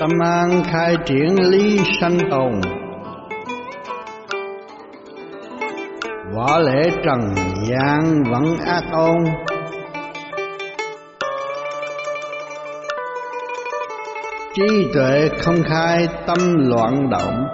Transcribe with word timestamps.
Tâm 0.00 0.10
an 0.20 0.62
khai 0.66 0.96
triển 1.06 1.50
lý 1.50 1.78
sanh 2.00 2.18
tồn. 2.30 2.60
Võ 6.36 6.58
lễ 6.58 6.82
trần 7.04 7.20
gian 7.68 8.22
vẫn 8.30 8.56
ác 8.66 8.82
ôn. 8.92 9.24
Trí 14.54 14.88
tuệ 14.94 15.28
không 15.42 15.62
khai, 15.64 16.08
tâm 16.26 16.38
loạn 16.58 17.10
động. 17.10 17.46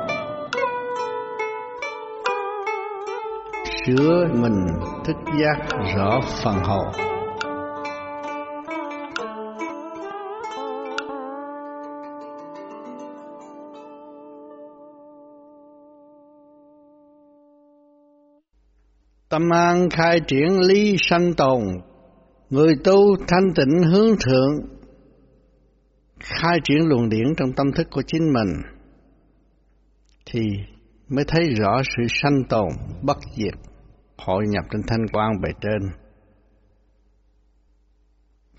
Sửa 3.86 4.26
mình 4.32 4.66
thức 5.04 5.16
giác 5.40 5.56
rõ 5.96 6.20
phần 6.44 6.54
hồn 6.54 7.15
Tâm 19.36 19.50
an 19.50 19.90
khai 19.90 20.20
triển 20.28 20.60
lý 20.60 20.96
sanh 20.98 21.34
tồn, 21.34 21.62
người 22.50 22.74
tu 22.84 23.16
thanh 23.28 23.54
tịnh 23.54 23.82
hướng 23.92 24.16
thượng, 24.24 24.52
khai 26.20 26.58
triển 26.64 26.88
luồng 26.88 27.08
điển 27.08 27.34
trong 27.36 27.52
tâm 27.52 27.66
thức 27.76 27.86
của 27.90 28.02
chính 28.06 28.32
mình, 28.32 28.62
thì 30.26 30.40
mới 31.08 31.24
thấy 31.28 31.54
rõ 31.54 31.82
sự 31.96 32.02
sanh 32.22 32.44
tồn, 32.48 32.68
bất 33.02 33.16
diệt, 33.36 33.54
hội 34.16 34.44
nhập 34.48 34.64
trên 34.70 34.82
thanh 34.86 35.06
quan 35.12 35.40
bề 35.42 35.48
trên. 35.60 35.90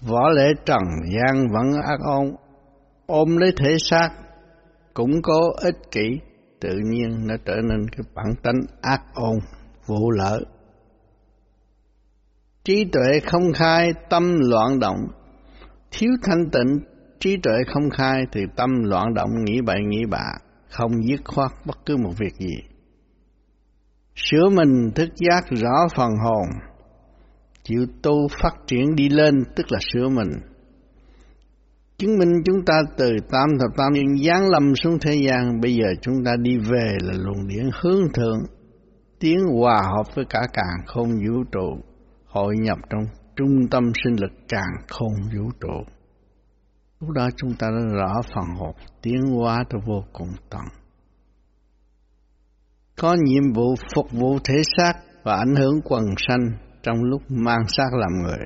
Võ 0.02 0.30
lễ 0.30 0.47
trần 0.65 0.83
gian 1.15 1.47
vẫn 1.47 1.81
ác 1.83 1.99
ôn, 2.03 2.35
ôm 3.05 3.37
lấy 3.37 3.52
thể 3.57 3.75
xác, 3.80 4.09
cũng 4.93 5.21
có 5.21 5.53
ích 5.61 5.91
kỷ, 5.91 6.19
tự 6.61 6.75
nhiên 6.91 7.27
nó 7.27 7.35
trở 7.45 7.55
nên 7.55 7.89
cái 7.91 8.05
bản 8.15 8.35
tánh 8.43 8.61
ác 8.81 9.02
ôn, 9.13 9.39
vụ 9.87 10.11
lợi 10.11 10.45
trí 12.67 12.85
tuệ 12.85 13.19
không 13.25 13.53
khai, 13.53 13.93
tâm 14.09 14.39
loạn 14.39 14.79
động. 14.79 14.97
Thiếu 15.91 16.11
thanh 16.23 16.49
tịnh, 16.51 16.79
trí 17.19 17.37
tuệ 17.43 17.53
không 17.67 17.89
khai 17.89 18.23
thì 18.31 18.41
tâm 18.55 18.69
loạn 18.83 19.13
động, 19.13 19.29
nghĩ 19.43 19.61
bậy, 19.61 19.79
nghĩ 19.89 20.05
bạ, 20.11 20.25
không 20.69 20.91
dứt 21.09 21.21
khoát 21.25 21.51
bất 21.65 21.77
cứ 21.85 21.97
một 21.97 22.11
việc 22.19 22.33
gì. 22.39 22.55
Sửa 24.15 24.49
mình 24.49 24.91
thức 24.95 25.09
giác 25.15 25.45
rõ 25.49 25.87
phần 25.95 26.09
hồn. 26.25 26.47
Chịu 27.63 27.85
tu 28.01 28.27
phát 28.41 28.53
triển 28.67 28.95
đi 28.95 29.09
lên, 29.09 29.43
tức 29.55 29.71
là 29.71 29.79
sửa 29.93 30.09
mình. 30.09 30.29
Chứng 31.97 32.17
minh 32.17 32.33
chúng 32.45 32.65
ta 32.65 32.81
từ 32.97 33.11
tam 33.31 33.49
thập 33.59 33.77
tam 33.77 33.93
niên 33.93 34.17
giáng 34.17 34.49
lâm 34.49 34.75
xuống 34.75 34.99
thế 35.02 35.15
gian, 35.15 35.61
bây 35.61 35.75
giờ 35.75 35.87
chúng 36.02 36.23
ta 36.25 36.35
đi 36.41 36.57
về 36.57 36.97
là 37.02 37.13
luồng 37.17 37.47
điển 37.47 37.69
hướng 37.81 38.13
thượng. 38.13 38.39
Tiến 39.19 39.37
hòa 39.59 39.81
hợp 39.81 40.15
với 40.15 40.25
cả 40.29 40.39
càng 40.53 40.85
không 40.85 41.09
vũ 41.09 41.43
trụ 41.52 41.81
hội 42.38 42.55
nhập 42.57 42.77
trong 42.89 43.03
trung 43.35 43.67
tâm 43.71 43.83
sinh 44.03 44.16
lực 44.21 44.31
càng 44.49 44.73
không 44.88 45.13
vũ 45.35 45.52
trụ. 45.61 45.93
Lúc 46.99 47.09
đó 47.09 47.30
chúng 47.38 47.53
ta 47.59 47.67
đã 47.67 47.95
rõ 47.95 48.21
phần 48.33 48.45
hồn 48.57 48.75
tiến 49.02 49.21
hóa 49.35 49.63
tới 49.69 49.81
vô 49.85 50.03
cùng 50.13 50.30
tận. 50.49 50.61
Có 53.02 53.15
nhiệm 53.23 53.53
vụ 53.53 53.75
phục 53.95 54.11
vụ 54.11 54.39
thể 54.43 54.55
xác 54.77 54.93
và 55.23 55.35
ảnh 55.35 55.55
hưởng 55.55 55.81
quần 55.83 56.03
sanh 56.17 56.52
trong 56.83 57.03
lúc 57.03 57.21
mang 57.30 57.67
xác 57.67 57.89
làm 57.92 58.11
người. 58.23 58.45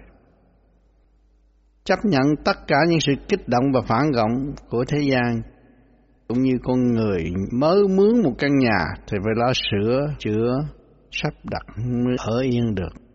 Chấp 1.84 2.00
nhận 2.04 2.24
tất 2.46 2.68
cả 2.68 2.78
những 2.90 3.00
sự 3.00 3.14
kích 3.28 3.48
động 3.48 3.64
và 3.74 3.82
phản 3.88 4.12
động 4.12 4.54
của 4.70 4.86
thế 4.88 4.98
gian 5.12 5.42
cũng 6.28 6.42
như 6.42 6.54
con 6.64 6.92
người 6.92 7.34
mới 7.52 7.88
mướn 7.88 8.22
một 8.24 8.34
căn 8.38 8.60
nhà 8.60 8.86
thì 9.08 9.18
phải 9.24 9.34
lo 9.36 9.54
sửa, 9.54 10.14
chữa, 10.20 10.60
sắp 11.12 11.34
đặt 11.44 11.64
mới 11.78 12.16
ở 12.18 12.40
yên 12.40 12.76
được. 12.76 13.11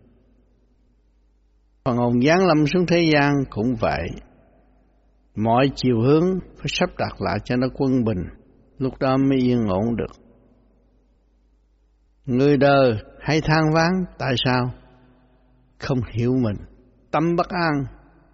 Phần 1.87 1.97
hồn 1.97 2.21
giáng 2.21 2.47
lâm 2.47 2.67
xuống 2.67 2.85
thế 2.85 3.09
gian 3.13 3.33
cũng 3.49 3.75
vậy. 3.79 4.07
Mọi 5.35 5.71
chiều 5.75 6.01
hướng 6.01 6.39
phải 6.57 6.65
sắp 6.67 6.89
đặt 6.97 7.21
lại 7.21 7.39
cho 7.43 7.55
nó 7.55 7.67
quân 7.73 8.03
bình, 8.03 8.23
lúc 8.77 8.93
đó 8.99 9.17
mới 9.17 9.37
yên 9.37 9.67
ổn 9.67 9.95
được. 9.95 10.11
Người 12.25 12.57
đời 12.57 12.93
hay 13.19 13.41
than 13.41 13.61
ván 13.73 13.91
tại 14.17 14.33
sao? 14.45 14.71
Không 15.79 15.99
hiểu 16.13 16.33
mình, 16.41 16.55
tâm 17.11 17.35
bất 17.35 17.49
an 17.49 17.85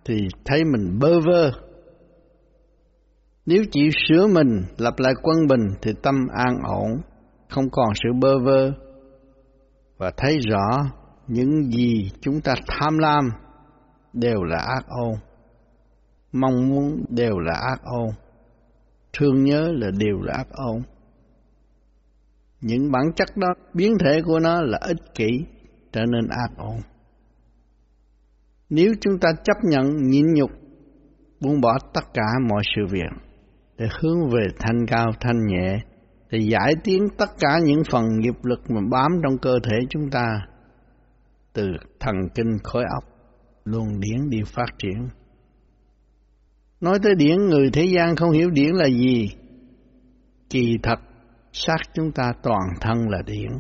thì 0.06 0.28
thấy 0.46 0.64
mình 0.64 1.00
bơ 1.00 1.20
vơ. 1.20 1.52
Nếu 3.46 3.64
chỉ 3.72 3.90
sửa 4.08 4.28
mình 4.28 4.64
lập 4.78 4.94
lại 4.98 5.14
quân 5.24 5.38
bình 5.50 5.68
thì 5.82 5.92
tâm 6.04 6.16
an 6.36 6.56
ổn, 6.64 7.02
không 7.50 7.70
còn 7.72 7.90
sự 8.04 8.10
bơ 8.22 8.40
vơ 8.40 8.72
và 9.98 10.12
thấy 10.18 10.40
rõ 10.40 10.84
những 11.28 11.72
gì 11.72 12.12
chúng 12.22 12.42
ta 12.42 12.56
tham 12.68 12.98
lam 12.98 13.30
đều 14.14 14.44
là 14.44 14.58
ác 14.58 14.86
ôn. 14.88 15.16
Mong 16.32 16.70
muốn 16.70 17.06
đều 17.10 17.40
là 17.40 17.54
ác 17.54 17.82
ôn. 17.84 18.10
Thương 19.14 19.44
nhớ 19.44 19.72
là 19.76 19.92
đều 19.98 20.22
là 20.22 20.34
ác 20.34 20.48
ôn. 20.52 20.82
Những 22.62 22.92
bản 22.92 23.04
chất 23.16 23.38
đó, 23.38 23.48
biến 23.74 23.98
thể 24.00 24.22
của 24.26 24.40
nó 24.40 24.62
là 24.62 24.80
ích 24.82 25.16
kỷ, 25.16 25.46
trở 25.92 26.02
nên 26.06 26.28
ác 26.30 26.52
ôn. 26.58 26.78
Nếu 28.70 28.94
chúng 29.02 29.20
ta 29.20 29.30
chấp 29.44 29.58
nhận 29.64 30.08
nhịn 30.08 30.26
nhục, 30.34 30.52
buông 31.40 31.62
bỏ 31.62 31.78
tất 31.94 32.04
cả 32.14 32.24
mọi 32.50 32.62
sự 32.76 32.82
việc, 32.90 33.10
để 33.78 33.86
hướng 34.02 34.30
về 34.30 34.48
thanh 34.60 34.86
cao 34.88 35.12
thanh 35.20 35.46
nhẹ, 35.48 35.78
để 36.30 36.40
giải 36.40 36.74
tiến 36.84 37.08
tất 37.18 37.30
cả 37.40 37.60
những 37.64 37.82
phần 37.92 38.06
nghiệp 38.20 38.36
lực 38.44 38.60
mà 38.70 38.82
bám 38.92 39.12
trong 39.24 39.38
cơ 39.38 39.60
thể 39.64 39.78
chúng 39.90 40.10
ta 40.10 40.42
từ 41.54 41.64
thần 42.00 42.16
kinh 42.36 42.58
khối 42.64 42.84
óc 42.94 43.13
luồng 43.64 44.00
điển 44.00 44.30
đi 44.30 44.38
phát 44.46 44.66
triển. 44.78 45.08
Nói 46.82 47.00
tới 47.04 47.16
điển, 47.16 47.38
người 47.38 47.70
thế 47.74 47.86
gian 47.86 48.16
không 48.16 48.32
hiểu 48.32 48.50
điển 48.50 48.74
là 48.74 48.88
gì. 48.88 49.30
Kỳ 50.50 50.78
thật, 50.84 51.00
xác 51.52 51.78
chúng 51.94 52.12
ta 52.12 52.34
toàn 52.44 52.62
thân 52.82 53.10
là 53.10 53.22
điển. 53.26 53.52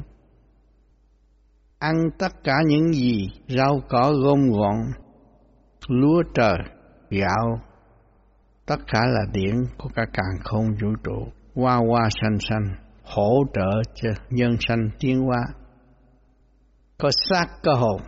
Ăn 1.79 1.95
tất 2.17 2.43
cả 2.43 2.55
những 2.67 2.93
gì 2.93 3.27
rau 3.47 3.81
cỏ 3.89 4.13
gom 4.23 4.49
gọn, 4.49 4.75
lúa 5.87 6.23
trời, 6.33 6.57
gạo, 7.09 7.59
tất 8.65 8.77
cả 8.87 9.01
là 9.05 9.21
điển 9.33 9.55
của 9.77 9.89
cả 9.95 10.05
càng 10.13 10.39
không 10.43 10.65
vũ 10.81 10.89
trụ, 11.03 11.27
hoa 11.55 11.75
hoa 11.75 12.09
xanh 12.21 12.37
xanh, 12.39 12.75
hỗ 13.03 13.43
trợ 13.53 13.81
cho 13.95 14.09
nhân 14.29 14.55
sanh 14.59 14.89
tiến 14.99 15.19
hóa. 15.19 15.43
Có 16.97 17.09
xác 17.29 17.45
có 17.63 17.73
hồn 17.73 18.01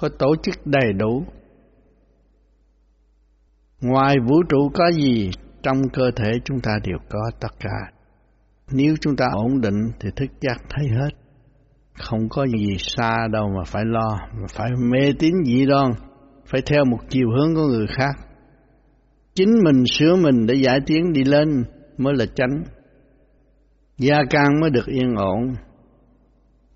có 0.00 0.08
tổ 0.18 0.36
chức 0.42 0.66
đầy 0.66 0.92
đủ. 0.92 1.24
Ngoài 3.80 4.16
vũ 4.28 4.42
trụ 4.48 4.70
có 4.74 4.90
gì, 4.92 5.30
trong 5.62 5.76
cơ 5.92 6.10
thể 6.16 6.32
chúng 6.44 6.60
ta 6.60 6.72
đều 6.84 6.98
có 7.08 7.30
tất 7.40 7.52
cả. 7.60 7.92
Nếu 8.70 8.94
chúng 9.00 9.16
ta 9.16 9.26
ổn 9.32 9.60
định 9.60 9.90
thì 10.00 10.08
thức 10.16 10.30
giác 10.40 10.56
thấy 10.70 10.88
hết. 10.88 11.10
Không 11.98 12.28
có 12.28 12.46
gì 12.46 12.76
xa 12.78 13.28
đâu 13.32 13.48
mà 13.56 13.64
phải 13.66 13.84
lo, 13.86 14.18
mà 14.40 14.46
phải 14.54 14.70
mê 14.90 15.12
tín 15.18 15.32
dị 15.44 15.66
đoan, 15.66 15.90
phải 16.46 16.60
theo 16.66 16.84
một 16.84 16.98
chiều 17.08 17.28
hướng 17.30 17.54
của 17.54 17.66
người 17.66 17.86
khác. 17.86 18.14
Chính 19.34 19.50
mình 19.64 19.84
sửa 19.86 20.16
mình 20.16 20.46
để 20.46 20.54
giải 20.54 20.80
tiến 20.86 21.12
đi 21.12 21.24
lên 21.24 21.64
mới 21.98 22.14
là 22.14 22.26
chánh. 22.34 22.62
Gia 23.98 24.18
can 24.30 24.60
mới 24.60 24.70
được 24.70 24.86
yên 24.86 25.14
ổn, 25.16 25.54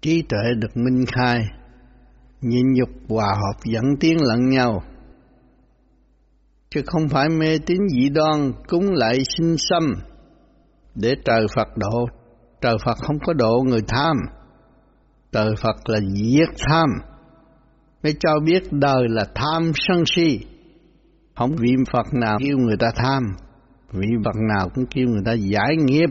trí 0.00 0.22
tuệ 0.22 0.54
được 0.58 0.76
minh 0.76 1.04
khai, 1.06 1.38
nhịn 2.42 2.72
nhục 2.72 2.88
hòa 3.08 3.26
hợp 3.26 3.60
dẫn 3.64 3.84
tiến 4.00 4.16
lẫn 4.20 4.48
nhau. 4.48 4.82
Chứ 6.70 6.80
không 6.86 7.08
phải 7.08 7.28
mê 7.28 7.58
tín 7.66 7.78
dị 7.88 8.08
đoan 8.08 8.52
cúng 8.68 8.92
lại 8.92 9.22
sinh 9.36 9.56
xâm 9.58 9.92
để 10.94 11.14
trời 11.24 11.46
Phật 11.56 11.68
độ. 11.76 12.06
Trời 12.60 12.76
Phật 12.84 12.96
không 13.06 13.18
có 13.26 13.32
độ 13.32 13.62
người 13.66 13.82
tham. 13.88 14.16
Trời 15.32 15.54
Phật 15.62 15.76
là 15.88 15.98
giết 16.14 16.48
tham. 16.68 16.88
Mới 18.02 18.14
cho 18.20 18.30
biết 18.44 18.62
đời 18.70 19.08
là 19.08 19.24
tham 19.34 19.72
sân 19.74 20.04
si. 20.06 20.40
Không 21.34 21.56
vị 21.56 21.74
Phật 21.92 22.06
nào 22.12 22.38
kêu 22.44 22.58
người 22.58 22.76
ta 22.76 22.90
tham 22.96 23.22
vị 23.92 24.06
Phật 24.24 24.36
nào 24.48 24.68
cũng 24.74 24.86
kêu 24.86 25.08
người 25.08 25.22
ta 25.24 25.32
giải 25.32 25.76
nghiệp. 25.76 26.10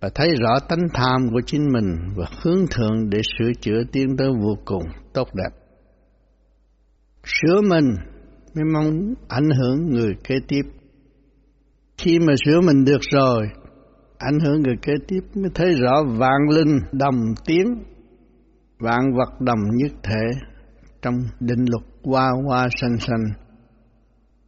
Và 0.00 0.10
thấy 0.14 0.28
rõ 0.40 0.58
tánh 0.68 0.88
tham 0.94 1.28
của 1.32 1.40
chính 1.46 1.72
mình 1.72 1.96
và 2.16 2.26
hướng 2.42 2.66
thượng 2.70 3.10
để 3.10 3.20
sửa 3.38 3.52
chữa 3.60 3.82
tiến 3.92 4.16
tới 4.16 4.28
vô 4.40 4.56
cùng 4.64 4.82
tốt 5.12 5.28
đẹp. 5.34 5.50
Sửa 7.24 7.60
mình 7.60 7.94
mới 8.54 8.64
mong 8.74 9.14
ảnh 9.28 9.50
hưởng 9.50 9.90
người 9.90 10.14
kế 10.24 10.34
tiếp. 10.48 10.62
Khi 11.98 12.18
mà 12.18 12.32
sửa 12.44 12.60
mình 12.60 12.84
được 12.84 13.00
rồi, 13.10 13.46
ảnh 14.18 14.38
hưởng 14.40 14.62
người 14.62 14.76
kế 14.82 14.92
tiếp 15.08 15.20
mới 15.34 15.50
thấy 15.54 15.74
rõ 15.74 16.02
vạn 16.18 16.48
linh 16.50 16.78
đồng 16.92 17.34
tiếng, 17.46 17.84
vạn 18.78 19.00
vật 19.18 19.40
đồng 19.40 19.60
nhất 19.72 19.92
thể 20.02 20.40
trong 21.02 21.14
định 21.40 21.64
luật 21.68 21.84
qua 22.02 22.30
qua 22.46 22.68
sanh 22.80 22.98
sanh. 22.98 23.24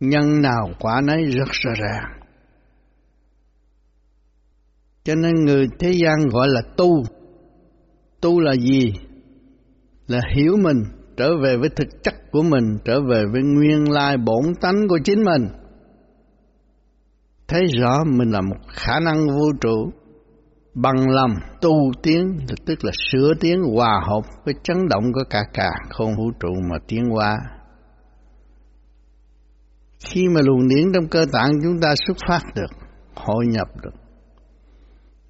Nhân 0.00 0.40
nào 0.40 0.70
quả 0.80 1.00
nấy 1.00 1.24
rất 1.24 1.48
rõ 1.50 1.70
ràng, 1.80 2.22
Cho 5.04 5.14
nên 5.14 5.44
người 5.44 5.66
thế 5.78 5.92
gian 5.92 6.28
gọi 6.28 6.48
là 6.48 6.60
tu. 6.76 7.02
Tu 8.20 8.40
là 8.40 8.54
gì? 8.54 8.92
Là 10.06 10.20
hiểu 10.34 10.56
mình, 10.62 10.82
trở 11.16 11.30
về 11.42 11.56
với 11.56 11.68
thực 11.68 11.88
chất 12.02 12.14
của 12.32 12.42
mình, 12.42 12.78
trở 12.84 13.00
về 13.10 13.22
với 13.32 13.42
nguyên 13.42 13.92
lai 13.92 14.16
bổn 14.16 14.54
tánh 14.60 14.88
của 14.88 14.98
chính 15.04 15.24
mình. 15.24 15.48
Thấy 17.48 17.60
rõ 17.80 17.98
mình 18.18 18.30
là 18.30 18.40
một 18.40 18.56
khả 18.68 19.00
năng 19.00 19.26
vũ 19.26 19.52
trụ, 19.60 19.90
bằng 20.74 21.10
lòng 21.10 21.30
tu 21.60 21.72
tiến 22.02 22.38
tức 22.66 22.84
là 22.84 22.92
sửa 23.10 23.32
tiến 23.40 23.62
hòa 23.76 24.00
hợp 24.08 24.22
với 24.44 24.54
chấn 24.62 24.76
động 24.88 25.04
của 25.12 25.24
cả 25.30 25.42
cả 25.52 25.70
không 25.90 26.16
vũ 26.16 26.30
trụ 26.40 26.48
mà 26.70 26.76
tiến 26.88 27.04
hóa 27.10 27.36
khi 30.04 30.28
mà 30.34 30.40
luồng 30.44 30.68
điển 30.68 30.92
trong 30.94 31.08
cơ 31.08 31.24
tạng 31.32 31.50
chúng 31.62 31.80
ta 31.80 31.94
xuất 32.06 32.16
phát 32.28 32.40
được 32.54 32.70
hội 33.14 33.46
nhập 33.46 33.68
được 33.82 34.01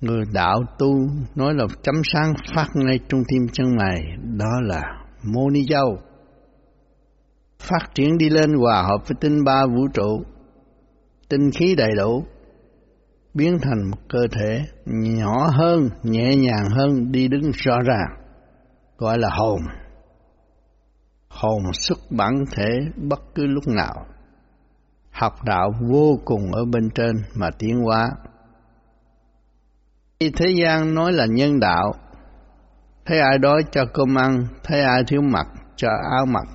người 0.03 0.25
đạo 0.33 0.65
tu 0.79 1.09
nói 1.35 1.55
là 1.55 1.65
chấm 1.83 1.95
sáng 2.13 2.35
phát 2.55 2.67
ngay 2.75 2.99
trong 3.09 3.23
tim 3.29 3.43
chân 3.53 3.67
mày 3.77 4.03
đó 4.39 4.61
là 4.63 4.83
mô 5.23 5.51
ni 5.51 5.65
châu 5.69 5.99
phát 7.59 7.95
triển 7.95 8.19
đi 8.19 8.29
lên 8.31 8.55
hòa 8.55 8.83
hợp 8.83 9.09
với 9.09 9.17
tinh 9.21 9.45
ba 9.45 9.67
vũ 9.67 9.89
trụ 9.95 10.23
tinh 11.29 11.51
khí 11.51 11.75
đầy 11.75 11.91
đủ 11.97 12.25
biến 13.35 13.59
thành 13.63 13.91
một 13.91 13.97
cơ 14.09 14.27
thể 14.33 14.65
nhỏ 14.87 15.51
hơn, 15.53 15.89
nhẹ 16.03 16.37
nhàng 16.37 16.71
hơn, 16.77 17.13
đi 17.13 17.29
đứng 17.29 17.51
rõ 17.55 17.81
ràng, 17.87 18.25
gọi 18.99 19.19
là 19.19 19.29
hồn. 19.33 19.61
Hồn 21.29 21.63
xuất 21.73 21.99
bản 22.11 22.45
thể 22.57 22.69
bất 22.97 23.21
cứ 23.35 23.47
lúc 23.47 23.69
nào. 23.69 24.07
Học 25.11 25.33
đạo 25.45 25.73
vô 25.91 26.19
cùng 26.25 26.53
ở 26.53 26.65
bên 26.65 26.91
trên 26.95 27.17
mà 27.35 27.51
tiến 27.59 27.81
hóa. 27.81 28.11
Thế 30.31 30.47
gian 30.63 30.95
nói 30.95 31.13
là 31.13 31.27
nhân 31.27 31.61
đạo, 31.61 31.93
thấy 33.07 33.19
ai 33.19 33.39
đói 33.39 33.63
cho 33.73 33.85
cơm 33.95 34.15
ăn, 34.19 34.47
thấy 34.65 34.81
ai 34.81 35.05
thiếu 35.07 35.21
mặc 35.23 35.47
cho 35.77 35.89
áo 35.89 36.27
mặc, 36.27 36.47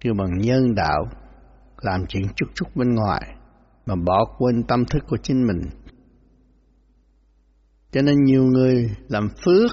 kêu 0.00 0.14
bằng 0.18 0.38
nhân 0.38 0.74
đạo, 0.74 1.08
làm 1.80 2.06
chuyện 2.06 2.22
chút 2.36 2.46
chút 2.54 2.66
bên 2.74 2.94
ngoài 2.94 3.34
mà 3.86 3.94
bỏ 3.94 4.24
quên 4.38 4.62
tâm 4.62 4.84
thức 4.84 5.04
của 5.08 5.16
chính 5.22 5.46
mình. 5.46 5.62
Cho 7.92 8.02
nên 8.02 8.24
nhiều 8.24 8.44
người 8.44 8.90
làm 9.08 9.28
phước 9.44 9.70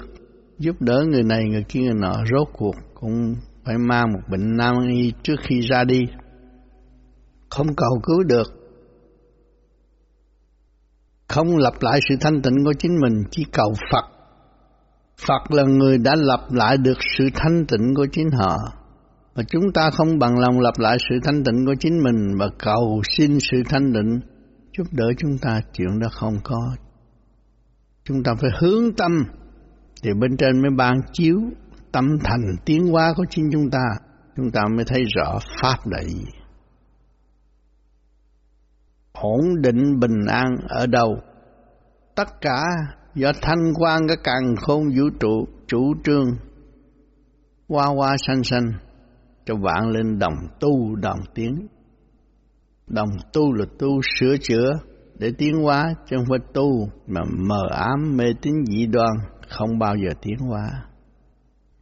giúp 0.58 0.76
đỡ 0.80 1.04
người 1.08 1.22
này 1.22 1.44
người 1.44 1.64
kia 1.68 1.80
người 1.80 1.94
nọ 1.94 2.24
rốt 2.32 2.48
cuộc 2.52 2.74
cũng 2.94 3.34
phải 3.64 3.78
mang 3.78 4.12
một 4.12 4.20
bệnh 4.30 4.56
nam 4.56 4.74
y 4.88 5.12
trước 5.22 5.36
khi 5.42 5.60
ra 5.60 5.84
đi. 5.84 6.00
Không 7.50 7.74
cầu 7.76 8.00
cứu 8.02 8.22
được. 8.22 8.61
Không 11.32 11.56
lập 11.56 11.74
lại 11.80 12.00
sự 12.08 12.14
thanh 12.20 12.42
tịnh 12.42 12.64
của 12.64 12.72
chính 12.78 13.00
mình, 13.00 13.24
chỉ 13.30 13.44
cầu 13.52 13.74
Phật. 13.92 14.04
Phật 15.26 15.50
là 15.50 15.62
người 15.62 15.98
đã 15.98 16.14
lập 16.16 16.40
lại 16.50 16.76
được 16.76 16.98
sự 17.18 17.28
thanh 17.34 17.64
tịnh 17.66 17.94
của 17.94 18.06
chính 18.12 18.30
họ. 18.30 18.56
Mà 19.36 19.42
chúng 19.48 19.72
ta 19.74 19.90
không 19.90 20.18
bằng 20.18 20.38
lòng 20.38 20.60
lập 20.60 20.74
lại 20.78 20.96
sự 21.08 21.14
thanh 21.24 21.44
tịnh 21.44 21.66
của 21.66 21.74
chính 21.80 22.02
mình 22.02 22.38
và 22.38 22.46
cầu 22.58 23.02
xin 23.16 23.38
sự 23.40 23.62
thanh 23.68 23.92
tịnh 23.92 24.20
giúp 24.78 24.86
đỡ 24.92 25.06
chúng 25.18 25.38
ta 25.38 25.60
chuyện 25.72 25.98
đó 26.00 26.08
không 26.12 26.34
có. 26.44 26.76
Chúng 28.04 28.22
ta 28.22 28.32
phải 28.40 28.50
hướng 28.60 28.92
tâm. 28.96 29.24
Thì 30.02 30.10
bên 30.20 30.36
trên 30.36 30.62
mới 30.62 30.70
ban 30.76 31.00
chiếu 31.12 31.36
tâm 31.92 32.18
thành 32.24 32.42
tiến 32.64 32.86
hóa 32.86 33.12
của 33.16 33.24
chính 33.30 33.50
chúng 33.52 33.70
ta. 33.70 33.84
Chúng 34.36 34.50
ta 34.50 34.62
mới 34.76 34.84
thấy 34.84 35.04
rõ 35.16 35.38
pháp 35.62 35.76
là 35.84 36.02
gì 36.02 36.24
ổn 39.22 39.62
định 39.62 40.00
bình 40.00 40.26
an 40.28 40.56
ở 40.68 40.86
đâu. 40.86 41.16
Tất 42.14 42.40
cả 42.40 42.62
do 43.14 43.32
thanh 43.42 43.72
quan 43.78 44.00
cái 44.08 44.16
càng 44.24 44.54
khôn 44.56 44.82
vũ 44.96 45.04
trụ, 45.20 45.44
chủ 45.66 45.94
trương. 46.04 46.26
Hoa 47.68 47.86
hoa 47.86 48.16
xanh 48.26 48.42
xanh, 48.42 48.72
cho 49.44 49.54
vạn 49.54 49.90
lên 49.90 50.18
đồng 50.18 50.34
tu 50.60 50.96
đồng 50.96 51.20
tiến. 51.34 51.66
Đồng 52.86 53.08
tu 53.32 53.52
là 53.52 53.64
tu 53.78 54.00
sửa 54.18 54.36
chữa 54.40 54.70
để 55.18 55.32
tiến 55.38 55.62
hóa, 55.62 55.94
chứ 56.06 56.16
không 56.16 56.26
phải 56.28 56.38
tu 56.54 56.88
mà 57.06 57.20
mờ 57.38 57.62
ám 57.70 58.16
mê 58.16 58.24
tín 58.42 58.54
dị 58.66 58.86
đoan, 58.86 59.12
không 59.48 59.78
bao 59.78 59.94
giờ 59.96 60.14
tiến 60.22 60.38
hóa. 60.38 60.84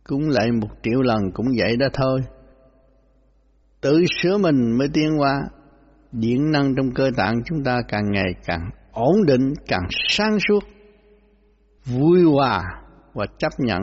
Cúng 0.08 0.28
lại 0.28 0.52
một 0.52 0.68
triệu 0.82 1.02
lần 1.02 1.20
cũng 1.34 1.46
vậy 1.58 1.76
đó 1.76 1.86
thôi. 1.92 2.20
Tự 3.80 4.04
sửa 4.22 4.38
mình 4.38 4.78
mới 4.78 4.88
tiến 4.92 5.10
hóa 5.18 5.40
điện 6.12 6.50
năng 6.50 6.74
trong 6.76 6.94
cơ 6.94 7.10
tạng 7.16 7.34
chúng 7.44 7.64
ta 7.64 7.82
càng 7.88 8.10
ngày 8.12 8.32
càng 8.46 8.70
ổn 8.92 9.26
định 9.26 9.52
càng 9.68 9.88
sáng 10.08 10.38
suốt 10.48 10.64
vui 11.84 12.24
hòa 12.24 12.62
và 13.14 13.26
chấp 13.38 13.52
nhận 13.58 13.80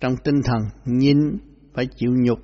trong 0.00 0.16
tinh 0.24 0.40
thần 0.44 0.60
nhìn 0.84 1.18
phải 1.74 1.86
chịu 1.96 2.10
nhục 2.14 2.38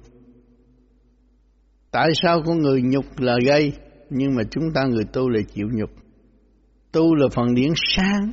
Tại 1.91 2.09
sao 2.23 2.43
con 2.47 2.59
người 2.59 2.83
nhục 2.83 3.05
là 3.19 3.37
gây, 3.47 3.73
nhưng 4.11 4.35
mà 4.35 4.43
chúng 4.51 4.65
ta 4.75 4.85
người 4.85 5.05
tu 5.05 5.29
lại 5.29 5.43
chịu 5.55 5.69
nhục? 5.73 5.91
Tu 6.93 7.15
là 7.15 7.27
phần 7.35 7.55
điển 7.55 7.73
sáng, 7.77 8.33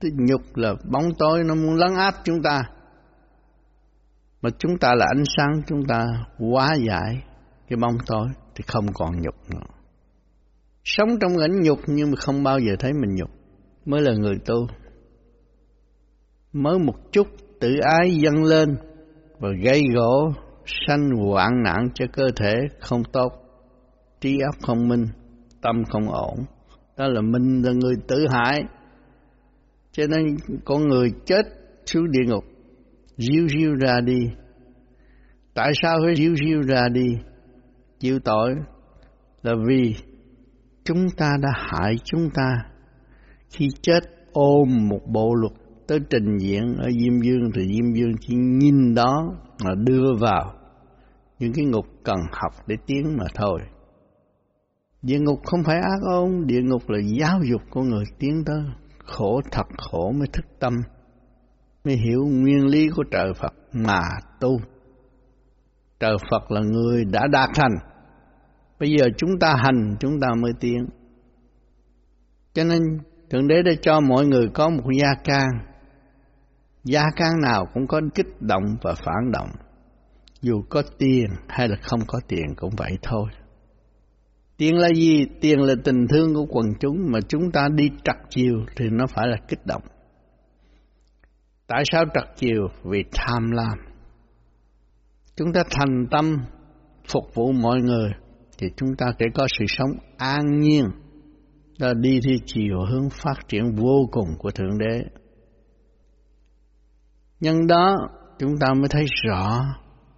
tức 0.00 0.08
nhục 0.14 0.56
là 0.56 0.74
bóng 0.92 1.08
tối 1.18 1.44
nó 1.44 1.54
muốn 1.54 1.74
lấn 1.74 1.94
áp 1.94 2.14
chúng 2.24 2.42
ta. 2.42 2.62
Mà 4.42 4.50
chúng 4.58 4.78
ta 4.80 4.94
là 4.94 5.06
ánh 5.16 5.24
sáng, 5.36 5.62
chúng 5.66 5.86
ta 5.88 6.06
hóa 6.38 6.74
giải 6.74 7.22
cái 7.68 7.76
bóng 7.80 7.96
tối 8.06 8.28
thì 8.58 8.64
không 8.66 8.86
còn 8.94 9.22
nhục 9.22 9.34
nữa. 9.50 9.66
Sống 10.84 11.08
trong 11.20 11.32
ảnh 11.36 11.60
nhục 11.62 11.78
nhưng 11.86 12.10
mà 12.10 12.16
không 12.16 12.42
bao 12.42 12.58
giờ 12.58 12.76
thấy 12.78 12.92
mình 12.92 13.14
nhục 13.14 13.30
mới 13.84 14.00
là 14.00 14.12
người 14.12 14.38
tu. 14.46 14.66
Mới 16.52 16.78
một 16.78 16.94
chút 17.12 17.26
tự 17.60 17.78
ái 17.82 18.10
dâng 18.10 18.44
lên 18.44 18.76
và 19.38 19.48
gây 19.64 19.82
gỗ 19.94 20.32
sanh 20.66 21.10
hoạn 21.10 21.62
nạn 21.64 21.88
cho 21.94 22.06
cơ 22.12 22.28
thể 22.36 22.54
không 22.80 23.02
tốt, 23.12 23.32
trí 24.20 24.38
óc 24.40 24.54
không 24.62 24.88
minh, 24.88 25.06
tâm 25.62 25.84
không 25.84 26.08
ổn. 26.08 26.38
Đó 26.96 27.08
là 27.08 27.20
mình 27.20 27.62
là 27.64 27.72
người 27.72 27.94
tự 28.08 28.26
hại. 28.30 28.62
Cho 29.92 30.06
nên 30.06 30.36
con 30.64 30.88
người 30.88 31.12
chết 31.26 31.42
xuống 31.86 32.10
địa 32.10 32.32
ngục, 32.32 32.44
riêu 33.16 33.48
riêu 33.48 33.74
ra 33.80 34.00
đi. 34.00 34.18
Tại 35.54 35.72
sao 35.82 35.98
phải 36.04 36.14
riêu 36.14 36.34
riêu 36.34 36.62
ra 36.62 36.88
đi? 36.88 37.06
Chịu 38.00 38.18
tội 38.24 38.54
là 39.42 39.54
vì 39.68 39.94
chúng 40.84 41.06
ta 41.16 41.36
đã 41.42 41.48
hại 41.54 41.96
chúng 42.04 42.30
ta. 42.34 42.64
Khi 43.50 43.68
chết 43.82 44.00
ôm 44.32 44.88
một 44.88 45.00
bộ 45.06 45.34
luật 45.34 45.52
tới 45.86 45.98
trình 46.10 46.38
diện 46.38 46.76
ở 46.78 46.88
Diêm 46.90 47.20
Dương 47.20 47.50
thì 47.54 47.62
Diêm 47.74 47.92
Dương 47.94 48.12
chỉ 48.20 48.34
nhìn 48.34 48.94
đó 48.94 49.34
mà 49.64 49.70
đưa 49.74 50.14
vào 50.20 50.52
những 51.38 51.52
cái 51.52 51.64
ngục 51.64 51.86
cần 52.04 52.18
học 52.32 52.52
để 52.66 52.76
tiến 52.86 53.16
mà 53.18 53.24
thôi. 53.34 53.60
Địa 55.02 55.18
ngục 55.18 55.40
không 55.44 55.62
phải 55.64 55.76
ác 55.76 56.00
ôn, 56.12 56.46
địa 56.46 56.62
ngục 56.62 56.82
là 56.88 56.98
giáo 57.18 57.40
dục 57.50 57.62
con 57.70 57.88
người 57.88 58.04
tiến 58.18 58.42
tới. 58.46 58.62
Khổ 59.04 59.40
thật 59.52 59.66
khổ 59.78 60.12
mới 60.12 60.28
thức 60.32 60.44
tâm, 60.60 60.72
mới 61.84 61.96
hiểu 61.96 62.26
nguyên 62.30 62.66
lý 62.66 62.88
của 62.96 63.04
trời 63.10 63.32
Phật 63.40 63.54
mà 63.72 64.00
tu. 64.40 64.60
Trời 66.00 66.16
Phật 66.30 66.50
là 66.50 66.60
người 66.60 67.04
đã 67.04 67.26
đạt 67.32 67.50
thành. 67.54 67.74
Bây 68.80 68.90
giờ 68.90 69.06
chúng 69.16 69.38
ta 69.40 69.54
hành, 69.64 69.96
chúng 70.00 70.20
ta 70.20 70.28
mới 70.42 70.52
tiến. 70.60 70.86
Cho 72.52 72.64
nên 72.64 72.80
Thượng 73.30 73.48
Đế 73.48 73.62
đã 73.62 73.72
cho 73.82 74.00
mọi 74.00 74.26
người 74.26 74.48
có 74.54 74.68
một 74.68 74.84
gia 75.00 75.14
can. 75.24 75.48
Gia 76.84 77.02
can 77.16 77.32
nào 77.42 77.66
cũng 77.74 77.86
có 77.86 78.00
kích 78.14 78.42
động 78.42 78.64
và 78.82 78.94
phản 78.94 79.32
động 79.32 79.48
dù 80.40 80.62
có 80.68 80.82
tiền 80.98 81.26
hay 81.48 81.68
là 81.68 81.76
không 81.82 82.00
có 82.06 82.20
tiền 82.28 82.54
cũng 82.56 82.70
vậy 82.76 82.98
thôi. 83.02 83.30
Tiền 84.56 84.76
là 84.76 84.88
gì? 84.94 85.26
Tiền 85.40 85.60
là 85.60 85.74
tình 85.84 86.06
thương 86.08 86.34
của 86.34 86.46
quần 86.48 86.66
chúng 86.80 86.96
mà 87.12 87.18
chúng 87.28 87.50
ta 87.52 87.68
đi 87.74 87.90
trật 88.04 88.16
chiều 88.30 88.64
thì 88.76 88.84
nó 88.90 89.06
phải 89.06 89.28
là 89.28 89.36
kích 89.48 89.66
động. 89.66 89.82
Tại 91.66 91.82
sao 91.92 92.04
trật 92.14 92.36
chiều? 92.36 92.68
Vì 92.84 93.04
tham 93.12 93.50
lam. 93.50 93.78
Chúng 95.36 95.52
ta 95.52 95.62
thành 95.70 96.06
tâm 96.10 96.36
phục 97.12 97.34
vụ 97.34 97.52
mọi 97.52 97.80
người 97.80 98.10
thì 98.58 98.66
chúng 98.76 98.96
ta 98.98 99.06
sẽ 99.18 99.26
có 99.34 99.46
sự 99.58 99.64
sống 99.68 99.90
an 100.16 100.60
nhiên. 100.60 100.84
Đó 101.78 101.92
đi 101.94 102.20
theo 102.26 102.36
chiều 102.46 102.78
hướng 102.90 103.10
phát 103.10 103.48
triển 103.48 103.74
vô 103.74 104.08
cùng 104.12 104.28
của 104.38 104.50
Thượng 104.50 104.78
Đế. 104.78 105.04
Nhân 107.40 107.66
đó 107.66 107.96
chúng 108.38 108.52
ta 108.60 108.74
mới 108.74 108.88
thấy 108.90 109.04
rõ 109.24 109.60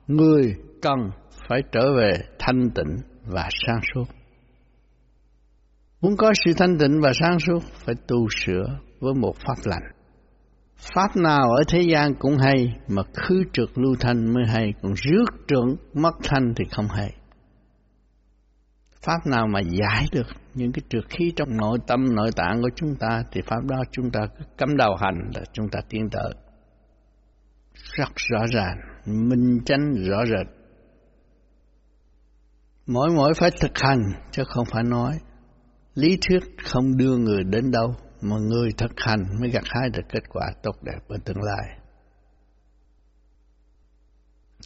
người 0.06 0.54
cần 0.82 1.10
phải 1.48 1.62
trở 1.72 1.92
về 1.96 2.12
thanh 2.38 2.70
tịnh 2.74 2.96
và 3.26 3.48
sáng 3.66 3.80
suốt. 3.94 4.04
Muốn 6.00 6.16
có 6.16 6.32
sự 6.44 6.52
thanh 6.56 6.78
tịnh 6.78 7.00
và 7.02 7.12
sáng 7.20 7.38
suốt 7.38 7.62
phải 7.62 7.94
tu 8.08 8.16
sửa 8.30 8.78
với 9.00 9.14
một 9.14 9.36
pháp 9.36 9.56
lành. 9.64 9.82
Pháp 10.94 11.16
nào 11.16 11.50
ở 11.50 11.62
thế 11.68 11.80
gian 11.92 12.14
cũng 12.18 12.36
hay, 12.38 12.66
mà 12.88 13.02
khứ 13.14 13.42
trượt 13.52 13.68
lưu 13.74 13.94
thanh 14.00 14.34
mới 14.34 14.44
hay, 14.48 14.72
còn 14.82 14.92
rước 14.94 15.24
trượng 15.48 15.76
mất 15.94 16.14
thanh 16.22 16.54
thì 16.56 16.64
không 16.70 16.86
hay 16.88 17.19
pháp 19.02 19.26
nào 19.26 19.46
mà 19.46 19.60
giải 19.60 20.06
được 20.12 20.26
những 20.54 20.72
cái 20.72 20.82
trượt 20.88 21.04
khí 21.08 21.32
trong 21.36 21.56
nội 21.56 21.78
tâm, 21.86 22.14
nội 22.14 22.30
tạng 22.36 22.62
của 22.62 22.70
chúng 22.76 22.96
ta, 22.96 23.22
thì 23.32 23.40
pháp 23.46 23.64
đó 23.64 23.82
chúng 23.90 24.10
ta 24.10 24.20
cứ 24.38 24.44
cắm 24.58 24.76
đầu 24.76 24.96
hành 24.96 25.30
là 25.34 25.42
chúng 25.52 25.68
ta 25.68 25.80
tiến 25.88 26.08
tới. 26.10 26.32
Rất 27.74 28.08
rõ 28.16 28.46
ràng, 28.52 28.76
minh 29.06 29.60
chánh 29.64 29.94
rõ 30.08 30.24
rệt. 30.24 30.46
Mỗi 32.86 33.08
mỗi 33.16 33.34
phải 33.34 33.50
thực 33.60 33.78
hành, 33.78 34.00
chứ 34.30 34.42
không 34.48 34.64
phải 34.72 34.82
nói. 34.82 35.18
Lý 35.94 36.18
thuyết 36.28 36.42
không 36.64 36.96
đưa 36.96 37.16
người 37.16 37.44
đến 37.44 37.70
đâu, 37.70 37.94
mà 38.20 38.36
người 38.36 38.70
thực 38.78 38.92
hành 38.96 39.24
mới 39.40 39.50
gặt 39.50 39.64
hái 39.66 39.90
được 39.90 40.02
kết 40.08 40.28
quả 40.28 40.52
tốt 40.62 40.76
đẹp 40.82 40.98
ở 41.08 41.16
tương 41.24 41.42
lai. 41.42 41.78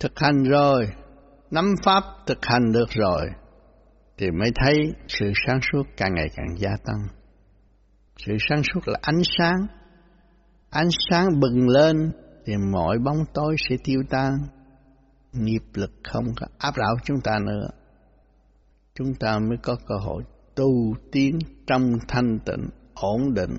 Thực 0.00 0.12
hành 0.16 0.42
rồi, 0.42 0.88
nắm 1.50 1.74
pháp 1.84 2.02
thực 2.26 2.38
hành 2.42 2.72
được 2.72 2.88
rồi 2.90 3.30
thì 4.18 4.30
mới 4.30 4.50
thấy 4.54 4.92
sự 5.08 5.32
sáng 5.46 5.58
suốt 5.72 5.82
càng 5.96 6.14
ngày 6.14 6.28
càng 6.36 6.58
gia 6.58 6.76
tăng. 6.84 7.06
Sự 8.16 8.32
sáng 8.48 8.62
suốt 8.62 8.88
là 8.88 8.98
ánh 9.02 9.22
sáng. 9.38 9.66
Ánh 10.70 10.88
sáng 11.10 11.40
bừng 11.40 11.68
lên 11.68 12.10
thì 12.46 12.52
mọi 12.72 12.98
bóng 12.98 13.24
tối 13.34 13.56
sẽ 13.68 13.76
tiêu 13.84 14.02
tan. 14.10 14.32
Nghiệp 15.32 15.62
lực 15.74 15.90
không 16.04 16.24
có 16.36 16.46
áp 16.58 16.76
đảo 16.76 16.96
chúng 17.04 17.20
ta 17.24 17.38
nữa. 17.46 17.68
Chúng 18.94 19.14
ta 19.14 19.38
mới 19.38 19.58
có 19.62 19.76
cơ 19.86 19.94
hội 19.94 20.22
tu 20.54 20.94
tiến 21.12 21.38
trong 21.66 21.92
thanh 22.08 22.38
tịnh, 22.44 22.68
ổn 22.94 23.34
định. 23.34 23.56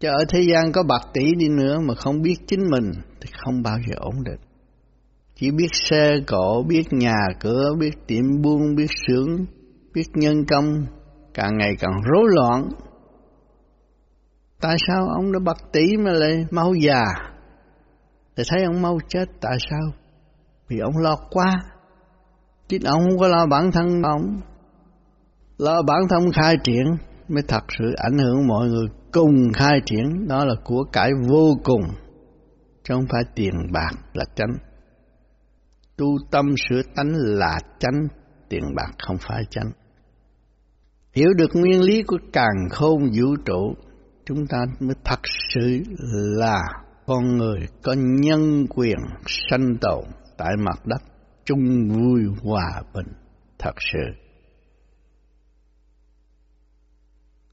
Chứ 0.00 0.08
ở 0.08 0.24
thế 0.28 0.40
gian 0.52 0.72
có 0.72 0.82
bạc 0.82 1.02
tỷ 1.14 1.34
đi 1.34 1.48
nữa 1.48 1.78
mà 1.80 1.94
không 1.94 2.22
biết 2.22 2.34
chính 2.46 2.60
mình 2.70 2.92
thì 3.20 3.30
không 3.44 3.62
bao 3.62 3.78
giờ 3.88 3.96
ổn 3.98 4.24
định 4.24 4.40
chỉ 5.40 5.50
biết 5.50 5.68
xe 5.72 6.10
cộ 6.26 6.62
biết 6.68 6.82
nhà 6.90 7.26
cửa, 7.40 7.74
biết 7.78 8.06
tiệm 8.06 8.42
buôn, 8.42 8.74
biết 8.76 8.88
sướng 9.06 9.46
biết 9.94 10.06
nhân 10.14 10.44
công, 10.44 10.86
càng 11.34 11.58
ngày 11.58 11.72
càng 11.78 12.00
rối 12.04 12.24
loạn. 12.34 12.68
Tại 14.60 14.76
sao 14.88 15.08
ông 15.08 15.32
đã 15.32 15.38
bạc 15.44 15.56
tỷ 15.72 15.96
mà 15.96 16.10
lại 16.12 16.46
mau 16.50 16.74
già? 16.74 17.04
Thì 18.36 18.42
thấy 18.48 18.64
ông 18.64 18.82
mau 18.82 18.98
chết, 19.08 19.24
tại 19.40 19.56
sao? 19.70 19.92
Vì 20.68 20.78
ông 20.78 20.96
lo 20.96 21.16
quá. 21.30 21.60
Chứ 22.68 22.78
ông 22.84 23.00
không 23.00 23.18
có 23.18 23.28
lo 23.28 23.46
bản 23.46 23.72
thân 23.72 24.02
ông. 24.02 24.40
Lo 25.58 25.82
bản 25.82 26.00
thân 26.10 26.32
khai 26.32 26.56
triển 26.64 26.84
mới 27.28 27.42
thật 27.48 27.64
sự 27.78 27.84
ảnh 27.96 28.18
hưởng 28.18 28.46
mọi 28.46 28.68
người 28.68 28.86
cùng 29.12 29.52
khai 29.54 29.80
triển. 29.86 30.28
Đó 30.28 30.44
là 30.44 30.54
của 30.64 30.84
cải 30.92 31.10
vô 31.28 31.54
cùng, 31.64 31.82
chứ 32.84 32.94
không 32.94 33.06
phải 33.12 33.22
tiền 33.34 33.52
bạc 33.72 33.92
là 34.12 34.24
tránh 34.34 34.69
tu 36.00 36.18
tâm 36.30 36.46
sửa 36.68 36.82
tánh 36.94 37.12
là 37.14 37.58
chánh, 37.78 38.08
tiền 38.48 38.62
bạc 38.76 38.90
không 38.98 39.16
phải 39.20 39.44
chánh. 39.50 39.70
Hiểu 41.12 41.28
được 41.36 41.50
nguyên 41.54 41.82
lý 41.82 42.02
của 42.02 42.18
càng 42.32 42.68
khôn 42.70 43.02
vũ 43.02 43.36
trụ, 43.44 43.74
chúng 44.24 44.46
ta 44.46 44.58
mới 44.80 44.94
thật 45.04 45.20
sự 45.54 45.82
là 46.38 46.62
con 47.06 47.36
người 47.36 47.66
có 47.82 47.94
nhân 47.98 48.66
quyền 48.70 48.98
sanh 49.26 49.76
tồn 49.80 50.04
tại 50.38 50.50
mặt 50.58 50.86
đất, 50.86 51.02
chung 51.44 51.88
vui 51.88 52.22
hòa 52.42 52.82
bình, 52.94 53.12
thật 53.58 53.74
sự. 53.92 54.04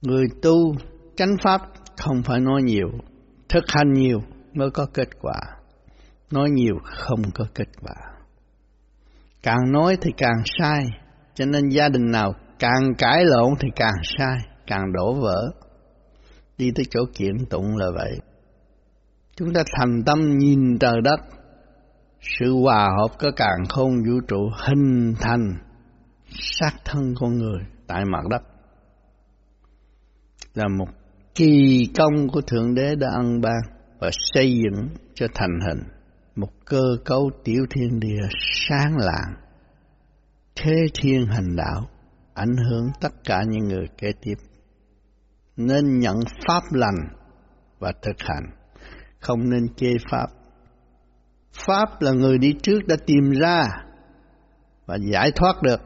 Người 0.01 0.25
tu 0.41 0.75
chánh 1.15 1.35
pháp 1.43 1.61
không 1.97 2.23
phải 2.23 2.39
nói 2.39 2.61
nhiều, 2.63 2.87
thực 3.49 3.63
hành 3.67 3.93
nhiều 3.93 4.19
mới 4.53 4.69
có 4.71 4.87
kết 4.93 5.07
quả, 5.21 5.39
nói 6.31 6.49
nhiều 6.49 6.75
không 6.83 7.21
có 7.33 7.45
kết 7.55 7.67
quả 7.81 8.16
càng 9.47 9.71
nói 9.71 9.97
thì 10.01 10.11
càng 10.17 10.41
sai. 10.59 10.85
Cho 11.33 11.45
nên 11.45 11.69
gia 11.69 11.89
đình 11.89 12.11
nào 12.11 12.33
càng 12.59 12.95
cãi 12.97 13.25
lộn 13.25 13.53
thì 13.59 13.67
càng 13.75 13.95
sai, 14.03 14.37
càng 14.67 14.93
đổ 14.93 15.13
vỡ. 15.13 15.51
Đi 16.57 16.71
tới 16.75 16.85
chỗ 16.89 16.99
kiện 17.13 17.45
tụng 17.49 17.77
là 17.77 17.85
vậy. 17.95 18.19
Chúng 19.35 19.53
ta 19.53 19.63
thành 19.77 20.03
tâm 20.05 20.37
nhìn 20.37 20.79
trời 20.79 21.01
đất. 21.03 21.19
Sự 22.21 22.53
hòa 22.53 22.89
hợp 22.99 23.15
có 23.19 23.31
càng 23.35 23.65
không 23.69 23.89
vũ 23.89 24.19
trụ 24.27 24.49
hình 24.67 25.13
thành 25.19 25.53
xác 26.29 26.71
thân 26.85 27.13
con 27.19 27.37
người 27.37 27.59
tại 27.87 28.05
mặt 28.05 28.23
đất. 28.29 28.41
Là 30.53 30.65
một 30.77 30.87
kỳ 31.35 31.87
công 31.97 32.27
của 32.27 32.41
Thượng 32.41 32.75
Đế 32.75 32.95
đã 32.95 33.07
ân 33.13 33.41
ban 33.41 33.61
và 33.99 34.09
xây 34.33 34.53
dựng 34.53 34.87
cho 35.13 35.27
thành 35.33 35.59
hình 35.67 35.96
một 36.37 36.49
cơ 36.65 36.83
cấu 37.05 37.31
tiểu 37.43 37.65
thiên 37.69 37.99
địa 37.99 38.21
sáng 38.67 38.97
lạng, 38.97 39.35
thế 40.55 40.85
thiên 40.93 41.25
hành 41.25 41.55
đạo, 41.55 41.89
ảnh 42.33 42.55
hưởng 42.69 42.87
tất 43.01 43.23
cả 43.23 43.43
những 43.47 43.63
người 43.63 43.87
kế 43.97 44.11
tiếp. 44.21 44.35
Nên 45.57 45.99
nhận 45.99 46.15
pháp 46.47 46.63
lành 46.71 47.07
và 47.79 47.93
thực 48.01 48.15
hành, 48.19 48.43
không 49.19 49.49
nên 49.49 49.73
chê 49.75 49.91
pháp. 50.11 50.27
Pháp 51.65 52.01
là 52.01 52.11
người 52.11 52.37
đi 52.37 52.53
trước 52.63 52.79
đã 52.87 52.95
tìm 53.05 53.31
ra 53.31 53.63
và 54.85 54.97
giải 55.11 55.31
thoát 55.35 55.61
được 55.61 55.81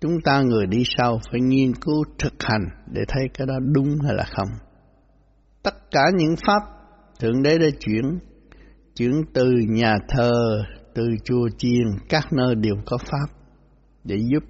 chúng 0.00 0.20
ta 0.24 0.42
người 0.42 0.66
đi 0.66 0.82
sau 0.98 1.20
phải 1.30 1.40
nghiên 1.40 1.74
cứu 1.74 2.04
thực 2.18 2.42
hành 2.42 2.68
để 2.86 3.02
thấy 3.08 3.24
cái 3.34 3.46
đó 3.46 3.54
đúng 3.72 3.98
hay 4.04 4.14
là 4.14 4.24
không. 4.36 4.48
Tất 5.62 5.90
cả 5.90 6.02
những 6.14 6.34
pháp 6.46 6.62
Thượng 7.20 7.42
Đế 7.42 7.58
đã 7.58 7.66
chuyển, 7.80 8.18
chuyển 8.96 9.24
từ 9.34 9.50
nhà 9.68 9.94
thờ, 10.08 10.62
từ 10.94 11.02
chùa 11.24 11.48
chiền, 11.58 11.86
các 12.08 12.32
nơi 12.32 12.54
đều 12.54 12.74
có 12.86 12.98
pháp 12.98 13.26
để 14.04 14.16
giúp. 14.16 14.44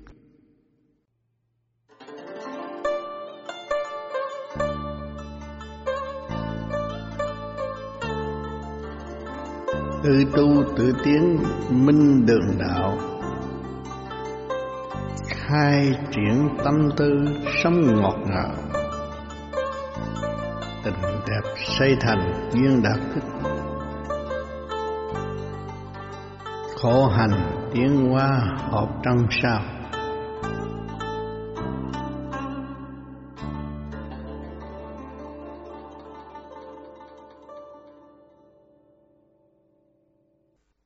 Tự 10.05 10.25
tu 10.37 10.77
tự 10.77 10.93
tiến 11.05 11.39
minh 11.71 12.27
đường 12.27 12.59
đạo 12.59 12.99
khai 15.27 15.93
triển 16.11 16.49
tâm 16.65 16.89
tư 16.97 17.11
sống 17.63 18.01
ngọt 18.01 18.17
ngào. 18.27 18.55
Tình 20.85 20.95
đẹp 21.03 21.51
xây 21.79 21.97
thành 22.01 22.51
duyên 22.53 22.83
đạt 22.83 23.01
thích 23.15 23.54
khổ 26.85 27.07
hành, 27.07 27.71
tiến 27.75 28.13
qua 28.13 28.57
hợp 28.57 28.89
trong 29.03 29.19
sao. 29.43 29.63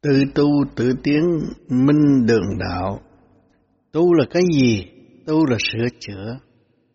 Tự 0.02 0.24
tu 0.34 0.48
tự 0.76 0.92
tiến 1.02 1.20
minh 1.68 2.26
đường 2.26 2.58
đạo. 2.58 3.00
Tu 3.92 4.14
là 4.14 4.24
cái 4.30 4.42
gì? 4.52 4.84
Tu 5.26 5.46
là 5.46 5.56
sửa 5.72 5.86
chữa. 6.00 6.38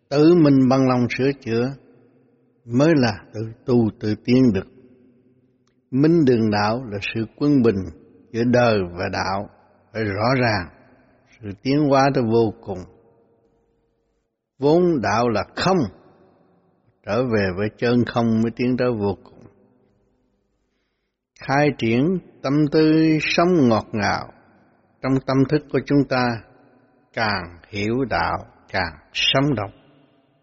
Tự 0.08 0.34
mình 0.34 0.68
bằng 0.70 0.88
lòng 0.88 1.06
sửa 1.18 1.32
chữa 1.40 1.72
mới 2.64 2.92
là 2.96 3.12
tự 3.34 3.40
tu 3.66 3.90
tự 4.00 4.14
tiến 4.24 4.52
được. 4.54 4.66
Minh 5.90 6.24
đường 6.24 6.50
đạo 6.50 6.84
là 6.90 6.98
sự 7.14 7.26
quân 7.36 7.62
bình 7.62 8.03
giữa 8.34 8.44
đời 8.44 8.78
và 8.92 9.08
đạo 9.12 9.48
phải 9.92 10.04
rõ 10.04 10.34
ràng, 10.40 10.68
sự 11.40 11.48
tiến 11.62 11.88
hóa 11.88 12.10
tới 12.14 12.24
vô 12.32 12.54
cùng. 12.60 12.78
Vốn 14.58 14.82
đạo 15.02 15.28
là 15.28 15.44
không, 15.56 15.78
trở 17.06 17.22
về 17.22 17.46
với 17.56 17.68
chân 17.78 18.04
không 18.06 18.26
mới 18.42 18.50
tiến 18.56 18.76
tới 18.78 18.88
vô 18.92 19.16
cùng. 19.24 19.46
Khai 21.40 21.68
triển 21.78 22.18
tâm 22.42 22.52
tư 22.72 23.18
sống 23.20 23.68
ngọt 23.68 23.86
ngào, 23.92 24.32
trong 25.02 25.12
tâm 25.26 25.36
thức 25.48 25.62
của 25.72 25.80
chúng 25.86 26.04
ta 26.08 26.24
càng 27.12 27.58
hiểu 27.68 28.04
đạo, 28.10 28.38
càng 28.72 28.92
sống 29.12 29.54
động, 29.54 29.72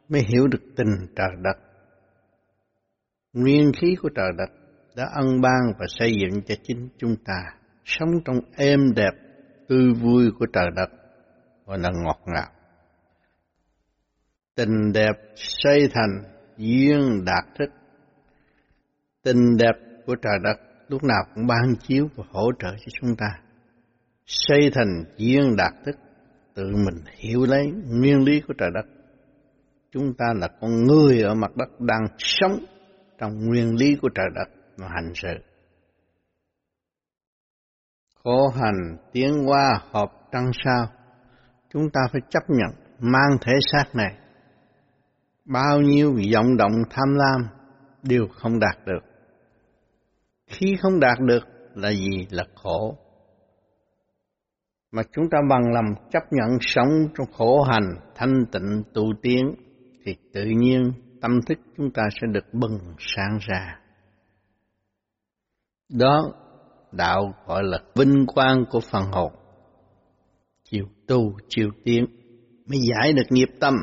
mới 0.10 0.22
hiểu 0.22 0.48
được 0.48 0.64
tình 0.76 1.08
trời 1.16 1.30
đất. 1.44 1.58
Nguyên 3.34 3.72
khí 3.82 3.96
của 4.02 4.10
trời 4.16 4.32
đất 4.38 4.50
đã 4.96 5.10
ân 5.14 5.42
ban 5.42 5.62
và 5.80 5.86
xây 5.90 6.12
dựng 6.22 6.42
cho 6.42 6.56
chính 6.64 6.90
chúng 6.98 7.16
ta 7.26 7.61
sống 7.86 8.10
trong 8.26 8.40
êm 8.56 8.80
đẹp, 8.96 9.12
tươi 9.68 9.94
vui 9.94 10.32
của 10.40 10.46
trời 10.54 10.68
đất, 10.76 10.90
gọi 11.66 11.80
là 11.80 11.90
ngọt 12.04 12.20
ngào 12.26 12.50
tình 14.56 14.92
đẹp 14.94 15.14
xây 15.36 15.90
thành 15.94 16.24
duyên 16.58 17.26
đạt 17.26 17.46
thích 17.60 17.70
tình 19.24 19.58
đẹp 19.58 19.74
của 20.06 20.16
trời 20.16 20.34
đất 20.44 20.58
lúc 20.88 21.04
nào 21.04 21.24
cũng 21.36 21.48
ban 21.48 21.76
chiếu 21.88 22.10
và 22.16 22.24
hỗ 22.30 22.52
trợ 22.60 22.70
cho 22.70 23.00
chúng 23.02 23.16
ta 23.16 23.28
xây 24.26 24.72
thành 24.74 25.04
duyên 25.18 25.56
đạt 25.56 25.74
thích, 25.86 25.96
tự 26.54 26.64
mình 26.64 27.04
hiểu 27.16 27.46
lấy 27.46 27.72
nguyên 27.86 28.24
lý 28.24 28.42
của 28.48 28.54
trời 28.58 28.70
đất. 28.74 28.86
Chúng 29.92 30.14
ta 30.18 30.26
là 30.36 30.48
con 30.62 30.84
người 30.84 31.22
ở 31.22 31.36
mặt 31.36 31.52
đất 31.56 31.80
đang 31.80 32.02
sống 32.18 32.66
trong 33.18 33.46
nguyên 33.46 33.76
lý 33.76 33.96
của 34.02 34.10
trời 34.16 34.28
đất 34.36 34.50
mà 34.78 34.88
hành 34.88 35.12
sự. 35.16 35.51
Khổ 38.24 38.48
hành 38.48 38.98
tiến 39.12 39.32
qua 39.48 39.82
hợp 39.92 40.12
trăng 40.32 40.52
sao, 40.66 40.86
chúng 41.70 41.90
ta 41.94 42.02
phải 42.12 42.22
chấp 42.30 42.44
nhận 42.48 42.70
mang 43.00 43.38
thể 43.42 43.54
xác 43.72 43.96
này. 43.96 44.18
Bao 45.46 45.82
nhiêu 45.82 46.14
vọng 46.34 46.58
động 46.58 46.72
tham 46.90 47.14
lam 47.16 47.48
đều 48.04 48.28
không 48.36 48.60
đạt 48.60 48.78
được. 48.86 49.00
Khi 50.48 50.76
không 50.82 51.00
đạt 51.00 51.20
được 51.20 51.44
là 51.76 51.92
gì? 51.92 52.28
Là 52.30 52.44
khổ. 52.56 52.98
Mà 54.92 55.02
chúng 55.12 55.30
ta 55.32 55.38
bằng 55.50 55.74
lòng 55.74 56.10
chấp 56.12 56.24
nhận 56.32 56.58
sống 56.62 56.90
trong 57.18 57.28
khổ 57.38 57.62
hành, 57.62 57.96
thanh 58.16 58.46
tịnh, 58.52 58.84
tu 58.94 59.04
tiến, 59.22 59.56
thì 60.06 60.16
tự 60.34 60.46
nhiên 60.46 60.94
tâm 61.22 61.40
thức 61.48 61.58
chúng 61.78 61.92
ta 61.92 62.04
sẽ 62.22 62.28
được 62.28 62.54
bừng 62.54 62.80
sáng 63.00 63.38
ra. 63.42 63.80
Đó 65.90 66.34
đạo 66.92 67.34
gọi 67.48 67.64
là 67.64 67.78
vinh 67.96 68.26
quang 68.26 68.66
của 68.70 68.80
phần 68.80 69.04
hồn. 69.12 69.32
Chiều 70.64 70.86
tu, 71.08 71.34
chiều 71.50 71.70
tiến 71.84 72.06
mới 72.68 72.80
giải 72.80 73.14
được 73.14 73.26
nghiệp 73.30 73.50
tâm. 73.60 73.74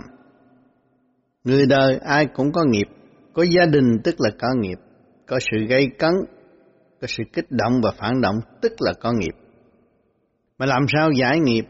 Người 1.45 1.67
đời 1.67 1.99
ai 1.99 2.27
cũng 2.27 2.53
có 2.53 2.65
nghiệp, 2.65 2.87
có 3.35 3.43
gia 3.43 3.67
đình 3.67 3.99
tức 4.05 4.15
là 4.19 4.31
có 4.41 4.49
nghiệp, 4.61 4.79
có 5.27 5.39
sự 5.41 5.67
gây 5.69 5.91
cấn, 5.99 6.13
có 7.01 7.07
sự 7.07 7.23
kích 7.33 7.51
động 7.51 7.81
và 7.83 7.91
phản 7.99 8.21
động 8.21 8.41
tức 8.63 8.73
là 8.79 8.93
có 9.01 9.13
nghiệp. 9.13 9.35
Mà 10.59 10.67
làm 10.67 10.87
sao 10.89 11.11
giải 11.13 11.41
nghiệp? 11.41 11.65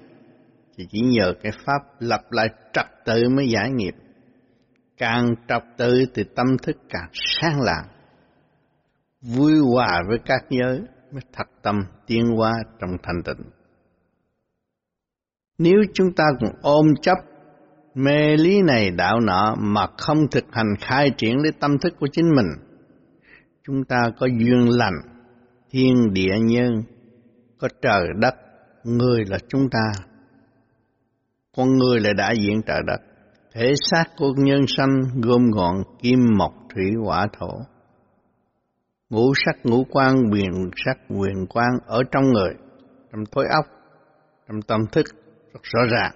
Thì 0.76 0.87
chỉ 0.90 1.00
nhờ 1.00 1.35
cái 1.42 1.52
pháp 1.64 1.83
lập 1.99 2.21
lại 2.30 2.49
trật 2.73 2.87
tự 3.04 3.28
mới 3.28 3.49
giải 3.49 3.71
nghiệp. 3.71 3.95
Càng 4.97 5.35
trật 5.49 5.62
tự 5.76 6.04
thì 6.14 6.25
tâm 6.37 6.47
thức 6.62 6.76
càng 6.88 7.09
sáng 7.12 7.61
lạng, 7.61 7.88
vui 9.23 9.52
hòa 9.75 10.02
với 10.09 10.18
các 10.25 10.45
giới 10.50 10.80
mới 11.12 11.23
thật 11.33 11.47
tâm 11.62 11.77
tiến 12.07 12.25
hóa 12.37 12.53
trong 12.81 12.91
thanh 13.03 13.23
tịnh. 13.25 13.50
Nếu 15.59 15.77
chúng 15.95 16.12
ta 16.12 16.25
còn 16.41 16.50
ôm 16.62 16.87
chấp 17.03 17.19
mê 17.95 18.37
lý 18.37 18.62
này 18.62 18.91
đạo 18.91 19.21
nọ 19.21 19.55
mà 19.59 19.87
không 19.99 20.19
thực 20.31 20.45
hành 20.53 20.75
khai 20.81 21.11
triển 21.17 21.37
lấy 21.43 21.53
tâm 21.61 21.79
thức 21.79 21.95
của 22.00 22.07
chính 22.12 22.29
mình, 22.37 22.47
chúng 23.67 23.85
ta 23.85 24.11
có 24.21 24.27
duyên 24.27 24.69
lành, 24.69 24.95
thiên 25.71 26.12
địa 26.12 26.38
nhân, 26.41 26.83
có 27.59 27.69
trời 27.83 28.07
đất, 28.21 28.35
người 28.85 29.25
là 29.27 29.38
chúng 29.49 29.71
ta. 29.71 30.05
Con 31.57 31.69
người 31.77 32.00
là 32.00 32.12
đại 32.12 32.37
diện 32.37 32.61
trời 32.67 32.81
đất, 32.87 33.00
thể 33.53 33.75
xác 33.91 34.05
của 34.17 34.33
nhân 34.37 34.61
sanh 34.77 35.03
gồm 35.23 35.50
gọn 35.50 35.75
kim 36.03 36.19
mộc 36.38 36.53
thủy 36.75 36.85
hỏa 37.05 37.27
thổ 37.38 37.49
ngũ 39.11 39.33
sắc 39.47 39.57
ngũ 39.65 39.85
quan 39.91 40.17
quyền 40.33 40.71
sắc 40.85 40.99
quyền 41.09 41.47
quan 41.49 41.71
ở 41.87 42.03
trong 42.12 42.25
người, 42.33 42.55
trong 43.12 43.27
tối 43.33 43.47
óc, 43.50 43.67
trong 44.49 44.62
tâm 44.62 44.81
thức, 44.93 45.07
rất 45.53 45.61
rõ 45.62 45.81
ràng. 45.91 46.12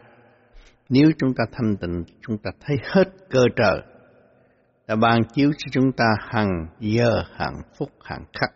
Nếu 0.89 1.11
chúng 1.19 1.35
ta 1.35 1.45
thanh 1.53 1.77
tịnh, 1.77 2.05
chúng 2.21 2.39
ta 2.39 2.51
thấy 2.61 2.77
hết 2.85 3.05
cơ 3.31 3.45
trời, 3.57 3.81
đã 4.89 4.97
ban 4.97 5.21
chiếu 5.35 5.51
cho 5.59 5.69
chúng 5.73 5.93
ta 5.93 6.05
hằng 6.19 6.67
giờ, 6.81 7.23
hàng 7.37 7.55
phúc 7.79 7.89
hàng 8.05 8.25
khắc. 8.33 8.51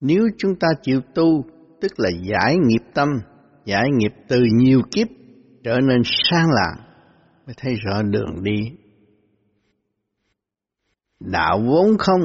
Nếu 0.00 0.28
chúng 0.38 0.58
ta 0.58 0.68
chịu 0.82 1.00
tu, 1.14 1.44
tức 1.80 1.92
là 1.96 2.10
giải 2.22 2.56
nghiệp 2.56 2.82
tâm, 2.94 3.08
giải 3.64 3.84
nghiệp 3.96 4.12
từ 4.28 4.42
nhiều 4.54 4.82
kiếp 4.92 5.08
trở 5.64 5.80
nên 5.80 6.02
sang 6.04 6.46
lạng 6.50 6.84
mới 7.46 7.54
thấy 7.58 7.74
rõ 7.74 8.02
đường 8.02 8.42
đi 8.42 8.83
đạo 11.24 11.60
vốn 11.66 11.98
không, 11.98 12.20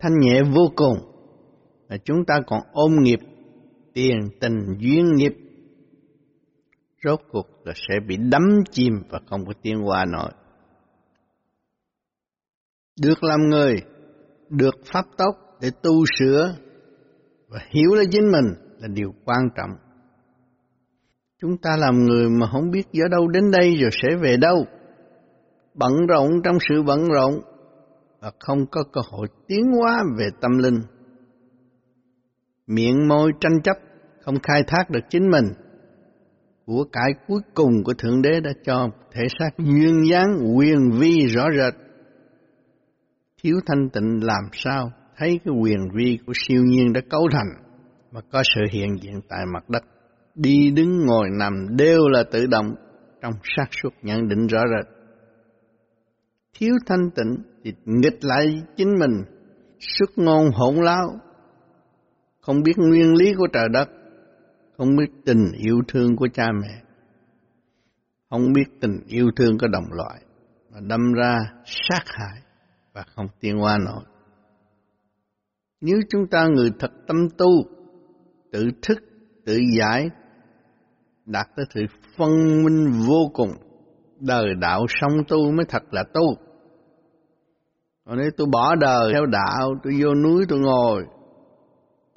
thanh 0.00 0.12
nhẹ 0.20 0.42
vô 0.42 0.72
cùng, 0.76 0.98
mà 1.88 1.96
chúng 2.04 2.24
ta 2.26 2.40
còn 2.46 2.60
ôm 2.72 3.02
nghiệp, 3.02 3.20
tiền 3.94 4.16
tình 4.40 4.76
duyên 4.78 5.14
nghiệp, 5.14 5.34
rốt 7.04 7.20
cuộc 7.30 7.46
là 7.64 7.72
sẽ 7.74 7.94
bị 8.08 8.16
đắm 8.16 8.42
chìm 8.70 8.92
và 9.10 9.20
không 9.30 9.46
có 9.46 9.52
tiến 9.62 9.86
qua 9.86 10.04
nổi. 10.04 10.30
Được 13.02 13.24
làm 13.24 13.40
người, 13.50 13.82
được 14.50 14.74
pháp 14.92 15.04
tốc 15.16 15.34
để 15.60 15.70
tu 15.82 15.92
sửa 16.18 16.56
và 17.48 17.58
hiểu 17.70 17.94
lấy 17.94 18.06
chính 18.10 18.32
mình 18.32 18.54
là 18.78 18.88
điều 18.88 19.14
quan 19.24 19.48
trọng. 19.56 19.70
Chúng 21.40 21.56
ta 21.58 21.76
làm 21.76 22.04
người 22.04 22.28
mà 22.40 22.46
không 22.52 22.70
biết 22.70 22.86
ở 22.92 23.08
đâu 23.10 23.28
đến 23.28 23.50
đây 23.50 23.76
rồi 23.76 23.90
sẽ 23.92 24.16
về 24.16 24.36
đâu. 24.36 24.66
Bận 25.74 25.92
rộn 26.08 26.30
trong 26.44 26.58
sự 26.68 26.82
bận 26.82 27.04
rộn 27.08 27.40
và 28.26 28.32
không 28.38 28.66
có 28.66 28.82
cơ 28.92 29.00
hội 29.10 29.28
tiến 29.48 29.64
hóa 29.80 30.04
về 30.18 30.28
tâm 30.40 30.58
linh. 30.58 30.80
Miệng 32.66 33.08
môi 33.08 33.32
tranh 33.40 33.62
chấp, 33.64 33.76
không 34.24 34.34
khai 34.42 34.62
thác 34.66 34.90
được 34.90 35.00
chính 35.10 35.30
mình. 35.30 35.44
Của 36.64 36.84
cải 36.92 37.12
cuối 37.26 37.40
cùng 37.54 37.84
của 37.84 37.92
Thượng 37.98 38.22
Đế 38.22 38.40
đã 38.40 38.50
cho 38.64 38.88
thể 39.12 39.22
xác 39.38 39.50
duyên 39.58 40.10
dáng 40.10 40.56
quyền 40.56 40.90
vi 41.00 41.26
rõ 41.26 41.44
rệt. 41.58 41.74
Thiếu 43.42 43.56
thanh 43.66 43.88
tịnh 43.90 44.24
làm 44.24 44.44
sao 44.52 44.92
thấy 45.16 45.40
cái 45.44 45.54
quyền 45.62 45.78
vi 45.94 46.18
của 46.26 46.32
siêu 46.46 46.62
nhiên 46.62 46.92
đã 46.92 47.00
cấu 47.10 47.28
thành 47.32 47.76
và 48.10 48.20
có 48.32 48.42
sự 48.54 48.60
hiện 48.72 48.96
diện 49.02 49.20
tại 49.28 49.40
mặt 49.54 49.68
đất. 49.68 49.82
Đi 50.34 50.70
đứng 50.70 51.06
ngồi 51.06 51.28
nằm 51.38 51.76
đều 51.76 52.08
là 52.08 52.24
tự 52.32 52.46
động 52.46 52.74
trong 53.22 53.32
xác 53.56 53.66
suất 53.70 53.92
nhận 54.02 54.28
định 54.28 54.46
rõ 54.46 54.60
rệt. 54.76 54.95
Thiếu 56.58 56.74
thanh 56.86 57.10
tịnh 57.10 57.36
thì 57.64 57.72
nghịch 57.84 58.24
lại 58.24 58.46
chính 58.76 58.94
mình, 58.98 59.24
xuất 59.78 60.10
ngôn 60.16 60.50
hỗn 60.54 60.74
láo, 60.74 61.20
không 62.40 62.62
biết 62.62 62.72
nguyên 62.76 63.14
lý 63.14 63.34
của 63.38 63.46
trời 63.52 63.68
đất, 63.72 63.88
không 64.76 64.96
biết 64.96 65.12
tình 65.24 65.52
yêu 65.58 65.80
thương 65.88 66.16
của 66.16 66.28
cha 66.34 66.46
mẹ, 66.62 66.82
không 68.30 68.52
biết 68.52 68.64
tình 68.80 69.00
yêu 69.06 69.30
thương 69.36 69.58
của 69.58 69.68
đồng 69.68 69.92
loại, 69.92 70.20
mà 70.72 70.80
đâm 70.82 71.12
ra 71.12 71.38
sát 71.64 72.02
hại 72.06 72.42
và 72.92 73.04
không 73.14 73.26
tiên 73.40 73.58
hoa 73.58 73.78
nổi. 73.78 74.04
Nếu 75.80 75.96
chúng 76.08 76.26
ta 76.30 76.46
người 76.46 76.70
thật 76.78 76.90
tâm 77.06 77.28
tu, 77.38 77.50
tự 78.52 78.64
thức, 78.82 78.98
tự 79.44 79.58
giải, 79.78 80.10
đạt 81.26 81.46
tới 81.56 81.66
sự 81.74 81.80
phân 82.16 82.64
minh 82.64 82.90
vô 83.06 83.30
cùng, 83.34 83.50
đời 84.20 84.54
đạo 84.60 84.86
song 84.88 85.12
tu 85.28 85.52
mới 85.52 85.66
thật 85.68 85.82
là 85.90 86.04
tu. 86.14 86.45
Còn 88.06 88.18
nếu 88.18 88.30
tôi 88.36 88.46
bỏ 88.52 88.74
đời 88.74 89.12
theo 89.12 89.26
đạo, 89.26 89.74
tôi 89.82 89.92
vô 90.02 90.14
núi 90.14 90.44
tôi 90.48 90.58
ngồi, 90.58 91.04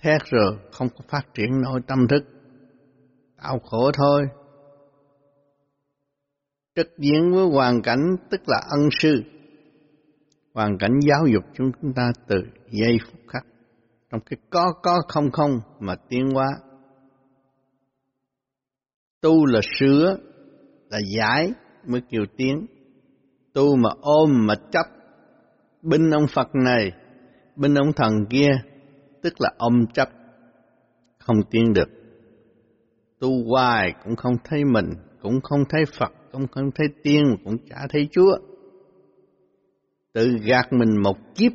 thét 0.01 0.21
rồi, 0.25 0.57
không 0.71 0.87
có 0.89 1.03
phát 1.07 1.33
triển 1.33 1.61
nội 1.61 1.81
tâm 1.87 2.07
thức. 2.07 2.23
Tạo 3.41 3.59
khổ 3.59 3.91
thôi. 3.93 4.27
Trực 6.75 6.97
diện 6.97 7.31
với 7.33 7.45
hoàn 7.45 7.81
cảnh 7.81 8.15
tức 8.31 8.41
là 8.47 8.61
ân 8.69 8.89
sư. 8.99 9.23
Hoàn 10.53 10.77
cảnh 10.77 10.99
giáo 11.09 11.27
dục 11.33 11.43
chúng 11.53 11.71
ta 11.95 12.11
từ 12.27 12.35
giây 12.69 12.97
phút 13.05 13.19
khắc. 13.27 13.45
Trong 14.11 14.21
cái 14.25 14.37
có 14.49 14.73
có 14.83 15.01
không 15.07 15.31
không 15.31 15.59
mà 15.79 15.95
tiến 16.09 16.29
hóa. 16.33 16.47
Tu 19.21 19.45
là 19.45 19.59
sửa, 19.79 20.17
là 20.89 20.99
giải 21.17 21.53
mới 21.85 22.01
kêu 22.09 22.25
tiếng 22.37 22.65
Tu 23.53 23.75
mà 23.75 23.89
ôm 24.01 24.29
mà 24.47 24.55
chấp 24.71 24.85
binh 25.81 26.11
ông 26.11 26.25
Phật 26.33 26.47
này, 26.65 26.91
binh 27.55 27.75
ông 27.75 27.93
thần 27.93 28.25
kia, 28.29 28.51
tức 29.21 29.33
là 29.39 29.49
ông 29.57 29.85
chấp, 29.93 30.09
không 31.17 31.37
tiến 31.51 31.73
được. 31.73 31.89
Tu 33.19 33.29
hoài 33.49 33.93
cũng 34.03 34.15
không 34.15 34.35
thấy 34.43 34.65
mình, 34.65 34.89
cũng 35.21 35.41
không 35.41 35.63
thấy 35.69 35.81
Phật, 35.99 36.11
cũng 36.31 36.47
không 36.47 36.71
thấy 36.75 36.87
tiên, 37.03 37.23
cũng 37.43 37.57
chả 37.69 37.77
thấy 37.89 38.07
Chúa. 38.11 38.37
Tự 40.13 40.27
gạt 40.43 40.73
mình 40.73 41.01
một 41.03 41.17
kiếp, 41.35 41.51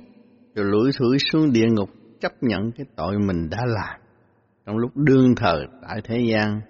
rồi 0.55 0.67
lủi 0.67 0.91
thủi 0.99 1.19
xuống 1.19 1.53
địa 1.53 1.67
ngục 1.71 1.91
chấp 2.21 2.33
nhận 2.41 2.73
cái 2.73 2.87
tội 2.97 3.19
mình 3.19 3.51
đã 3.51 3.59
làm 3.67 4.01
trong 4.67 4.77
lúc 4.77 4.97
đương 4.97 5.35
thờ 5.37 5.65
tại 5.83 6.01
thế 6.05 6.19
gian. 6.31 6.61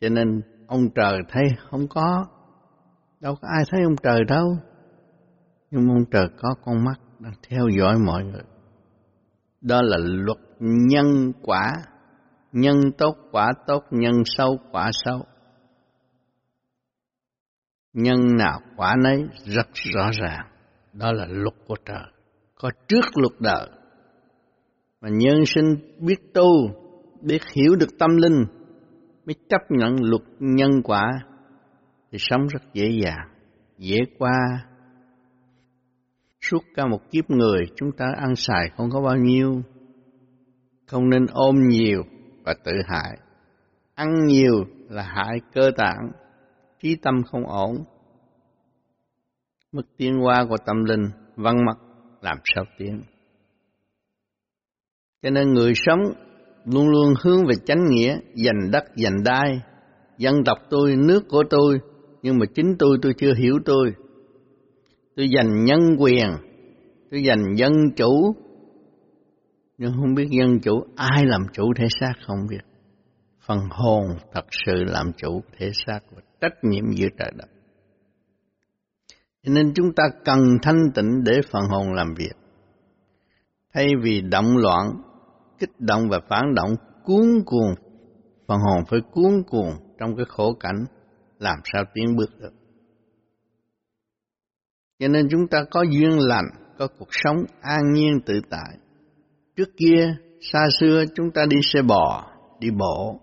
Cho 0.00 0.08
nên 0.08 0.40
ông 0.66 0.88
trời 0.94 1.18
thấy 1.28 1.44
không 1.70 1.88
có, 1.88 2.26
đâu 3.20 3.34
có 3.42 3.48
ai 3.48 3.64
thấy 3.70 3.80
ông 3.84 3.96
trời 4.02 4.24
đâu 4.28 4.46
nhưng 5.70 5.86
mong 5.86 6.04
trời 6.10 6.28
có 6.38 6.54
con 6.64 6.84
mắt 6.84 7.00
đang 7.18 7.32
theo 7.48 7.68
dõi 7.78 7.98
mọi 8.06 8.24
người. 8.24 8.42
Đó 9.60 9.82
là 9.82 9.96
luật 10.00 10.38
nhân 10.60 11.32
quả, 11.42 11.72
nhân 12.52 12.76
tốt 12.98 13.16
quả 13.32 13.52
tốt, 13.66 13.84
nhân 13.90 14.14
sâu 14.24 14.58
quả 14.72 14.90
sâu. 14.92 15.24
Nhân 17.92 18.18
nào 18.38 18.60
quả 18.76 18.94
nấy 19.04 19.24
rất 19.44 19.66
rõ 19.74 20.10
ràng, 20.12 20.46
đó 20.92 21.12
là 21.12 21.26
luật 21.28 21.54
của 21.66 21.76
trời, 21.84 22.04
có 22.54 22.70
trước 22.88 23.04
luật 23.14 23.32
đời. 23.40 23.68
Mà 25.00 25.08
nhân 25.12 25.46
sinh 25.46 25.96
biết 25.98 26.34
tu, 26.34 26.50
biết 27.22 27.42
hiểu 27.54 27.76
được 27.76 27.98
tâm 27.98 28.16
linh, 28.16 28.44
mới 29.26 29.34
chấp 29.48 29.60
nhận 29.68 29.96
luật 30.00 30.22
nhân 30.38 30.70
quả, 30.84 31.10
thì 32.12 32.18
sống 32.20 32.46
rất 32.46 32.62
dễ 32.74 32.90
dàng, 33.02 33.28
dễ 33.78 33.98
qua 34.18 34.67
Suốt 36.40 36.64
cả 36.74 36.86
một 36.86 37.10
kiếp 37.10 37.30
người 37.30 37.66
chúng 37.76 37.92
ta 37.92 38.06
ăn 38.16 38.36
xài 38.36 38.70
không 38.76 38.90
có 38.90 39.00
bao 39.00 39.16
nhiêu. 39.16 39.62
Không 40.86 41.10
nên 41.10 41.26
ôm 41.32 41.56
nhiều 41.68 42.02
và 42.44 42.54
tự 42.64 42.72
hại. 42.86 43.18
ăn 43.94 44.08
nhiều 44.26 44.64
là 44.88 45.02
hại 45.02 45.40
cơ 45.54 45.70
tạng, 45.76 46.10
trí 46.82 46.96
tâm 46.96 47.14
không 47.30 47.46
ổn. 47.46 47.84
Mức 49.72 49.82
tiến 49.96 50.14
hóa 50.14 50.46
của 50.48 50.56
tâm 50.66 50.84
linh 50.84 51.04
văn 51.36 51.56
mặt 51.66 51.78
làm 52.20 52.36
sao 52.54 52.64
tiến. 52.78 53.02
Cho 55.22 55.30
nên 55.30 55.52
người 55.52 55.72
sống 55.74 56.00
luôn 56.64 56.88
luôn 56.88 57.14
hướng 57.24 57.46
về 57.46 57.54
chánh 57.66 57.86
nghĩa, 57.88 58.18
giành 58.34 58.70
đất, 58.72 58.84
giành 58.96 59.24
đai, 59.24 59.60
dân 60.18 60.34
tộc 60.44 60.58
tôi, 60.70 60.96
nước 60.96 61.24
của 61.28 61.42
tôi, 61.50 61.78
nhưng 62.22 62.38
mà 62.38 62.46
chính 62.54 62.76
tôi 62.78 62.98
tôi 63.02 63.12
chưa 63.18 63.34
hiểu 63.34 63.58
tôi. 63.64 63.94
Tôi 65.18 65.28
giành 65.36 65.64
nhân 65.64 65.96
quyền, 65.98 66.28
tôi 67.10 67.24
giành 67.26 67.56
dân 67.56 67.72
chủ, 67.96 68.34
nhưng 69.78 69.92
không 69.92 70.14
biết 70.14 70.28
dân 70.30 70.60
chủ 70.60 70.84
ai 70.96 71.26
làm 71.26 71.42
chủ 71.52 71.72
thể 71.76 71.84
xác 72.00 72.12
không 72.26 72.46
biết. 72.50 72.60
Phần 73.46 73.58
hồn 73.70 74.02
thật 74.34 74.44
sự 74.50 74.84
làm 74.84 75.12
chủ 75.16 75.42
thể 75.58 75.70
xác 75.86 76.00
và 76.14 76.22
trách 76.40 76.52
nhiệm 76.62 76.84
giữa 76.92 77.06
trời 77.18 77.30
đất. 77.36 77.48
Cho 79.42 79.52
nên 79.52 79.72
chúng 79.74 79.94
ta 79.96 80.04
cần 80.24 80.38
thanh 80.62 80.82
tịnh 80.94 81.24
để 81.24 81.40
phần 81.52 81.62
hồn 81.70 81.92
làm 81.92 82.14
việc. 82.16 82.36
Thay 83.74 83.86
vì 84.02 84.20
động 84.20 84.56
loạn, 84.56 84.86
kích 85.58 85.80
động 85.80 86.08
và 86.08 86.20
phản 86.28 86.54
động 86.54 86.70
cuốn 87.04 87.26
cuồng, 87.46 87.74
phần 88.46 88.58
hồn 88.58 88.84
phải 88.90 89.00
cuốn 89.12 89.42
cuồng 89.46 89.72
trong 89.98 90.16
cái 90.16 90.24
khổ 90.28 90.52
cảnh, 90.60 90.84
làm 91.38 91.58
sao 91.72 91.84
tiến 91.94 92.16
bước 92.16 92.30
được. 92.40 92.57
Cho 94.98 95.08
nên 95.08 95.28
chúng 95.30 95.48
ta 95.50 95.64
có 95.70 95.82
duyên 95.82 96.18
lành, 96.18 96.44
có 96.78 96.88
cuộc 96.98 97.08
sống 97.10 97.36
an 97.60 97.92
nhiên 97.92 98.20
tự 98.26 98.40
tại. 98.50 98.78
Trước 99.56 99.68
kia, 99.76 100.16
xa 100.52 100.66
xưa 100.80 101.04
chúng 101.14 101.30
ta 101.30 101.42
đi 101.50 101.56
xe 101.62 101.82
bò, 101.82 102.32
đi 102.60 102.70
bộ. 102.70 103.20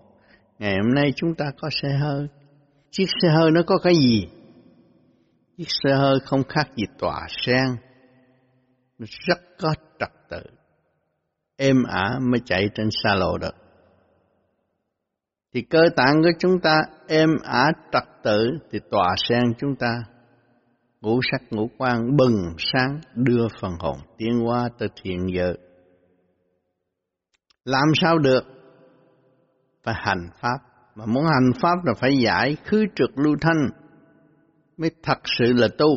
Ngày 0.60 0.76
hôm 0.84 0.94
nay 0.96 1.14
chúng 1.16 1.36
ta 1.36 1.46
có 1.62 1.70
xe 1.82 1.90
hơi. 1.98 2.28
Chiếc 2.92 3.06
xe 3.22 3.30
hơi 3.30 3.52
nó 3.52 3.62
có 3.68 3.78
cái 3.78 3.96
gì? 3.96 4.28
Chiếc 5.58 5.68
xe 5.84 5.96
hơi 5.96 6.20
không 6.26 6.44
khác 6.44 6.68
gì 6.76 6.84
tòa 7.00 7.28
sen. 7.46 7.66
Nó 9.00 9.06
rất 9.28 9.40
có 9.60 9.74
trật 10.00 10.12
tự. 10.30 10.42
Êm 11.58 11.84
ả 11.84 12.20
mới 12.22 12.40
chạy 12.46 12.70
trên 12.76 12.90
xa 13.04 13.16
lộ 13.16 13.38
được. 13.38 13.56
Thì 15.54 15.62
cơ 15.62 15.84
tạng 15.96 16.22
của 16.24 16.32
chúng 16.40 16.60
ta 16.60 16.82
êm 17.08 17.30
ả 17.44 17.72
trật 17.92 18.04
tự 18.24 18.50
thì 18.72 18.80
tòa 18.92 19.16
sen 19.30 19.44
chúng 19.58 19.76
ta 19.76 20.04
ngũ 21.02 21.20
sắc 21.32 21.42
ngũ 21.50 21.70
quan 21.78 22.18
bừng 22.18 22.54
sáng 22.58 23.00
đưa 23.16 23.48
phần 23.62 23.72
hồn 23.80 23.98
tiến 24.18 24.48
qua 24.48 24.70
tới 24.80 24.90
thiện 25.04 25.20
giới. 25.36 25.58
Làm 27.66 27.88
sao 28.02 28.18
được? 28.18 28.44
Phải 29.84 29.96
hành 29.98 30.30
pháp. 30.42 30.58
Mà 30.96 31.06
muốn 31.06 31.24
hành 31.24 31.52
pháp 31.62 31.76
là 31.84 31.94
phải 31.94 32.18
giải 32.18 32.58
khứ 32.66 32.86
trượt 32.96 33.10
lưu 33.16 33.36
thanh 33.42 33.70
mới 34.78 34.92
thật 35.04 35.20
sự 35.40 35.54
là 35.54 35.68
tu. 35.78 35.88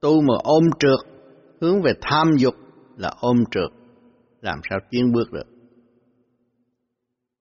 Tu 0.00 0.20
mà 0.20 0.34
ôm 0.42 0.62
trượt, 0.78 1.12
hướng 1.60 1.82
về 1.82 1.92
tham 2.00 2.36
dục 2.36 2.54
là 2.96 3.12
ôm 3.20 3.36
trượt, 3.50 3.70
làm 4.40 4.58
sao 4.70 4.78
tiến 4.90 5.12
bước 5.12 5.32
được. 5.32 5.46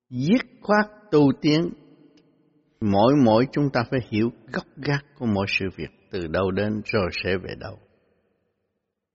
Dứt 0.10 0.42
khoát 0.62 0.86
tu 1.12 1.32
tiến, 1.42 1.70
mỗi 2.82 3.14
mỗi 3.26 3.48
chúng 3.52 3.70
ta 3.74 3.84
phải 3.92 4.00
hiểu 4.10 4.30
gốc 4.54 4.66
gác 4.76 5.06
của 5.20 5.26
mỗi 5.26 5.46
sự 5.50 5.66
việc 5.76 5.97
từ 6.12 6.28
đâu 6.28 6.52
đến 6.52 6.82
rồi 6.86 7.10
sẽ 7.24 7.38
về 7.38 7.56
đâu. 7.60 7.80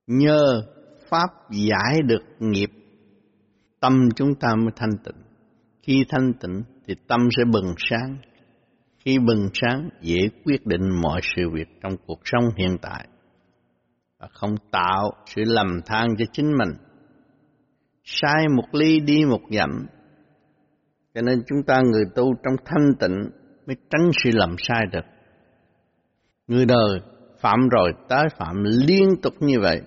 Nhờ 0.07 0.63
Pháp 1.09 1.29
giải 1.51 2.01
được 2.07 2.23
nghiệp, 2.39 2.71
tâm 3.81 4.09
chúng 4.17 4.35
ta 4.35 4.49
mới 4.55 4.73
thanh 4.77 4.97
tịnh. 5.05 5.23
Khi 5.83 6.05
thanh 6.09 6.33
tịnh 6.41 6.63
thì 6.87 6.95
tâm 7.09 7.21
sẽ 7.37 7.45
bừng 7.53 7.75
sáng, 7.77 8.17
khi 8.99 9.19
bừng 9.19 9.49
sáng 9.55 9.89
dễ 10.01 10.19
quyết 10.45 10.67
định 10.67 10.89
mọi 11.03 11.21
sự 11.37 11.43
việc 11.53 11.69
trong 11.83 11.97
cuộc 12.07 12.21
sống 12.25 12.45
hiện 12.57 12.77
tại 12.83 13.07
và 14.21 14.29
không 14.33 14.55
tạo 14.71 15.11
sự 15.27 15.43
lầm 15.47 15.81
than 15.87 16.09
cho 16.19 16.25
chính 16.33 16.53
mình. 16.59 16.77
Sai 18.05 18.49
một 18.57 18.69
ly 18.73 19.01
đi 19.01 19.25
một 19.25 19.41
dặm, 19.51 19.87
cho 21.15 21.23
nên 21.23 21.43
chúng 21.47 21.63
ta 21.67 21.81
người 21.93 22.05
tu 22.15 22.35
trong 22.45 22.55
thanh 22.65 22.95
tịnh 23.01 23.31
mới 23.67 23.77
tránh 23.91 24.11
sự 24.25 24.31
lầm 24.33 24.57
sai 24.59 24.87
được. 24.93 25.12
Người 26.47 26.67
đời 26.67 27.01
phạm 27.41 27.69
rồi 27.69 27.93
tái 28.09 28.25
phạm 28.39 28.65
liên 28.65 29.09
tục 29.23 29.35
như 29.41 29.61
vậy 29.61 29.81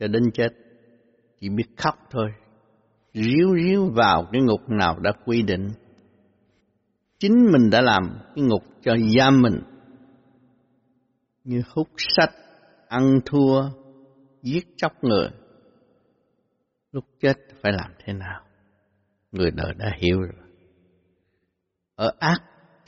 cho 0.00 0.08
đến 0.08 0.22
chết, 0.34 0.48
chỉ 1.40 1.48
biết 1.48 1.66
khóc 1.76 1.94
thôi, 2.10 2.30
ríu 3.12 3.54
ríu 3.56 3.90
vào 3.94 4.28
cái 4.32 4.42
ngục 4.42 4.60
nào 4.68 4.98
đã 4.98 5.12
quy 5.24 5.42
định. 5.42 5.68
Chính 7.18 7.34
mình 7.52 7.70
đã 7.70 7.80
làm 7.80 8.18
cái 8.34 8.44
ngục 8.44 8.62
cho 8.82 8.96
giam 9.18 9.42
mình. 9.42 9.60
Như 11.44 11.62
hút 11.74 11.88
sách 11.96 12.34
ăn 12.88 13.18
thua 13.26 13.70
giết 14.42 14.64
chóc 14.76 15.04
người. 15.04 15.28
Lúc 16.92 17.04
chết 17.20 17.34
phải 17.62 17.72
làm 17.72 17.90
thế 18.04 18.12
nào? 18.12 18.40
Người 19.32 19.50
đời 19.50 19.74
đã 19.74 19.92
hiểu 20.00 20.20
rồi. 20.20 20.48
Ở 21.94 22.12
ác 22.18 22.42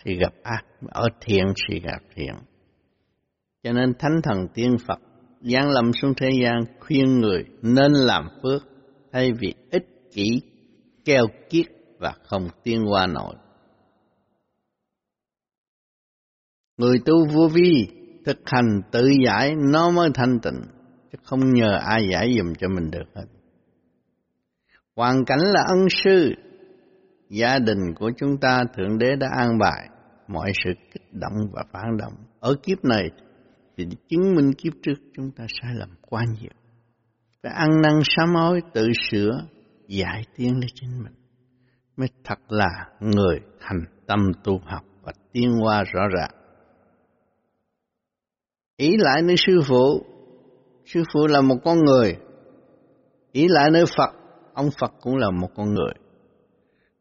thì 0.04 0.16
gặp 0.16 0.32
ác 0.42 0.64
ở 0.88 1.08
thiện 1.20 1.44
thì 1.68 1.80
gặp 1.80 2.02
thiện 2.14 2.34
cho 3.62 3.72
nên 3.72 3.92
thánh 3.98 4.20
thần 4.22 4.48
tiên 4.54 4.76
phật 4.86 4.98
giáng 5.40 5.70
lâm 5.70 5.92
xuống 5.92 6.14
thế 6.16 6.28
gian 6.42 6.64
khuyên 6.80 7.20
người 7.20 7.44
nên 7.62 7.92
làm 7.92 8.28
phước 8.42 8.62
thay 9.12 9.32
vì 9.32 9.54
ích 9.70 9.86
kỷ 10.14 10.40
keo 11.04 11.26
kiết 11.50 11.66
và 11.98 12.14
không 12.26 12.48
tiên 12.62 12.84
qua 12.88 13.06
nổi 13.06 13.34
Người 16.80 16.98
tu 17.04 17.26
vô 17.34 17.48
vi, 17.48 17.88
thực 18.24 18.38
hành 18.44 18.80
tự 18.90 19.08
giải 19.24 19.54
nó 19.72 19.90
mới 19.90 20.10
thanh 20.14 20.40
tịnh, 20.40 20.60
chứ 21.12 21.18
không 21.24 21.52
nhờ 21.52 21.78
ai 21.86 22.08
giải 22.12 22.34
dùm 22.38 22.54
cho 22.54 22.68
mình 22.68 22.90
được 22.90 23.04
hết. 23.14 23.24
Hoàn 24.96 25.24
cảnh 25.24 25.38
là 25.38 25.64
ân 25.68 25.78
sư, 26.04 26.34
gia 27.28 27.58
đình 27.58 27.94
của 27.98 28.10
chúng 28.16 28.36
ta 28.40 28.64
Thượng 28.76 28.98
Đế 28.98 29.16
đã 29.16 29.28
an 29.38 29.58
bài 29.58 29.88
mọi 30.28 30.52
sự 30.64 30.70
kích 30.92 31.12
động 31.12 31.36
và 31.52 31.64
phản 31.72 31.96
động. 31.96 32.12
Ở 32.40 32.54
kiếp 32.62 32.84
này 32.84 33.10
thì 33.90 33.96
chứng 34.08 34.34
minh 34.34 34.52
kiếp 34.52 34.72
trước 34.82 34.94
chúng 35.14 35.30
ta 35.30 35.44
sai 35.62 35.74
lầm 35.74 35.88
quá 36.08 36.24
nhiều. 36.40 36.50
Phải 37.42 37.52
ăn 37.52 37.68
năn 37.82 38.00
sám 38.04 38.34
hối 38.34 38.60
tự 38.74 38.88
sửa, 39.10 39.46
giải 39.88 40.24
tiến 40.36 40.52
lên 40.52 40.70
chính 40.74 41.02
mình. 41.02 41.12
Mới 41.96 42.08
thật 42.24 42.38
là 42.48 42.88
người 43.00 43.40
thành 43.60 43.84
tâm 44.06 44.32
tu 44.44 44.60
học 44.64 44.84
và 45.02 45.12
tiến 45.32 45.52
hóa 45.52 45.84
rõ 45.92 46.00
ràng. 46.16 46.30
Ý 48.76 48.96
lại 48.98 49.22
nơi 49.22 49.36
sư 49.46 49.60
phụ. 49.68 50.04
Sư 50.86 51.02
phụ 51.12 51.26
là 51.26 51.40
một 51.40 51.56
con 51.64 51.78
người. 51.84 52.16
Ý 53.32 53.48
lại 53.48 53.70
nơi 53.70 53.84
phật. 53.96 54.10
Ông 54.54 54.70
phật 54.80 54.92
cũng 55.00 55.16
là 55.16 55.30
một 55.30 55.48
con 55.54 55.74
người. 55.74 55.92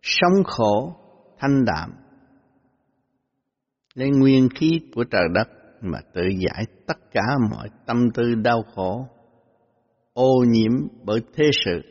Sống 0.02 0.44
khổ 0.46 0.96
thanh 1.39 1.65
đạm. 1.65 1.92
Lấy 3.94 4.10
nguyên 4.10 4.50
khí 4.56 4.82
của 4.96 5.04
trời 5.04 5.28
đất 5.34 5.59
mà 5.82 6.00
tự 6.13 6.22
giải 6.22 6.65
tất 6.88 6.98
cả 7.12 7.22
mọi 7.52 7.70
tâm 7.86 7.98
tư 8.13 8.36
đau 8.36 8.63
khổ 8.76 9.06
ô 10.13 10.44
nhiễm 10.48 10.72
bởi 11.04 11.22
thế 11.36 11.50
sự 11.65 11.82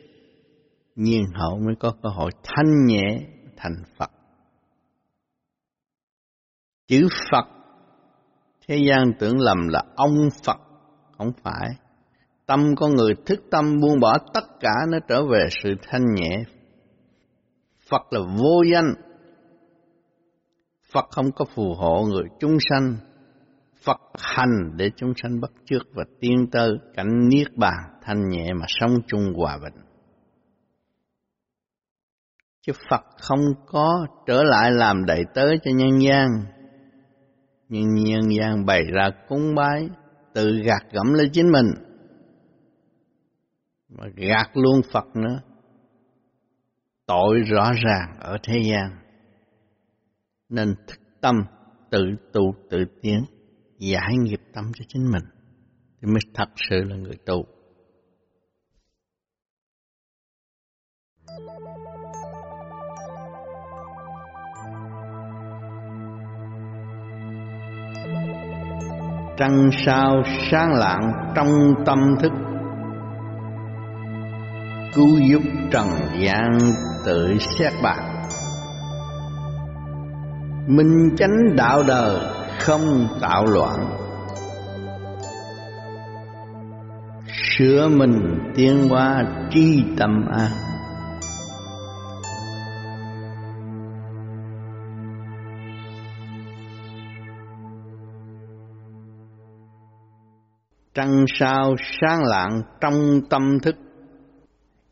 nhiên 0.95 1.23
hậu 1.33 1.57
mới 1.57 1.75
có 1.79 1.93
cơ 2.03 2.09
hội 2.09 2.31
thanh 2.43 2.85
nhẹ 2.85 3.19
thành 3.57 3.83
Phật. 3.97 4.11
Chữ 6.87 7.07
Phật 7.31 7.59
Thế 8.69 8.77
gian 8.87 9.13
tưởng 9.19 9.39
lầm 9.39 9.67
là 9.67 9.83
ông 9.95 10.29
Phật, 10.43 10.57
không 11.17 11.31
phải. 11.43 11.69
Tâm 12.45 12.75
con 12.75 12.95
người 12.95 13.13
thức 13.25 13.39
tâm 13.51 13.79
buông 13.81 13.99
bỏ 13.99 14.17
tất 14.33 14.43
cả 14.59 14.71
nó 14.91 14.97
trở 15.07 15.25
về 15.25 15.47
sự 15.63 15.69
thanh 15.81 16.05
nhẹ. 16.15 16.43
Phật 17.89 18.01
là 18.13 18.19
vô 18.37 18.63
danh. 18.73 18.93
Phật 20.93 21.05
không 21.11 21.31
có 21.31 21.45
phù 21.55 21.73
hộ 21.73 22.05
người 22.05 22.23
chúng 22.39 22.57
sanh. 22.69 22.95
Phật 23.83 24.01
hành 24.19 24.71
để 24.75 24.91
chúng 24.95 25.13
sanh 25.15 25.39
bất 25.41 25.51
trước 25.65 25.83
và 25.93 26.03
tiên 26.19 26.47
tơ, 26.51 26.69
cảnh 26.95 27.29
niết 27.29 27.47
bàn, 27.55 27.99
thanh 28.01 28.29
nhẹ 28.29 28.53
mà 28.53 28.65
sống 28.67 28.91
chung 29.07 29.33
hòa 29.35 29.57
bình. 29.63 29.83
Chứ 32.61 32.73
Phật 32.89 33.03
không 33.21 33.39
có 33.65 34.07
trở 34.27 34.43
lại 34.43 34.71
làm 34.71 35.05
đầy 35.05 35.23
tớ 35.33 35.47
cho 35.63 35.71
nhân 35.75 36.01
gian. 36.01 36.27
Nhưng 37.69 37.95
nhân 37.95 38.21
gian 38.39 38.65
bày 38.65 38.83
ra 38.93 39.09
cúng 39.27 39.55
bái, 39.55 39.89
tự 40.33 40.61
gạt 40.65 40.83
gẫm 40.91 41.13
lên 41.13 41.29
chính 41.33 41.51
mình. 41.51 41.67
Mà 43.89 44.03
gạt 44.15 44.49
luôn 44.53 44.81
Phật 44.93 45.05
nữa. 45.15 45.41
Tội 47.05 47.39
rõ 47.39 47.71
ràng 47.85 48.19
ở 48.19 48.37
thế 48.43 48.61
gian. 48.71 48.89
Nên 50.49 50.75
thức 50.87 50.99
tâm 51.21 51.35
tự 51.89 52.01
tu 52.33 52.53
tự 52.69 52.85
tiến 53.01 53.25
giải 53.79 54.17
nghiệp 54.17 54.41
tâm 54.53 54.71
cho 54.75 54.85
chính 54.87 55.11
mình, 55.11 55.23
thì 56.01 56.07
mới 56.07 56.19
thật 56.33 56.49
sự 56.69 56.83
là 56.83 56.95
người 56.95 57.17
tu. 57.25 57.45
Trăng 69.37 69.69
sao 69.85 70.23
sáng 70.51 70.73
lạng 70.73 71.33
trong 71.35 71.47
tâm 71.85 71.99
thức, 72.21 72.31
Cứu 74.93 75.19
giúp 75.29 75.41
trần 75.71 75.87
gian 76.21 76.59
tự 77.05 77.37
xét 77.39 77.73
bạc 77.83 78.25
Minh 80.67 81.15
chánh 81.17 81.55
đạo 81.55 81.83
đời 81.87 82.38
không 82.59 83.07
tạo 83.21 83.45
loạn. 83.45 83.97
Sửa 87.57 87.89
mình 87.89 88.39
tiến 88.55 88.89
hóa 88.89 89.23
tri 89.51 89.83
tâm 89.97 90.25
an 90.31 90.51
trăng 100.99 101.25
sao 101.39 101.75
sáng 102.01 102.23
lạng 102.23 102.61
trong 102.81 103.21
tâm 103.29 103.59
thức. 103.63 103.75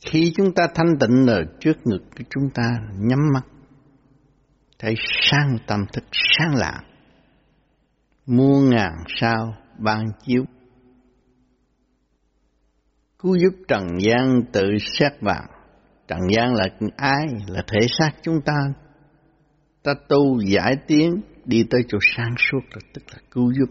Khi 0.06 0.34
chúng 0.38 0.54
ta 0.54 0.68
thanh 0.76 0.98
tịnh 1.00 1.26
ở 1.28 1.44
trước 1.60 1.78
ngực 1.86 2.04
của 2.18 2.24
chúng 2.30 2.50
ta, 2.54 2.70
nhắm 3.00 3.20
mắt, 3.34 3.42
thấy 4.80 4.96
sang 5.22 5.58
tâm 5.68 5.86
thức, 5.94 6.04
sáng 6.12 6.56
lạng 6.56 6.84
muôn 8.28 8.70
ngàn 8.70 8.94
sao 9.08 9.56
ban 9.78 10.06
chiếu. 10.26 10.44
Cứu 13.20 13.36
giúp 13.36 13.54
trần 13.68 13.88
gian 14.00 14.42
tự 14.52 14.64
xét 15.00 15.12
vàng. 15.22 15.48
Trần 16.08 16.20
gian 16.36 16.54
là 16.54 16.66
ai? 16.96 17.26
Là 17.48 17.64
thể 17.68 17.88
xác 18.00 18.12
chúng 18.22 18.42
ta. 18.46 18.58
Ta 19.84 19.94
tu 20.10 20.40
giải 20.42 20.76
tiến, 20.88 21.22
đi 21.46 21.64
tới 21.70 21.82
chỗ 21.88 21.98
sáng 22.16 22.36
suốt 22.38 22.60
là 22.74 22.80
tức 22.94 23.04
là 23.14 23.20
cứu 23.32 23.54
giúp. 23.60 23.70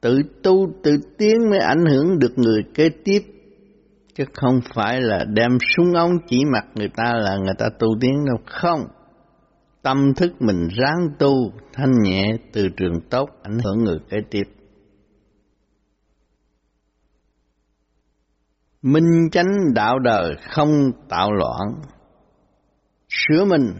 Tự 0.00 0.22
tu, 0.42 0.72
tự 0.82 0.96
tiến 1.18 1.50
mới 1.50 1.58
ảnh 1.58 1.84
hưởng 1.90 2.18
được 2.18 2.32
người 2.36 2.62
kế 2.74 2.88
tiếp, 3.04 3.20
chứ 4.14 4.24
không 4.32 4.60
phải 4.74 5.00
là 5.00 5.24
đem 5.24 5.58
súng 5.76 5.92
ống 5.94 6.12
chỉ 6.28 6.44
mặt 6.44 6.64
người 6.74 6.88
ta 6.96 7.14
là 7.14 7.36
người 7.36 7.54
ta 7.58 7.68
tu 7.78 7.88
tiến 8.00 8.24
đâu. 8.26 8.36
Không 8.46 8.80
tâm 9.86 10.14
thức 10.14 10.32
mình 10.42 10.68
ráng 10.68 11.08
tu, 11.18 11.52
thanh 11.72 11.92
nhẹ 12.02 12.36
từ 12.52 12.68
trường 12.76 13.00
tốt 13.10 13.30
ảnh 13.42 13.58
hưởng 13.64 13.84
người 13.84 13.98
kế 14.10 14.16
tiếp. 14.30 14.42
Minh 18.82 19.30
chánh 19.32 19.74
đạo 19.74 19.98
đời 19.98 20.36
không 20.50 20.70
tạo 21.08 21.32
loạn. 21.32 21.82
Sửa 23.08 23.44
mình 23.44 23.74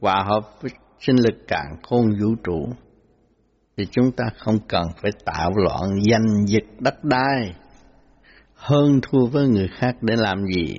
hòa 0.00 0.24
hợp 0.26 0.62
với 0.62 0.70
sinh 1.00 1.16
lực 1.16 1.34
cạn 1.48 1.66
khôn 1.82 2.06
vũ 2.20 2.34
trụ, 2.44 2.68
thì 3.76 3.84
chúng 3.90 4.12
ta 4.12 4.24
không 4.38 4.58
cần 4.68 4.82
phải 5.02 5.10
tạo 5.24 5.50
loạn 5.56 5.90
danh 6.10 6.46
dịch 6.46 6.66
đất 6.80 7.04
đai, 7.04 7.54
hơn 8.54 9.00
thua 9.02 9.26
với 9.26 9.48
người 9.48 9.68
khác 9.68 9.96
để 10.00 10.16
làm 10.16 10.46
gì? 10.54 10.76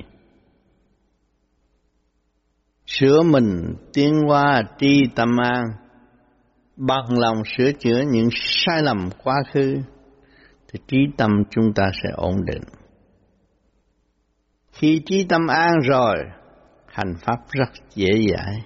Sửa 3.00 3.22
mình 3.22 3.76
tiến 3.94 4.14
qua 4.28 4.62
tri 4.78 5.02
tâm 5.16 5.30
an, 5.44 5.64
bằng 6.76 7.20
lòng 7.20 7.38
sửa 7.58 7.72
chữa 7.72 8.02
những 8.12 8.30
sai 8.32 8.84
lầm 8.84 9.10
quá 9.24 9.36
khứ, 9.54 9.76
thì 10.68 10.80
trí 10.88 10.98
tâm 11.18 11.30
chúng 11.50 11.74
ta 11.76 11.84
sẽ 12.04 12.10
ổn 12.16 12.36
định. 12.46 12.64
Khi 14.72 15.02
trí 15.06 15.26
tâm 15.30 15.48
an 15.48 15.74
rồi, 15.90 16.16
hành 16.86 17.14
pháp 17.22 17.38
rất 17.50 17.70
dễ 17.96 18.12
dãi 18.30 18.64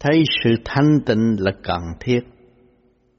thấy 0.00 0.24
sự 0.44 0.50
thanh 0.64 1.00
tịnh 1.06 1.36
là 1.38 1.52
cần 1.62 1.82
thiết. 2.00 2.20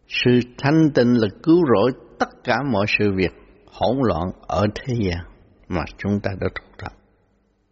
Sự 0.08 0.40
thanh 0.58 0.90
tịnh 0.96 1.14
là 1.22 1.28
cứu 1.44 1.62
rỗi 1.76 1.92
tất 2.20 2.30
cả 2.44 2.58
mọi 2.72 2.86
sự 3.00 3.12
việc 3.16 3.32
hỗn 3.66 3.98
loạn 4.04 4.32
ở 4.48 4.66
thế 4.76 4.94
gian 4.94 5.26
mà 5.68 5.82
chúng 5.98 6.20
ta 6.24 6.32
đã 6.42 6.48
thuộc 6.56 6.69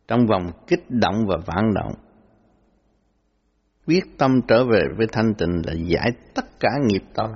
trong 0.08 0.26
vòng 0.28 0.52
kích 0.68 0.86
động 0.90 1.26
và 1.28 1.38
phản 1.46 1.74
động. 1.74 1.94
Quyết 3.88 4.04
tâm 4.18 4.42
trở 4.48 4.64
về 4.64 4.82
với 4.98 5.08
thanh 5.12 5.34
tịnh 5.38 5.62
là 5.66 5.74
giải 5.74 6.12
tất 6.36 6.46
cả 6.60 6.70
nghiệp 6.86 7.04
tâm, 7.14 7.30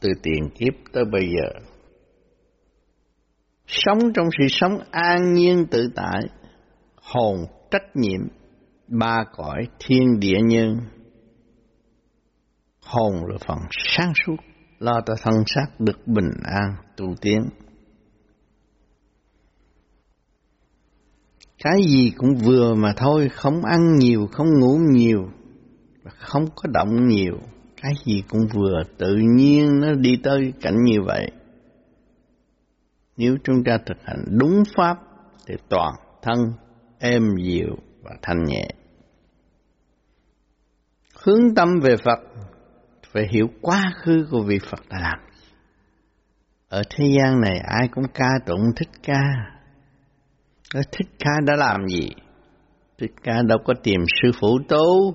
từ 0.00 0.08
tiền 0.22 0.50
kiếp 0.58 0.74
tới 0.92 1.04
bây 1.04 1.28
giờ. 1.28 1.60
Sống 3.66 3.98
trong 4.14 4.26
sự 4.38 4.46
sống 4.48 4.78
an 4.90 5.34
nhiên 5.34 5.66
tự 5.70 5.88
tại, 5.94 6.20
hồn 7.02 7.36
trách 7.70 7.96
nhiệm, 7.96 8.20
ba 8.88 9.24
cõi 9.36 9.68
thiên 9.78 10.20
địa 10.20 10.38
nhân. 10.44 10.76
Hồn 12.80 13.12
là 13.26 13.38
phần 13.46 13.58
sáng 13.70 14.12
suốt, 14.26 14.36
lo 14.78 15.00
cho 15.06 15.14
thân 15.22 15.34
xác 15.46 15.66
được 15.78 16.06
bình 16.06 16.30
an, 16.44 16.74
tu 16.96 17.06
tiến. 17.20 17.40
Cái 21.62 21.82
gì 21.82 22.12
cũng 22.16 22.34
vừa 22.34 22.74
mà 22.74 22.92
thôi, 22.96 23.28
không 23.28 23.64
ăn 23.64 23.96
nhiều, 23.98 24.26
không 24.32 24.46
ngủ 24.60 24.78
nhiều 24.92 25.28
không 26.18 26.46
có 26.54 26.68
động 26.72 27.08
nhiều. 27.08 27.38
Cái 27.82 27.92
gì 28.04 28.22
cũng 28.28 28.46
vừa, 28.54 28.82
tự 28.98 29.16
nhiên 29.16 29.80
nó 29.80 29.92
đi 29.92 30.20
tới 30.22 30.52
cảnh 30.60 30.82
như 30.82 31.02
vậy. 31.02 31.30
Nếu 33.16 33.36
chúng 33.44 33.64
ta 33.64 33.78
thực 33.86 33.96
hành 34.04 34.24
đúng 34.38 34.62
pháp, 34.76 34.96
thì 35.46 35.54
toàn 35.68 35.94
thân, 36.22 36.38
êm 36.98 37.22
dịu 37.44 37.76
và 38.02 38.10
thanh 38.22 38.44
nhẹ. 38.44 38.68
Hướng 41.22 41.54
tâm 41.54 41.68
về 41.82 41.96
Phật, 41.96 42.18
phải 43.12 43.28
hiểu 43.30 43.46
quá 43.60 43.92
khứ 44.02 44.26
của 44.30 44.42
vị 44.42 44.58
Phật 44.70 44.88
đã 44.88 44.98
làm. 45.00 45.18
Ở 46.68 46.82
thế 46.90 47.04
gian 47.18 47.40
này, 47.40 47.58
ai 47.58 47.88
cũng 47.88 48.04
ca 48.14 48.30
tụng 48.46 48.72
thích 48.76 48.90
ca 49.02 49.22
thích 50.74 51.08
ca 51.18 51.30
đã 51.46 51.56
làm 51.56 51.88
gì? 51.88 52.10
Thích 52.98 53.12
ca 53.22 53.42
đâu 53.42 53.58
có 53.64 53.74
tìm 53.82 54.00
sư 54.22 54.30
phụ 54.40 54.58
tu. 54.68 55.14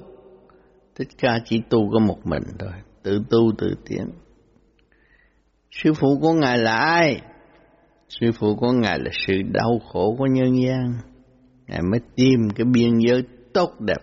Thích 0.95 1.07
ca 1.17 1.39
chỉ 1.45 1.61
tu 1.69 1.91
có 1.93 1.99
một 1.99 2.17
mình 2.23 2.43
thôi, 2.59 2.73
tự 3.03 3.21
tu 3.29 3.51
tự 3.57 3.75
tiến. 3.85 4.05
Sư 5.71 5.93
phụ 5.93 6.19
của 6.21 6.33
ngài 6.33 6.57
là 6.57 6.75
ai? 6.75 7.21
Sư 8.09 8.31
phụ 8.39 8.55
của 8.55 8.71
ngài 8.71 8.99
là 8.99 9.11
sự 9.27 9.33
đau 9.53 9.79
khổ 9.91 10.15
của 10.17 10.25
nhân 10.25 10.61
gian. 10.63 10.93
Ngài 11.67 11.81
mới 11.81 11.99
tìm 12.15 12.49
cái 12.55 12.65
biên 12.65 12.97
giới 13.07 13.23
tốt 13.53 13.71
đẹp 13.79 14.01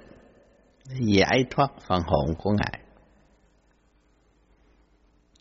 giải 1.01 1.45
thoát 1.51 1.71
phần 1.89 2.01
hồn 2.07 2.35
của 2.39 2.51
ngài. 2.51 2.81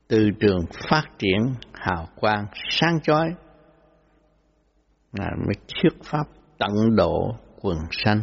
Từ 0.07 0.29
trường 0.39 0.59
phát 0.89 1.03
triển 1.19 1.53
hào 1.73 2.07
quang 2.15 2.45
sáng 2.69 2.99
chói 3.03 3.33
ngài 5.19 5.31
mới 5.45 5.55
thuyết 5.67 6.03
pháp 6.03 6.23
tận 6.57 6.95
độ 6.95 7.35
quần 7.61 7.77
sanh, 7.91 8.21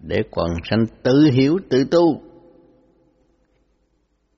để 0.00 0.22
quần 0.30 0.48
sanh 0.64 0.86
tự 1.02 1.30
hiểu, 1.32 1.58
tự 1.70 1.84
tu. 1.90 2.20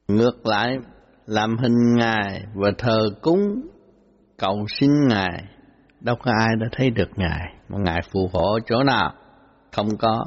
Ngược 0.08 0.46
lại, 0.46 0.78
làm 1.26 1.56
hình 1.58 1.96
ngài 1.96 2.42
và 2.54 2.70
thờ 2.78 3.10
cúng 3.22 3.68
cầu 4.38 4.66
xin 4.80 4.90
ngài, 5.08 5.44
đâu 6.00 6.16
có 6.22 6.32
ai 6.38 6.48
đã 6.60 6.66
thấy 6.72 6.90
được 6.90 7.08
ngài, 7.16 7.54
mà 7.68 7.78
ngài 7.84 8.00
phù 8.12 8.30
hộ 8.32 8.58
chỗ 8.66 8.82
nào? 8.84 9.12
Không 9.72 9.96
có. 9.98 10.24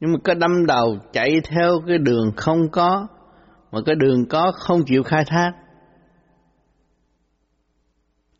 Nhưng 0.00 0.12
mà 0.12 0.18
cái 0.24 0.34
đâm 0.34 0.66
đầu 0.66 0.96
chạy 1.12 1.40
theo 1.44 1.80
cái 1.86 1.98
đường 1.98 2.32
không 2.36 2.70
có, 2.72 3.06
mà 3.72 3.80
cái 3.86 3.94
đường 3.94 4.26
có 4.28 4.52
không 4.54 4.80
chịu 4.86 5.02
khai 5.02 5.24
thác 5.26 5.52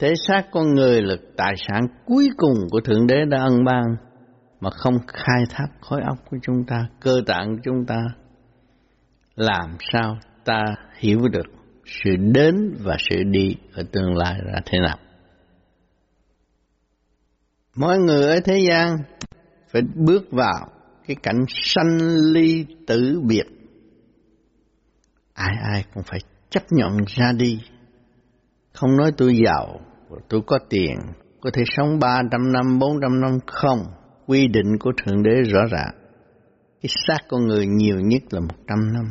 thể 0.03 0.15
xác 0.29 0.43
con 0.53 0.75
người 0.75 1.03
là 1.03 1.15
tài 1.37 1.55
sản 1.57 1.87
cuối 2.07 2.29
cùng 2.37 2.55
của 2.71 2.81
thượng 2.81 3.07
đế 3.07 3.25
đã 3.25 3.39
ân 3.39 3.65
ban, 3.65 3.85
mà 4.61 4.71
không 4.71 4.95
khai 5.07 5.43
thác 5.51 5.67
khối 5.81 6.01
óc 6.03 6.19
của 6.31 6.37
chúng 6.43 6.65
ta, 6.67 6.89
cơ 7.01 7.21
tạng 7.27 7.57
của 7.57 7.61
chúng 7.65 7.87
ta. 7.87 8.03
Làm 9.35 9.77
sao 9.93 10.19
ta 10.45 10.63
hiểu 10.99 11.19
được 11.33 11.47
sự 11.87 12.11
đến 12.17 12.77
và 12.81 12.97
sự 12.99 13.17
đi 13.23 13.57
ở 13.75 13.83
tương 13.93 14.17
lai 14.17 14.35
là 14.45 14.61
thế 14.67 14.79
nào? 14.79 14.99
Mỗi 17.77 17.99
người 17.99 18.29
ở 18.29 18.41
thế 18.45 18.59
gian 18.69 18.97
phải 19.73 19.83
bước 19.95 20.23
vào 20.31 20.67
cái 21.07 21.17
cảnh 21.23 21.45
sanh 21.49 21.99
ly 22.33 22.67
tử 22.87 23.21
biệt. 23.25 23.47
Ai 25.35 25.55
ai 25.73 25.85
cũng 25.95 26.03
phải 26.03 26.21
chấp 26.51 26.63
nhận 26.71 26.97
ra 27.07 27.33
đi. 27.33 27.61
Không 28.73 28.97
nói 28.97 29.13
tôi 29.17 29.37
giàu 29.47 29.81
tôi 30.29 30.41
có 30.47 30.59
tiền, 30.69 30.99
có 31.41 31.51
thể 31.55 31.63
sống 31.77 31.99
ba 31.99 32.23
trăm 32.31 32.53
năm, 32.53 32.79
bốn 32.79 33.01
trăm 33.03 33.21
năm 33.21 33.39
không? 33.47 33.79
Quy 34.27 34.49
định 34.49 34.79
của 34.81 34.93
thượng 34.97 35.23
đế 35.23 35.43
rõ 35.43 35.61
ràng. 35.71 35.95
Cái 36.83 36.91
xác 37.07 37.19
con 37.29 37.47
người 37.47 37.67
nhiều 37.67 38.01
nhất 38.01 38.23
là 38.31 38.41
một 38.41 38.57
trăm 38.69 38.93
năm. 38.93 39.05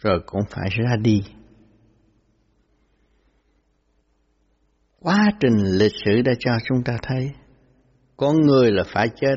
Rồi 0.00 0.20
cũng 0.26 0.42
phải 0.50 0.68
ra 0.70 0.96
đi. 0.96 1.22
Quá 5.00 5.30
trình 5.40 5.56
lịch 5.78 5.92
sử 6.04 6.22
đã 6.22 6.32
cho 6.38 6.52
chúng 6.64 6.82
ta 6.84 6.98
thấy 7.02 7.30
con 8.16 8.36
người 8.40 8.72
là 8.72 8.84
phải 8.92 9.08
chết 9.20 9.36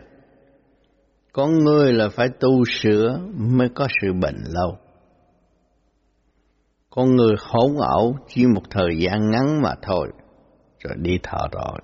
Con 1.33 1.59
người 1.59 1.93
là 1.93 2.09
phải 2.09 2.29
tu 2.39 2.65
sửa 2.65 3.19
mới 3.37 3.69
có 3.75 3.87
sự 4.01 4.13
bệnh 4.13 4.37
lâu. 4.47 4.77
Con 6.89 7.15
người 7.15 7.35
hỗn 7.39 7.75
ẩu 7.77 8.17
chỉ 8.27 8.45
một 8.45 8.63
thời 8.69 8.99
gian 8.99 9.31
ngắn 9.31 9.61
mà 9.61 9.73
thôi, 9.81 10.09
rồi 10.79 10.93
đi 10.97 11.19
thọ 11.23 11.47
rồi. 11.51 11.79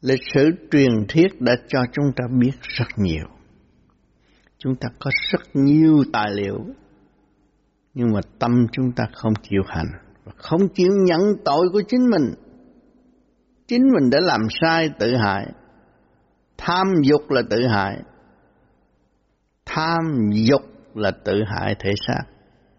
Lịch 0.00 0.20
sử 0.34 0.50
truyền 0.70 0.90
thuyết 1.08 1.40
đã 1.40 1.52
cho 1.68 1.78
chúng 1.92 2.12
ta 2.16 2.24
biết 2.40 2.52
rất 2.60 2.88
nhiều. 2.96 3.26
Chúng 4.58 4.76
ta 4.76 4.88
có 4.98 5.10
rất 5.32 5.40
nhiều 5.54 6.04
tài 6.12 6.30
liệu, 6.30 6.58
nhưng 7.94 8.12
mà 8.12 8.20
tâm 8.38 8.66
chúng 8.72 8.92
ta 8.92 9.04
không 9.14 9.32
chịu 9.42 9.62
hành, 9.66 9.88
và 10.24 10.32
không 10.36 10.60
chịu 10.74 10.92
nhận 11.04 11.20
tội 11.44 11.68
của 11.72 11.82
chính 11.88 12.10
mình. 12.10 12.34
Chính 13.66 13.82
mình 13.82 14.10
đã 14.10 14.18
làm 14.20 14.40
sai 14.60 14.90
tự 14.98 15.16
hại, 15.16 15.46
tham 16.58 16.86
dục 17.02 17.30
là 17.30 17.42
tự 17.50 17.66
hại, 17.66 17.96
tham 19.66 20.30
dục 20.32 20.62
là 20.96 21.10
tự 21.10 21.42
hại 21.46 21.74
thể 21.78 21.90
xác, 22.06 22.22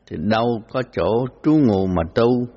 thì 0.08 0.18
đâu 0.20 0.62
có 0.72 0.84
chỗ 0.92 1.26
trú 1.44 1.54
ngụ 1.54 1.88
mà 1.88 2.02
tu. 2.16 2.48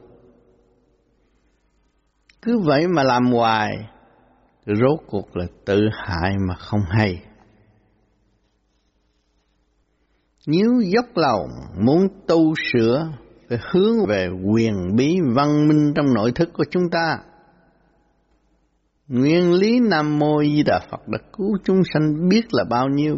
Cứ 2.42 2.58
vậy 2.58 2.88
mà 2.88 3.02
làm 3.02 3.24
hoài, 3.32 3.70
rốt 4.66 5.00
cuộc 5.06 5.36
là 5.36 5.46
tự 5.64 5.80
hại 5.92 6.34
mà 6.48 6.54
không 6.54 6.80
hay. 6.88 7.22
Nếu 10.46 10.80
dốc 10.80 11.06
lòng 11.14 11.48
muốn 11.84 12.08
tu 12.26 12.54
sửa 12.72 13.08
phải 13.48 13.58
hướng 13.70 14.06
về 14.08 14.28
quyền 14.52 14.96
bí 14.96 15.18
văn 15.34 15.68
minh 15.68 15.92
trong 15.94 16.14
nội 16.14 16.32
thức 16.32 16.48
của 16.52 16.64
chúng 16.70 16.90
ta. 16.90 17.18
Nguyên 19.08 19.52
lý 19.52 19.80
Nam 19.80 20.18
Mô 20.18 20.42
Di 20.42 20.62
Đà 20.62 20.80
Phật 20.90 21.08
đã 21.08 21.18
cứu 21.32 21.58
chúng 21.64 21.82
sanh 21.92 22.28
biết 22.28 22.42
là 22.52 22.64
bao 22.70 22.88
nhiêu, 22.88 23.16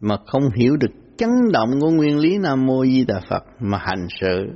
mà 0.00 0.16
không 0.26 0.50
hiểu 0.56 0.76
được 0.76 0.90
chấn 1.16 1.30
động 1.52 1.70
của 1.80 1.90
nguyên 1.90 2.18
lý 2.18 2.38
Nam 2.38 2.66
Mô 2.66 2.84
Di 2.84 3.04
Đà 3.04 3.20
Phật 3.30 3.44
mà 3.60 3.78
hành 3.78 4.06
sự, 4.20 4.46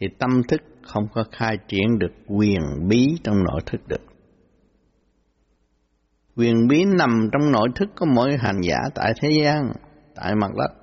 thì 0.00 0.06
tâm 0.18 0.42
thức 0.48 0.60
không 0.82 1.08
có 1.14 1.24
khai 1.32 1.58
triển 1.68 1.98
được 1.98 2.12
quyền 2.26 2.60
bí 2.88 3.08
trong 3.24 3.36
nội 3.44 3.60
thức 3.66 3.80
được. 3.88 4.02
Quyền 6.36 6.68
bí 6.68 6.84
nằm 6.84 7.28
trong 7.32 7.52
nội 7.52 7.68
thức 7.74 7.88
của 7.96 8.06
mỗi 8.06 8.36
hành 8.36 8.60
giả 8.62 8.78
tại 8.94 9.12
thế 9.22 9.28
gian, 9.42 9.72
tại 10.14 10.34
mặt 10.34 10.50
đất. 10.56 10.74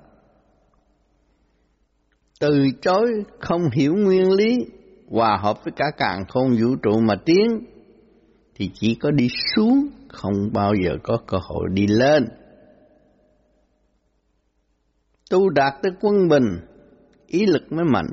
Từ 2.40 2.68
chối 2.82 3.24
không 3.40 3.70
hiểu 3.72 3.94
nguyên 3.94 4.32
lý, 4.32 4.66
hòa 5.08 5.38
hợp 5.42 5.64
với 5.64 5.72
cả 5.76 5.84
càng 5.96 6.24
không 6.28 6.56
vũ 6.60 6.76
trụ 6.82 7.00
mà 7.00 7.14
tiến, 7.24 7.64
thì 8.54 8.70
chỉ 8.74 8.94
có 8.94 9.10
đi 9.10 9.28
xuống, 9.54 9.88
không 10.08 10.52
bao 10.52 10.72
giờ 10.84 10.96
có 11.02 11.18
cơ 11.26 11.38
hội 11.42 11.68
đi 11.72 11.86
lên. 11.86 12.28
Tu 15.30 15.50
đạt 15.50 15.74
tới 15.82 15.92
quân 16.00 16.28
bình, 16.28 16.60
ý 17.26 17.46
lực 17.46 17.72
mới 17.72 17.84
mạnh, 17.84 18.10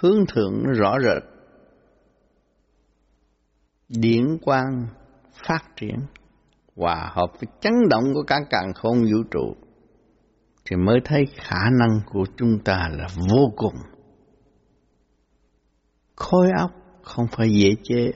hướng 0.00 0.26
thượng 0.26 0.62
rõ 0.72 0.96
rệt 1.00 1.34
điển 3.88 4.38
quang 4.38 4.86
phát 5.48 5.60
triển 5.76 5.96
hòa 6.76 7.10
hợp 7.14 7.32
với 7.32 7.48
chấn 7.60 7.72
động 7.90 8.04
của 8.14 8.22
cả 8.26 8.40
càng 8.50 8.72
không 8.74 9.02
vũ 9.02 9.22
trụ 9.30 9.54
thì 10.64 10.76
mới 10.76 11.00
thấy 11.04 11.26
khả 11.36 11.70
năng 11.78 12.00
của 12.12 12.24
chúng 12.36 12.58
ta 12.64 12.88
là 12.92 13.06
vô 13.30 13.52
cùng. 13.56 13.74
Khối 16.16 16.50
óc 16.58 16.70
không 17.02 17.26
phải 17.32 17.50
dễ 17.50 17.70
chế. 17.82 18.12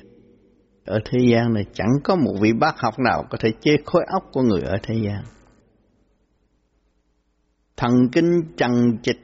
Ở 0.85 0.99
thế 1.05 1.19
gian 1.33 1.55
này 1.55 1.65
chẳng 1.73 1.93
có 2.05 2.17
một 2.17 2.35
vị 2.41 2.53
bác 2.53 2.81
học 2.81 2.95
nào 2.99 3.25
có 3.31 3.39
thể 3.41 3.51
chế 3.61 3.77
khối 3.85 4.03
óc 4.13 4.23
của 4.33 4.43
người 4.43 4.61
ở 4.61 4.77
thế 4.83 4.95
gian. 4.95 5.25
Thần 7.79 7.93
kinh 8.13 8.43
chằng 8.57 8.99
chịch 9.03 9.21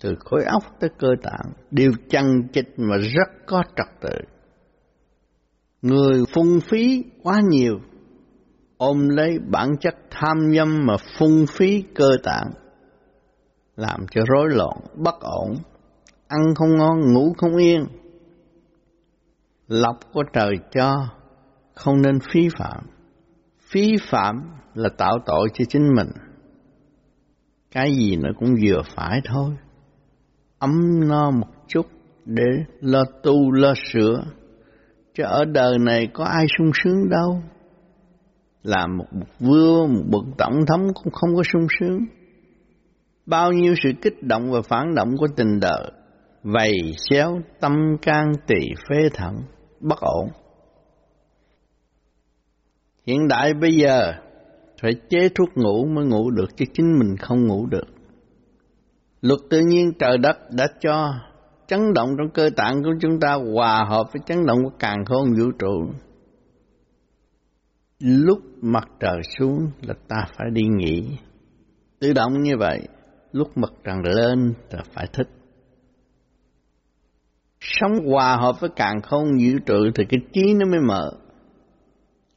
từ 0.00 0.14
khối 0.20 0.44
óc 0.44 0.62
tới 0.80 0.90
cơ 0.98 1.08
tạng 1.22 1.52
đều 1.70 1.92
chằng 2.08 2.48
chịch 2.52 2.74
mà 2.76 2.96
rất 2.96 3.46
có 3.46 3.62
trật 3.76 3.86
tự 4.00 4.18
Người 5.82 6.24
phung 6.34 6.60
phí 6.60 7.04
quá 7.22 7.40
nhiều, 7.50 7.78
ôm 8.76 9.08
lấy 9.08 9.38
bản 9.50 9.76
chất 9.80 9.94
tham 10.10 10.36
nhâm 10.50 10.86
mà 10.86 10.96
phung 11.18 11.44
phí 11.50 11.84
cơ 11.94 12.08
tạng, 12.22 12.50
làm 13.76 14.00
cho 14.10 14.22
rối 14.26 14.50
loạn, 14.50 14.76
bất 14.96 15.14
ổn, 15.20 15.54
ăn 16.28 16.40
không 16.54 16.76
ngon, 16.76 17.12
ngủ 17.12 17.32
không 17.38 17.56
yên. 17.56 17.86
Lọc 19.68 19.96
của 20.12 20.22
trời 20.32 20.54
cho, 20.72 21.08
không 21.74 22.02
nên 22.02 22.18
phí 22.32 22.48
phạm. 22.58 22.86
Phí 23.60 23.96
phạm 24.10 24.36
là 24.74 24.88
tạo 24.98 25.18
tội 25.26 25.48
cho 25.54 25.64
chính 25.68 25.94
mình. 25.96 26.08
Cái 27.76 27.94
gì 27.96 28.16
nó 28.16 28.28
cũng 28.38 28.54
vừa 28.62 28.82
phải 28.94 29.20
thôi. 29.24 29.50
Ấm 30.58 30.70
no 31.08 31.30
một 31.30 31.46
chút 31.68 31.86
để 32.24 32.44
lo 32.80 33.04
tu 33.22 33.52
lo 33.52 33.74
sửa 33.92 34.24
Chứ 35.14 35.22
ở 35.22 35.44
đời 35.44 35.78
này 35.78 36.08
có 36.12 36.24
ai 36.24 36.46
sung 36.58 36.70
sướng 36.74 37.08
đâu. 37.08 37.42
Làm 38.62 38.96
một 38.96 39.04
bậc 39.12 39.28
vua, 39.38 39.86
một 39.86 40.02
bậc 40.10 40.22
tổng 40.38 40.66
thống 40.66 40.88
cũng 40.94 41.12
không 41.12 41.36
có 41.36 41.42
sung 41.52 41.66
sướng. 41.80 41.98
Bao 43.26 43.52
nhiêu 43.52 43.74
sự 43.82 43.90
kích 44.02 44.22
động 44.22 44.50
và 44.50 44.62
phản 44.62 44.94
động 44.94 45.16
của 45.18 45.28
tình 45.36 45.60
đời, 45.60 45.90
vầy 46.42 46.72
xéo 47.10 47.40
tâm 47.60 47.72
can 48.02 48.32
tỳ 48.46 48.60
phế 48.88 49.08
thận, 49.14 49.34
bất 49.80 49.98
ổn. 50.00 50.28
Hiện 53.06 53.28
đại 53.28 53.54
bây 53.54 53.76
giờ 53.76 54.12
phải 54.82 54.92
chế 55.08 55.28
thuốc 55.28 55.48
ngủ 55.54 55.86
mới 55.86 56.04
ngủ 56.04 56.30
được 56.30 56.56
chứ 56.56 56.64
chính 56.72 56.98
mình 56.98 57.16
không 57.16 57.46
ngủ 57.46 57.66
được. 57.66 57.86
Luật 59.20 59.40
tự 59.50 59.60
nhiên 59.60 59.92
trời 59.98 60.18
đất 60.18 60.36
đã 60.50 60.66
cho 60.80 61.14
chấn 61.66 61.94
động 61.94 62.10
trong 62.18 62.30
cơ 62.34 62.50
tạng 62.56 62.82
của 62.82 62.90
chúng 63.00 63.20
ta 63.20 63.38
hòa 63.54 63.84
hợp 63.88 64.12
với 64.12 64.22
chấn 64.26 64.46
động 64.46 64.64
của 64.64 64.76
càng 64.78 65.04
khôn 65.04 65.34
vũ 65.38 65.50
trụ. 65.58 65.90
Lúc 67.98 68.38
mặt 68.60 68.88
trời 69.00 69.20
xuống 69.38 69.70
là 69.82 69.94
ta 70.08 70.24
phải 70.38 70.46
đi 70.52 70.62
nghỉ. 70.62 71.02
Tự 71.98 72.12
động 72.12 72.42
như 72.42 72.56
vậy, 72.58 72.80
lúc 73.32 73.58
mặt 73.58 73.72
trời 73.84 73.96
lên 74.02 74.52
là 74.70 74.82
phải 74.92 75.06
thích. 75.12 75.28
Sống 77.60 77.92
hòa 78.12 78.36
hợp 78.36 78.60
với 78.60 78.70
càng 78.76 79.02
khôn 79.02 79.24
vũ 79.24 79.58
trụ 79.66 79.90
thì 79.94 80.04
cái 80.08 80.20
trí 80.32 80.54
nó 80.54 80.66
mới 80.70 80.80
mở, 80.80 81.10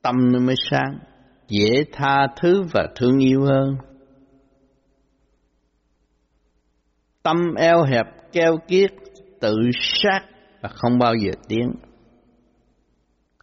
tâm 0.02 0.16
nó 0.32 0.40
mới 0.40 0.56
sáng, 0.72 1.00
dễ 1.50 1.84
tha 1.92 2.28
thứ 2.42 2.64
và 2.74 2.88
thương 2.96 3.18
yêu 3.18 3.44
hơn. 3.44 3.76
Tâm 7.24 7.38
eo 7.58 7.84
hẹp 7.84 8.06
keo 8.32 8.58
kiết 8.68 8.92
tự 9.40 9.56
sát 9.74 10.22
và 10.62 10.70
không 10.70 11.00
bao 11.00 11.14
giờ 11.16 11.32
tiến. 11.48 11.72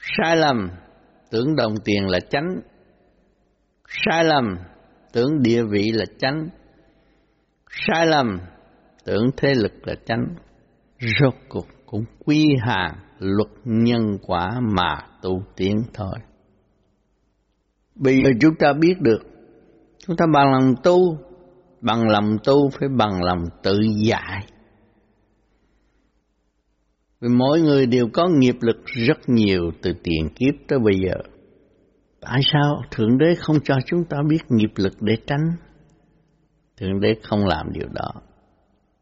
Sai 0.00 0.36
lầm, 0.36 0.70
tưởng 1.30 1.56
đồng 1.56 1.74
tiền 1.84 2.06
là 2.08 2.20
chánh. 2.30 2.60
Sai 3.88 4.24
lầm, 4.24 4.56
tưởng 5.12 5.42
địa 5.42 5.62
vị 5.62 5.90
là 5.92 6.04
chánh. 6.18 6.48
Sai 7.70 8.06
lầm, 8.06 8.38
tưởng 9.04 9.30
thế 9.36 9.54
lực 9.54 9.72
là 9.82 9.94
chánh. 10.06 10.26
Rốt 11.20 11.34
cuộc 11.48 11.66
cũng 11.86 12.04
quy 12.24 12.46
hàng 12.66 12.94
luật 13.18 13.50
nhân 13.64 14.18
quả 14.22 14.60
mà 14.76 14.98
tu 15.22 15.42
tiến 15.56 15.76
thôi. 15.94 16.18
Bây 17.96 18.22
giờ 18.22 18.30
chúng 18.40 18.54
ta 18.58 18.72
biết 18.72 19.00
được, 19.00 19.22
chúng 19.98 20.16
ta 20.16 20.26
bằng 20.32 20.52
lòng 20.52 20.74
tu, 20.82 21.18
bằng 21.80 22.08
lòng 22.08 22.36
tu 22.44 22.70
phải 22.70 22.88
bằng 22.88 23.24
lòng 23.24 23.44
tự 23.62 23.78
giải 24.04 24.46
vì 27.20 27.28
mỗi 27.28 27.60
người 27.60 27.86
đều 27.86 28.08
có 28.12 28.28
nghiệp 28.28 28.56
lực 28.60 28.84
rất 28.84 29.18
nhiều 29.26 29.70
từ 29.82 29.92
tiền 30.02 30.28
kiếp 30.34 30.54
tới 30.68 30.78
bây 30.78 30.94
giờ. 31.06 31.14
Tại 32.20 32.40
sao 32.52 32.82
Thượng 32.90 33.18
Đế 33.18 33.34
không 33.38 33.56
cho 33.64 33.74
chúng 33.86 34.04
ta 34.04 34.18
biết 34.28 34.38
nghiệp 34.48 34.72
lực 34.76 34.92
để 35.00 35.16
tránh? 35.26 35.50
Thượng 36.80 37.00
Đế 37.00 37.14
không 37.22 37.46
làm 37.46 37.72
điều 37.72 37.88
đó. 37.88 38.10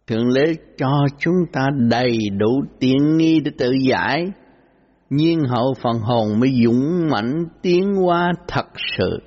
Thượng 0.06 0.34
Đế 0.34 0.54
cho 0.76 1.06
chúng 1.18 1.46
ta 1.52 1.68
đầy 1.90 2.18
đủ 2.38 2.62
tiện 2.80 3.16
nghi 3.16 3.40
để 3.40 3.50
tự 3.58 3.72
giải, 3.88 4.26
nhiên 5.16 5.40
hậu 5.48 5.74
phần 5.82 5.98
hồn 5.98 6.40
mới 6.40 6.60
dũng 6.64 7.08
mãnh 7.10 7.44
tiến 7.62 7.94
hóa 7.94 8.32
thật 8.48 8.66
sự. 8.98 9.18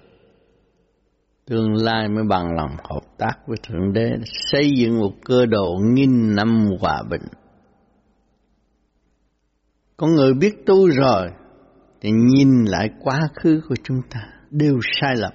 Tương 1.45 1.75
lai 1.75 2.09
mới 2.09 2.23
bằng 2.29 2.55
lòng 2.55 2.71
hợp 2.83 3.17
tác 3.17 3.33
với 3.47 3.57
Thượng 3.67 3.93
Đế 3.93 4.11
xây 4.23 4.71
dựng 4.71 4.99
một 4.99 5.11
cơ 5.25 5.45
độ 5.45 5.79
nghìn 5.83 6.35
năm 6.35 6.67
hòa 6.79 7.03
bình. 7.09 7.21
Con 9.97 10.15
người 10.15 10.33
biết 10.33 10.65
tu 10.65 10.89
rồi 10.89 11.27
thì 12.01 12.11
nhìn 12.11 12.65
lại 12.65 12.89
quá 12.99 13.19
khứ 13.35 13.61
của 13.69 13.75
chúng 13.83 14.01
ta 14.09 14.19
đều 14.51 14.79
sai 15.01 15.15
lầm 15.15 15.33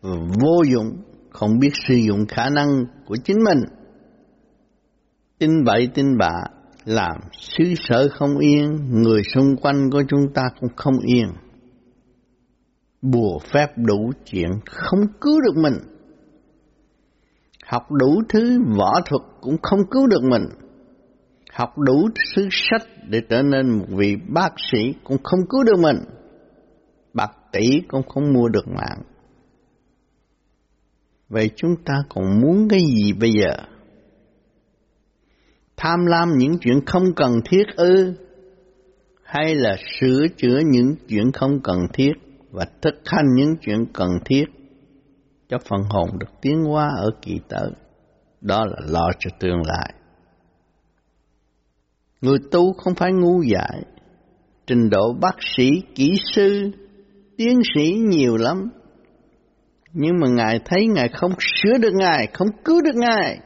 và 0.00 0.16
vô 0.40 0.62
dụng, 0.72 1.02
không 1.30 1.58
biết 1.58 1.70
sử 1.88 1.94
dụng 1.94 2.26
khả 2.26 2.50
năng 2.50 2.68
của 3.06 3.16
chính 3.24 3.36
mình. 3.44 3.58
Tin 5.38 5.64
bậy 5.64 5.88
tin 5.94 6.18
bạ 6.18 6.34
làm 6.84 7.16
xứ 7.32 7.64
sở 7.76 8.08
không 8.08 8.38
yên, 8.38 8.76
người 8.90 9.22
xung 9.34 9.56
quanh 9.56 9.90
của 9.90 10.02
chúng 10.08 10.32
ta 10.34 10.42
cũng 10.60 10.70
không 10.76 10.98
yên. 10.98 11.32
bùa 13.02 13.38
phép 13.52 13.66
đủ 13.76 14.12
chuyện 14.24 14.50
không 14.66 15.00
cứu 15.20 15.40
được 15.40 15.56
mình. 15.56 15.74
Học 17.66 17.92
đủ 17.92 18.22
thứ 18.28 18.60
võ 18.78 19.00
thuật 19.06 19.22
cũng 19.40 19.56
không 19.62 19.80
cứu 19.90 20.06
được 20.06 20.22
mình. 20.22 20.44
Học 21.52 21.78
đủ 21.78 22.08
thứ 22.36 22.48
sách 22.50 22.82
để 23.08 23.20
trở 23.28 23.42
nên 23.42 23.78
một 23.78 23.86
vị 23.88 24.16
bác 24.28 24.52
sĩ 24.72 24.94
cũng 25.04 25.22
không 25.22 25.40
cứu 25.50 25.62
được 25.64 25.78
mình. 25.78 25.96
Bạc 27.14 27.30
tỷ 27.52 27.80
cũng 27.88 28.02
không 28.08 28.32
mua 28.32 28.48
được 28.48 28.68
mạng. 28.68 29.02
Vậy 31.28 31.50
chúng 31.56 31.76
ta 31.84 31.94
còn 32.08 32.40
muốn 32.40 32.68
cái 32.68 32.80
gì 32.80 33.12
bây 33.12 33.30
giờ? 33.32 33.77
Tham 35.80 36.06
lam 36.06 36.28
những 36.36 36.58
chuyện 36.60 36.80
không 36.86 37.14
cần 37.16 37.32
thiết 37.44 37.62
ư? 37.76 38.14
Hay 39.22 39.54
là 39.54 39.76
sửa 40.00 40.26
chữa 40.36 40.60
những 40.66 40.94
chuyện 41.08 41.32
không 41.32 41.60
cần 41.62 41.78
thiết 41.92 42.12
và 42.50 42.66
thực 42.82 42.94
hành 43.04 43.26
những 43.34 43.56
chuyện 43.60 43.86
cần 43.92 44.08
thiết 44.24 44.44
cho 45.48 45.58
phần 45.68 45.80
hồn 45.90 46.18
được 46.18 46.40
tiến 46.40 46.64
hóa 46.64 46.88
ở 46.96 47.10
kỳ 47.22 47.40
tới. 47.48 47.70
Đó 48.40 48.64
là 48.64 48.76
lo 48.88 49.08
cho 49.18 49.30
tương 49.40 49.62
lai. 49.66 49.94
Người 52.20 52.38
tu 52.50 52.72
không 52.72 52.94
phải 52.94 53.12
ngu 53.12 53.42
dại, 53.42 53.82
trình 54.66 54.90
độ 54.90 55.12
bác 55.20 55.36
sĩ, 55.56 55.70
kỹ 55.94 56.12
sư, 56.34 56.70
tiến 57.36 57.60
sĩ 57.74 57.92
nhiều 57.92 58.36
lắm. 58.36 58.70
Nhưng 59.92 60.20
mà 60.20 60.28
Ngài 60.28 60.60
thấy 60.64 60.86
Ngài 60.86 61.08
không 61.08 61.32
sửa 61.40 61.78
được 61.78 61.92
Ngài, 61.94 62.26
không 62.32 62.48
cứu 62.64 62.82
được 62.82 62.94
Ngài. 62.94 63.40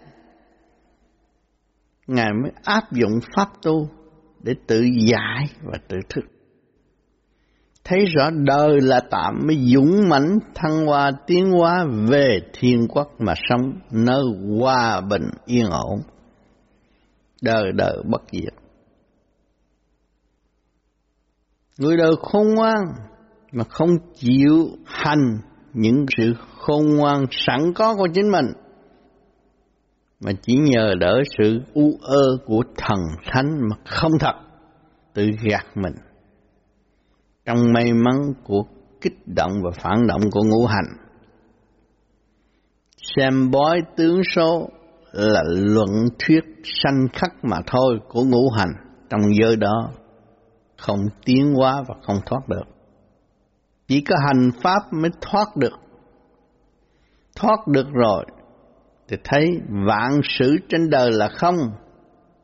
Ngài 2.07 2.32
mới 2.42 2.53
áp 2.62 2.92
dụng 2.92 3.20
pháp 3.36 3.48
tu 3.62 3.88
để 4.42 4.55
tự 4.66 4.84
giải 5.09 5.46
và 5.62 5.78
tự 5.88 5.96
thức. 6.09 6.24
Thấy 7.84 8.05
rõ 8.07 8.30
đời 8.30 8.80
là 8.80 9.00
tạm 9.11 9.40
mới 9.46 9.57
dũng 9.74 10.09
mãnh, 10.09 10.38
thăng 10.55 10.86
hoa 10.86 11.11
tiến 11.26 11.50
hóa, 11.50 11.86
về 12.09 12.38
thiên 12.53 12.86
quốc 12.88 13.09
mà 13.18 13.34
sống, 13.48 13.72
nơi 13.90 14.22
hòa 14.61 15.00
bình, 15.00 15.30
yên 15.46 15.66
ổn. 15.70 16.03
Đời 17.42 17.72
đời 17.74 17.96
bất 18.05 18.22
diệt. 18.32 18.55
Người 21.78 21.96
đời 21.96 22.12
khôn 22.20 22.55
ngoan 22.55 22.78
mà 23.53 23.64
không 23.64 23.90
chịu 24.14 24.68
hành 24.84 25.38
những 25.72 26.07
sự 26.16 26.34
khôn 26.59 26.96
ngoan 26.96 27.26
sẵn 27.30 27.72
có 27.74 27.94
của 27.94 28.09
chính 28.14 28.30
mình 28.30 28.46
mà 30.24 30.32
chỉ 30.42 30.56
nhờ 30.56 30.94
đỡ 31.00 31.22
sự 31.38 31.60
u 31.74 31.98
ơ 32.02 32.36
của 32.46 32.62
thần 32.76 32.98
thánh 33.32 33.60
mà 33.70 33.76
không 33.84 34.12
thật 34.20 34.34
tự 35.14 35.26
gạt 35.42 35.66
mình 35.74 35.94
trong 37.44 37.72
may 37.74 37.92
mắn 37.92 38.34
của 38.44 38.62
kích 39.00 39.26
động 39.26 39.52
và 39.64 39.70
phản 39.70 40.06
động 40.06 40.20
của 40.30 40.42
ngũ 40.42 40.66
hành. 40.66 40.96
Xem 43.16 43.50
bói 43.50 43.80
tướng 43.96 44.20
số 44.34 44.68
là 45.12 45.42
luận 45.46 45.90
thuyết 46.18 46.44
sanh 46.64 47.08
khắc 47.12 47.44
mà 47.44 47.56
thôi 47.66 47.98
của 48.08 48.24
ngũ 48.24 48.50
hành 48.50 48.72
trong 49.10 49.20
giới 49.40 49.56
đó, 49.56 49.90
không 50.76 50.98
tiến 51.24 51.54
hóa 51.54 51.82
và 51.88 51.94
không 52.02 52.16
thoát 52.26 52.48
được. 52.48 52.64
Chỉ 53.88 54.00
có 54.00 54.16
hành 54.26 54.50
pháp 54.62 54.92
mới 54.92 55.10
thoát 55.20 55.56
được. 55.56 55.78
Thoát 57.36 57.66
được 57.66 57.86
rồi 57.92 58.24
thì 59.12 59.18
thấy 59.24 59.60
vạn 59.86 60.20
sự 60.38 60.56
trên 60.68 60.90
đời 60.90 61.12
là 61.12 61.28
không, 61.28 61.56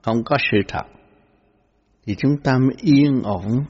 không 0.03 0.25
có 0.25 0.37
sự 0.51 0.59
thật. 0.69 0.83
Thì 2.07 2.14
chúng 2.19 2.37
ta 2.45 2.59
mới 2.59 2.75
yên 2.83 3.23
ổn 3.23 3.64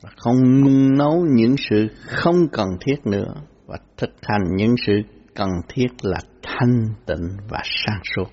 và 0.00 0.10
không 0.16 0.36
nung 0.60 0.98
nấu 0.98 1.24
những 1.30 1.54
sự 1.70 1.88
không 2.06 2.48
cần 2.52 2.68
thiết 2.80 2.96
nữa 3.04 3.34
và 3.66 3.78
thực 3.96 4.10
hành 4.22 4.42
những 4.56 4.74
sự 4.86 4.92
cần 5.34 5.48
thiết 5.68 5.86
là 6.02 6.18
thanh 6.42 6.88
tịnh 7.06 7.28
và 7.48 7.60
sáng 7.64 8.00
suốt. 8.16 8.30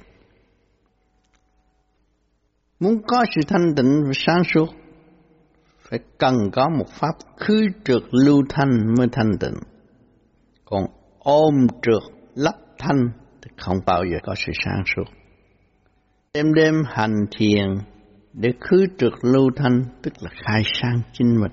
Muốn 2.80 3.02
có 3.08 3.26
sự 3.36 3.42
thanh 3.48 3.76
tịnh 3.76 4.04
và 4.06 4.12
sáng 4.14 4.44
suốt 4.54 4.70
phải 5.80 6.00
cần 6.18 6.36
có 6.52 6.70
một 6.70 6.88
pháp 6.90 7.16
khứ 7.38 7.62
trượt 7.86 8.02
lưu 8.12 8.44
thanh 8.50 8.96
mới 8.98 9.08
thanh 9.12 9.32
tịnh. 9.40 9.56
Còn 10.66 10.84
ôm 11.20 11.68
trượt 11.82 12.04
lấp 12.36 12.56
thanh 12.78 13.10
thì 13.42 13.52
không 13.58 13.78
bao 13.86 14.04
giờ 14.12 14.18
có 14.24 14.36
sự 14.36 14.52
sáng 14.66 14.84
suốt. 14.96 15.04
Đêm 16.34 16.54
đêm 16.54 16.74
hành 16.88 17.16
thiền 17.38 17.68
để 18.34 18.50
khứ 18.60 18.86
trượt 18.98 19.14
lưu 19.22 19.50
thanh 19.56 19.82
tức 20.02 20.14
là 20.20 20.30
khai 20.46 20.62
sang 20.82 21.02
chính 21.14 21.42
mình. 21.42 21.52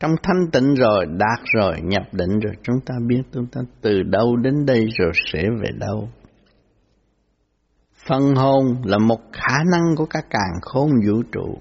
Trong 0.00 0.10
thanh 0.22 0.50
tịnh 0.52 0.74
rồi, 0.74 1.06
đạt 1.06 1.40
rồi, 1.54 1.76
nhập 1.82 2.02
định 2.12 2.38
rồi, 2.40 2.54
chúng 2.62 2.76
ta 2.86 2.94
biết 3.06 3.22
chúng 3.32 3.46
ta 3.46 3.60
từ 3.80 4.02
đâu 4.02 4.36
đến 4.36 4.66
đây 4.66 4.86
rồi 4.98 5.12
sẽ 5.32 5.42
về 5.62 5.70
đâu. 5.78 6.08
phần 8.08 8.34
hồn 8.34 8.82
là 8.84 8.98
một 8.98 9.20
khả 9.32 9.58
năng 9.72 9.96
của 9.96 10.06
các 10.06 10.26
càng 10.30 10.60
khôn 10.62 10.90
vũ 11.08 11.22
trụ. 11.32 11.58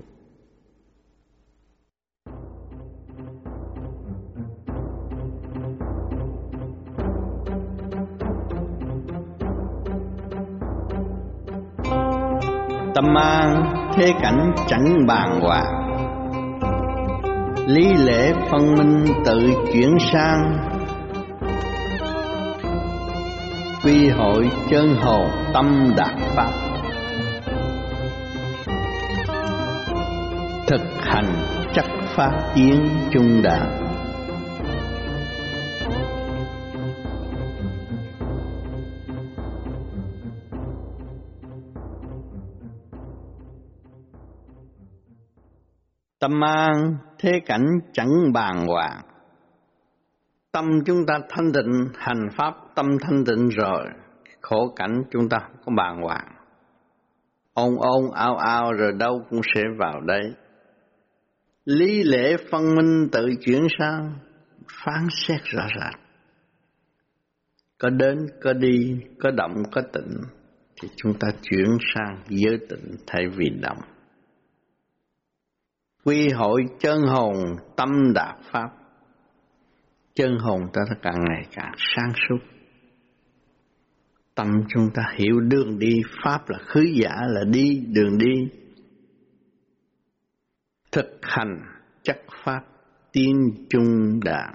Tâm 13.01 13.13
mang 13.13 13.73
thế 13.95 14.13
cảnh 14.21 14.51
chẳng 14.67 15.07
bàn 15.07 15.39
hoàng 15.41 15.91
lý 17.67 17.93
lễ 17.93 18.33
phân 18.51 18.75
minh 18.75 19.05
tự 19.25 19.49
chuyển 19.73 19.97
sang. 20.11 20.57
Quy 23.83 24.09
hội 24.09 24.49
chân 24.69 24.95
hồn 24.95 25.27
tâm 25.53 25.93
đạt 25.97 26.15
pháp 26.35 26.51
thực 30.67 30.81
hành 31.01 31.33
chắc 31.73 31.85
phát 32.15 32.31
tiến 32.55 32.87
trung 33.11 33.41
đạo 33.43 33.65
Tâm 46.21 46.41
an 46.43 46.97
thế 47.19 47.31
cảnh 47.45 47.65
chẳng 47.93 48.33
bàn 48.33 48.67
hoàng. 48.67 49.01
Tâm 50.51 50.65
chúng 50.85 51.05
ta 51.07 51.19
thanh 51.29 51.51
tịnh, 51.53 51.87
hành 51.95 52.27
pháp 52.37 52.53
tâm 52.75 52.85
thanh 53.01 53.25
tịnh 53.25 53.49
rồi, 53.49 53.85
khổ 54.41 54.73
cảnh 54.75 55.03
chúng 55.11 55.29
ta 55.29 55.37
không 55.39 55.57
có 55.65 55.71
bàn 55.77 56.01
hoàng. 56.01 56.27
Ôn 57.53 57.69
ôn 57.79 58.11
ao 58.15 58.37
ao 58.37 58.73
rồi 58.73 58.91
đâu 58.99 59.25
cũng 59.29 59.41
sẽ 59.55 59.61
vào 59.77 60.01
đây. 60.01 60.21
Lý 61.65 62.03
lễ 62.03 62.37
phân 62.51 62.75
minh 62.75 63.09
tự 63.11 63.29
chuyển 63.45 63.67
sang, 63.79 64.13
phán 64.85 65.07
xét 65.11 65.41
rõ 65.43 65.63
ràng. 65.79 65.99
Có 67.77 67.89
đến, 67.89 68.17
có 68.43 68.53
đi, 68.53 68.77
có 69.19 69.31
động, 69.31 69.53
có 69.71 69.81
tịnh, 69.93 70.17
thì 70.81 70.87
chúng 70.95 71.13
ta 71.19 71.27
chuyển 71.41 71.67
sang 71.95 72.23
giới 72.27 72.57
tịnh 72.69 72.95
thay 73.07 73.23
vì 73.37 73.49
động 73.61 73.77
quy 76.03 76.29
hội 76.29 76.65
chân 76.79 77.01
hồn 77.01 77.33
tâm 77.75 78.13
đạt 78.15 78.35
pháp. 78.51 78.69
Chân 80.13 80.37
hồn 80.39 80.61
ta 80.73 80.81
càng 81.01 81.19
ngày 81.29 81.43
càng 81.51 81.71
sáng 81.77 82.11
suốt. 82.15 82.39
Tâm 84.35 84.47
chúng 84.69 84.89
ta 84.93 85.03
hiểu 85.15 85.39
đường 85.39 85.79
đi 85.79 86.01
pháp 86.23 86.49
là 86.49 86.59
khứ 86.65 86.81
giả, 86.81 87.15
là 87.27 87.43
đi, 87.43 87.85
đường 87.87 88.17
đi. 88.17 88.49
Thực 90.91 91.19
hành 91.21 91.61
chắc 92.03 92.17
pháp, 92.43 92.61
tiên 93.11 93.65
trung 93.69 94.19
đạo 94.23 94.53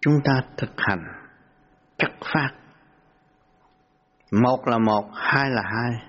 chúng 0.00 0.14
ta 0.24 0.42
thực 0.56 0.70
hành 0.76 1.04
chắc 1.98 2.10
pháp. 2.34 2.50
Một 4.32 4.68
là 4.68 4.78
một, 4.78 5.10
hai 5.14 5.50
là 5.50 5.62
hai. 5.62 6.02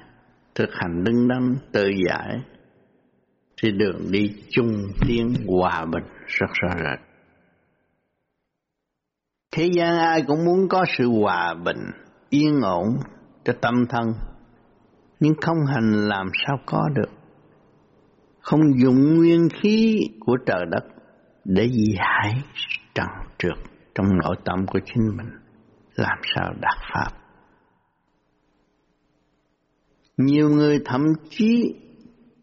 Thực 0.55 0.69
hành 0.73 1.03
đứng 1.03 1.27
đắn, 1.27 1.55
tự 1.71 1.91
giải 2.07 2.41
thì 3.61 3.71
đường 3.71 4.11
đi 4.11 4.35
chung 4.49 4.71
tiến 5.07 5.33
hòa 5.47 5.85
bình 5.85 6.03
rất 6.27 6.47
rõ 6.53 6.69
rệt. 6.77 6.99
Thế 9.51 9.69
gian 9.73 9.97
ai 9.97 10.23
cũng 10.27 10.45
muốn 10.45 10.67
có 10.69 10.85
sự 10.97 11.07
hòa 11.21 11.53
bình, 11.65 11.81
yên 12.29 12.61
ổn 12.61 12.87
cho 13.43 13.53
tâm 13.61 13.73
thân, 13.89 14.13
nhưng 15.19 15.33
không 15.41 15.57
hành 15.65 16.07
làm 16.07 16.27
sao 16.45 16.57
có 16.65 16.89
được. 16.95 17.11
Không 18.39 18.61
dùng 18.83 19.17
nguyên 19.17 19.47
khí 19.61 19.99
của 20.19 20.37
trời 20.45 20.65
đất 20.71 20.83
để 21.45 21.69
giải 21.97 22.43
trần 22.93 23.07
trượt 23.37 23.57
trong 23.95 24.05
nội 24.23 24.35
tâm 24.45 24.65
của 24.67 24.79
chính 24.85 25.17
mình, 25.17 25.29
làm 25.95 26.17
sao 26.35 26.53
đạt 26.61 26.77
pháp. 26.93 27.09
Nhiều 30.17 30.49
người 30.49 30.79
thậm 30.85 31.01
chí 31.29 31.75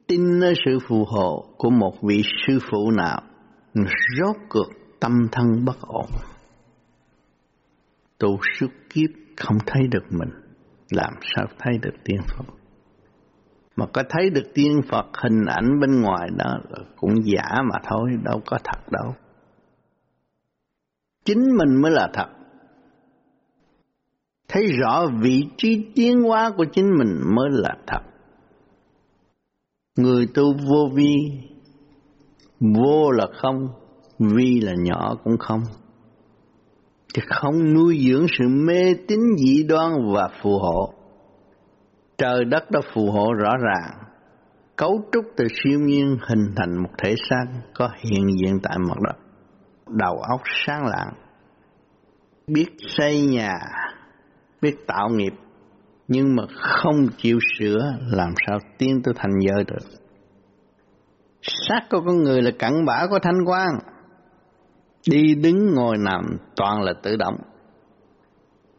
tin 0.08 0.38
nơi 0.40 0.54
sự 0.64 0.78
phù 0.88 1.04
hộ 1.04 1.44
của 1.56 1.70
một 1.70 2.02
vị 2.02 2.22
sư 2.46 2.58
phụ 2.70 2.90
nào 2.90 3.22
rốt 4.18 4.36
cuộc 4.48 4.68
tâm 5.00 5.12
thân 5.32 5.64
bất 5.64 5.80
ổn. 5.80 6.06
Tu 8.18 8.38
suốt 8.58 8.68
kiếp 8.90 9.10
không 9.36 9.58
thấy 9.66 9.82
được 9.90 10.04
mình, 10.10 10.30
làm 10.90 11.12
sao 11.22 11.46
thấy 11.58 11.78
được 11.82 11.94
tiên 12.04 12.20
Phật? 12.26 12.44
Mà 13.76 13.86
có 13.92 14.02
thấy 14.08 14.30
được 14.30 14.54
tiên 14.54 14.80
Phật 14.90 15.06
hình 15.22 15.44
ảnh 15.46 15.80
bên 15.80 16.00
ngoài 16.02 16.28
đó 16.36 16.58
cũng 16.96 17.14
giả 17.24 17.62
mà 17.62 17.78
thôi, 17.84 18.10
đâu 18.24 18.40
có 18.46 18.58
thật 18.64 18.80
đâu. 18.90 19.14
Chính 21.24 21.56
mình 21.58 21.82
mới 21.82 21.92
là 21.92 22.08
thật. 22.12 22.28
Thấy 24.48 24.66
rõ 24.66 25.06
vị 25.20 25.48
trí 25.56 25.86
tiến 25.94 26.22
hóa 26.22 26.50
của 26.56 26.64
chính 26.72 26.98
mình 26.98 27.20
mới 27.34 27.48
là 27.50 27.76
thật. 27.86 28.00
Người 29.98 30.26
tu 30.34 30.52
vô 30.52 30.88
vi, 30.94 31.14
vô 32.60 33.10
là 33.10 33.26
không, 33.42 33.68
vi 34.18 34.60
là 34.60 34.72
nhỏ 34.84 35.14
cũng 35.24 35.36
không. 35.38 35.60
Thì 37.14 37.22
không 37.26 37.74
nuôi 37.74 38.06
dưỡng 38.08 38.26
sự 38.38 38.44
mê 38.48 38.94
tín 39.08 39.18
dị 39.38 39.62
đoan 39.62 39.92
và 40.14 40.28
phù 40.42 40.58
hộ. 40.58 40.94
Trời 42.18 42.44
đất 42.44 42.70
đã 42.70 42.80
phù 42.94 43.10
hộ 43.10 43.32
rõ 43.32 43.56
ràng, 43.56 43.90
cấu 44.76 45.00
trúc 45.12 45.24
từ 45.36 45.44
siêu 45.48 45.80
nhiên 45.80 46.18
hình 46.28 46.46
thành 46.56 46.82
một 46.82 46.90
thể 46.98 47.14
xác 47.30 47.44
có 47.74 47.90
hiện 47.98 48.26
diện 48.40 48.58
tại 48.62 48.78
mặt 48.78 48.98
đất. 49.04 49.16
Đầu 49.88 50.18
óc 50.30 50.40
sáng 50.66 50.86
lạng, 50.86 51.12
biết 52.46 52.68
xây 52.96 53.26
nhà, 53.26 53.54
biết 54.62 54.86
tạo 54.86 55.08
nghiệp, 55.08 55.32
nhưng 56.08 56.36
mà 56.36 56.42
không 56.50 57.08
chịu 57.18 57.38
sửa 57.58 57.78
làm 58.10 58.34
sao 58.46 58.58
tiến 58.78 59.02
tới 59.02 59.14
thành 59.16 59.32
giới 59.40 59.64
được. 59.64 59.98
Xác 61.42 61.80
của 61.90 62.00
con 62.06 62.22
người 62.22 62.42
là 62.42 62.50
cặn 62.58 62.84
bã 62.84 63.06
của 63.10 63.18
thanh 63.22 63.44
quan, 63.46 63.68
đi 65.10 65.34
đứng 65.34 65.74
ngồi 65.74 65.96
nằm 65.98 66.22
toàn 66.56 66.82
là 66.82 66.92
tự 67.02 67.16
động. 67.16 67.36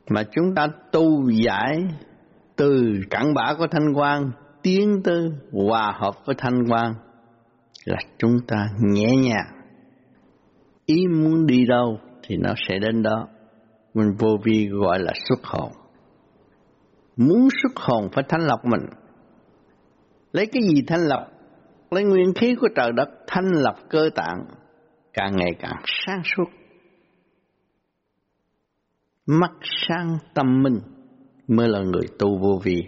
Mà 0.09 0.23
chúng 0.31 0.55
ta 0.55 0.67
tu 0.91 1.29
giải 1.29 1.83
từ 2.55 2.93
cặn 3.09 3.33
bã 3.33 3.53
của 3.57 3.67
thanh 3.71 3.93
quan 3.95 4.31
tiến 4.61 5.01
tới 5.03 5.29
hòa 5.51 5.93
hợp 5.99 6.25
với 6.25 6.35
thanh 6.37 6.63
quan 6.69 6.93
là 7.85 7.97
chúng 8.17 8.39
ta 8.47 8.67
nhẹ 8.79 9.15
nhàng. 9.15 9.47
Ý 10.85 11.07
muốn 11.07 11.45
đi 11.45 11.65
đâu 11.65 11.99
thì 12.23 12.37
nó 12.37 12.53
sẽ 12.67 12.79
đến 12.79 13.03
đó. 13.03 13.27
Mình 13.93 14.11
vô 14.19 14.37
vi 14.43 14.67
gọi 14.71 14.99
là 14.99 15.13
xuất 15.29 15.39
hồn. 15.43 15.71
Muốn 17.19 17.47
xuất 17.61 17.71
hồn 17.75 18.09
phải 18.13 18.23
thanh 18.29 18.41
lọc 18.41 18.65
mình. 18.65 18.85
Lấy 20.31 20.45
cái 20.45 20.61
gì 20.63 20.81
thanh 20.87 21.01
lọc? 21.01 21.23
Lấy 21.91 22.03
nguyên 22.03 22.33
khí 22.33 22.55
của 22.61 22.67
trời 22.75 22.91
đất 22.91 23.09
thanh 23.27 23.51
lọc 23.51 23.75
cơ 23.89 24.09
tạng, 24.15 24.45
càng 25.13 25.35
ngày 25.35 25.51
càng 25.59 25.81
sáng 25.85 26.21
suốt. 26.23 26.45
Mắt 29.25 29.51
sáng 29.61 30.17
tâm 30.33 30.63
minh 30.63 30.79
mới 31.47 31.67
là 31.67 31.79
người 31.79 32.07
tu 32.19 32.37
vô 32.37 32.61
vi. 32.63 32.83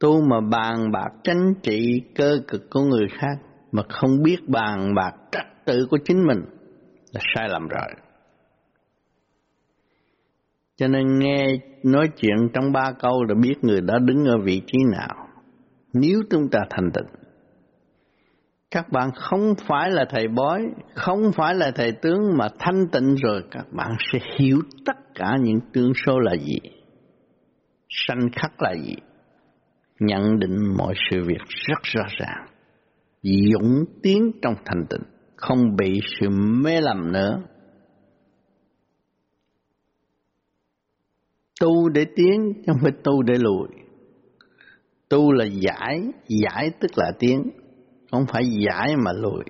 Tu 0.00 0.22
mà 0.22 0.40
bàn 0.50 0.92
bạc 0.92 1.10
tranh 1.24 1.54
trị 1.62 2.02
cơ 2.14 2.40
cực 2.48 2.70
của 2.70 2.80
người 2.80 3.06
khác 3.10 3.38
mà 3.72 3.82
không 3.88 4.22
biết 4.22 4.48
bàn 4.48 4.94
bạc 4.94 5.12
trật 5.32 5.46
tự 5.64 5.86
của 5.90 5.98
chính 6.04 6.26
mình 6.26 6.40
là 7.12 7.20
sai 7.34 7.48
lầm 7.48 7.68
rồi. 7.68 8.09
Cho 10.80 10.88
nên 10.88 11.18
nghe 11.18 11.46
nói 11.82 12.08
chuyện 12.16 12.36
trong 12.54 12.72
ba 12.72 12.92
câu 12.98 13.24
là 13.24 13.34
biết 13.34 13.54
người 13.62 13.80
đó 13.80 13.98
đứng 13.98 14.24
ở 14.24 14.38
vị 14.44 14.62
trí 14.66 14.78
nào. 14.92 15.28
Nếu 15.92 16.22
chúng 16.30 16.48
ta 16.50 16.58
thành 16.70 16.90
tịnh, 16.94 17.06
các 18.70 18.92
bạn 18.92 19.10
không 19.14 19.54
phải 19.68 19.90
là 19.90 20.04
thầy 20.10 20.28
bói, 20.28 20.62
không 20.94 21.32
phải 21.36 21.54
là 21.54 21.70
thầy 21.70 21.92
tướng 21.92 22.20
mà 22.38 22.48
thanh 22.58 22.88
tịnh 22.92 23.14
rồi 23.14 23.42
các 23.50 23.66
bạn 23.72 23.90
sẽ 24.12 24.18
hiểu 24.38 24.58
tất 24.86 24.96
cả 25.14 25.36
những 25.40 25.60
tương 25.72 25.92
số 26.06 26.18
là 26.18 26.36
gì, 26.36 26.58
sanh 27.88 28.30
khắc 28.36 28.62
là 28.62 28.74
gì, 28.74 28.94
nhận 30.00 30.38
định 30.38 30.56
mọi 30.76 30.94
sự 31.10 31.22
việc 31.26 31.42
rất 31.48 31.82
rõ 31.82 32.04
ràng, 32.18 32.46
dũng 33.22 33.84
tiến 34.02 34.32
trong 34.42 34.54
thanh 34.64 34.86
tịnh, 34.90 35.02
không 35.36 35.76
bị 35.76 36.00
sự 36.20 36.28
mê 36.64 36.80
lầm 36.80 37.12
nữa. 37.12 37.42
Tu 41.60 41.88
để 41.88 42.06
tiến, 42.16 42.62
không 42.66 42.76
phải 42.82 42.92
tu 43.04 43.22
để 43.22 43.34
lùi. 43.38 43.68
Tu 45.08 45.32
là 45.32 45.44
giải, 45.44 46.00
giải 46.28 46.70
tức 46.80 46.90
là 46.96 47.12
tiến, 47.18 47.50
không 48.10 48.24
phải 48.32 48.42
giải 48.66 48.96
mà 48.96 49.12
lùi. 49.12 49.44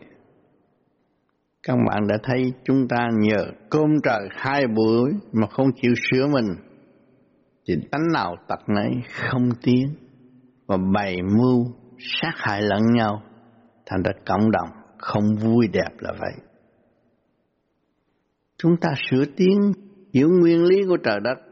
Các 1.63 1.77
bạn 1.89 2.07
đã 2.09 2.19
thấy 2.23 2.53
chúng 2.65 2.89
ta 2.89 3.09
nhờ 3.19 3.47
cơm 3.71 3.91
trời 4.03 4.29
hai 4.31 4.67
buổi 4.67 5.11
mà 5.33 5.47
không 5.47 5.67
chịu 5.83 5.93
sửa 6.11 6.27
mình, 6.27 6.47
thì 7.69 7.75
tánh 7.91 8.13
nào 8.13 8.37
tật 8.49 8.69
nấy 8.69 8.91
không 9.13 9.49
tiến 9.63 9.89
và 10.67 10.77
bày 10.95 11.17
mưu 11.23 11.67
sát 11.99 12.33
hại 12.35 12.63
lẫn 12.63 12.83
nhau, 12.97 13.23
thành 13.87 14.03
ra 14.03 14.13
cộng 14.27 14.51
đồng 14.51 14.69
không 14.99 15.37
vui 15.37 15.69
đẹp 15.73 15.91
là 15.99 16.13
vậy. 16.21 16.33
Chúng 18.57 18.77
ta 18.81 18.89
sửa 19.11 19.25
tiến, 19.37 19.73
hiểu 20.15 20.29
nguyên 20.41 20.65
lý 20.65 20.83
của 20.89 20.97
trời 20.97 21.21
đất, 21.25 21.50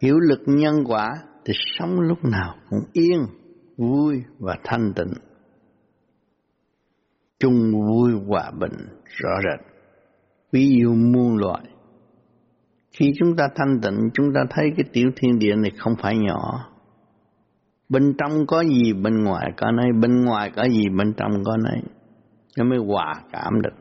hiểu 0.00 0.18
lực 0.18 0.40
nhân 0.46 0.84
quả, 0.86 1.08
thì 1.44 1.52
sống 1.78 2.00
lúc 2.00 2.24
nào 2.24 2.54
cũng 2.70 2.82
yên, 2.92 3.26
vui 3.76 4.22
và 4.38 4.56
thanh 4.64 4.92
tịnh. 4.96 5.12
Chung 7.38 7.72
vui 7.88 8.12
hòa 8.26 8.50
bình 8.60 8.72
rõ 9.06 9.30
rệt. 9.42 9.66
Ví 10.52 10.78
dụ 10.82 10.94
muôn 10.94 11.36
loại 11.36 11.64
khi 12.92 13.12
chúng 13.18 13.36
ta 13.36 13.48
thanh 13.54 13.80
tịnh 13.82 14.10
chúng 14.14 14.26
ta 14.34 14.40
thấy 14.50 14.72
cái 14.76 14.84
tiểu 14.92 15.10
thiên 15.16 15.38
địa 15.38 15.56
này 15.56 15.70
không 15.78 15.94
phải 16.02 16.18
nhỏ. 16.18 16.66
Bên 17.88 18.14
trong 18.18 18.46
có 18.46 18.64
gì 18.64 18.92
bên 18.92 19.24
ngoài 19.24 19.50
có 19.56 19.70
nấy. 19.70 19.86
Bên 20.00 20.24
ngoài 20.24 20.52
có 20.56 20.64
gì 20.68 20.88
bên 20.98 21.12
trong 21.16 21.44
có 21.44 21.56
nấy. 21.56 21.82
Nó 22.58 22.64
mới 22.64 22.78
hòa 22.78 23.14
cảm 23.32 23.62
được. 23.62 23.74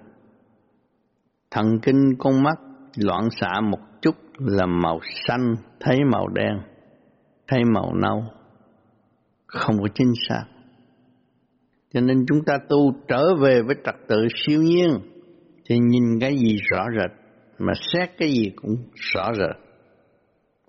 Thần 1.51 1.80
kinh 1.82 2.15
con 2.20 2.43
mắt 2.43 2.59
loạn 2.97 3.28
xạ 3.32 3.61
một 3.61 3.80
là 4.39 4.65
màu 4.65 4.99
xanh 5.27 5.55
thấy 5.79 5.97
màu 6.11 6.27
đen 6.27 6.59
thấy 7.47 7.63
màu 7.65 7.93
nâu 7.93 8.23
không 9.47 9.75
có 9.81 9.87
chính 9.95 10.13
xác 10.29 10.43
cho 11.93 12.01
nên 12.01 12.25
chúng 12.27 12.43
ta 12.45 12.53
tu 12.69 12.93
trở 13.07 13.35
về 13.35 13.61
với 13.61 13.75
trật 13.85 13.95
tự 14.07 14.27
siêu 14.35 14.61
nhiên 14.61 14.89
thì 15.65 15.79
nhìn 15.79 16.19
cái 16.19 16.37
gì 16.37 16.57
rõ 16.71 16.85
rệt 16.99 17.19
mà 17.59 17.73
xét 17.93 18.09
cái 18.17 18.31
gì 18.31 18.51
cũng 18.55 18.75
rõ 18.93 19.33
rệt. 19.33 19.55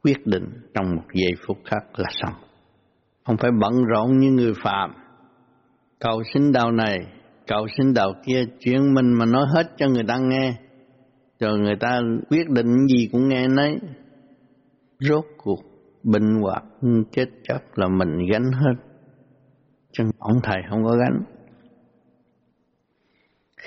Quyết 0.03 0.27
định 0.27 0.45
trong 0.75 0.97
một 0.97 1.03
giây 1.15 1.33
phút 1.47 1.59
khác 1.65 1.85
là 1.97 2.09
xong. 2.11 2.35
Không 3.25 3.37
phải 3.37 3.51
bận 3.61 3.73
rộn 3.85 4.19
như 4.19 4.31
người 4.31 4.55
phạm. 4.63 4.91
Cầu 5.99 6.23
xin 6.35 6.53
đạo 6.53 6.73
này, 6.73 6.99
cầu 7.47 7.67
xin 7.77 7.95
đạo 7.95 8.13
kia, 8.27 8.45
chuyện 8.61 8.95
mình 8.95 9.13
mà 9.19 9.27
nói 9.27 9.47
hết 9.55 9.73
cho 9.77 9.87
người 9.89 10.05
ta 10.09 10.19
nghe. 10.19 10.53
Rồi 11.41 11.59
người 11.59 11.77
ta 11.81 12.01
quyết 12.31 12.49
định 12.49 12.87
gì 12.87 13.09
cũng 13.13 13.29
nghe 13.29 13.49
nấy. 13.49 13.79
Rốt 15.01 15.25
cuộc, 15.37 15.61
bệnh 16.03 16.41
hoặc 16.43 16.65
chết 17.13 17.27
chắc 17.43 17.79
là 17.79 17.89
mình 17.89 18.27
gánh 18.33 18.53
hết. 18.53 18.75
Chứ 19.93 20.05
ông 20.19 20.41
thầy 20.43 20.57
không 20.71 20.85
có 20.85 20.97
gánh. 20.97 21.23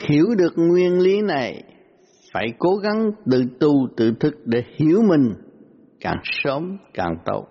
Hiểu 0.09 0.25
được 0.37 0.53
nguyên 0.55 0.99
lý 0.99 1.21
này 1.21 1.63
phải 2.33 2.53
cố 2.59 2.75
gắng 2.75 3.11
tự 3.31 3.43
tu 3.59 3.87
tự 3.97 4.13
thức 4.19 4.33
để 4.45 4.63
hiểu 4.75 5.01
mình 5.09 5.33
càng 5.99 6.17
sớm 6.23 6.77
càng 6.93 7.15
tốt. 7.25 7.47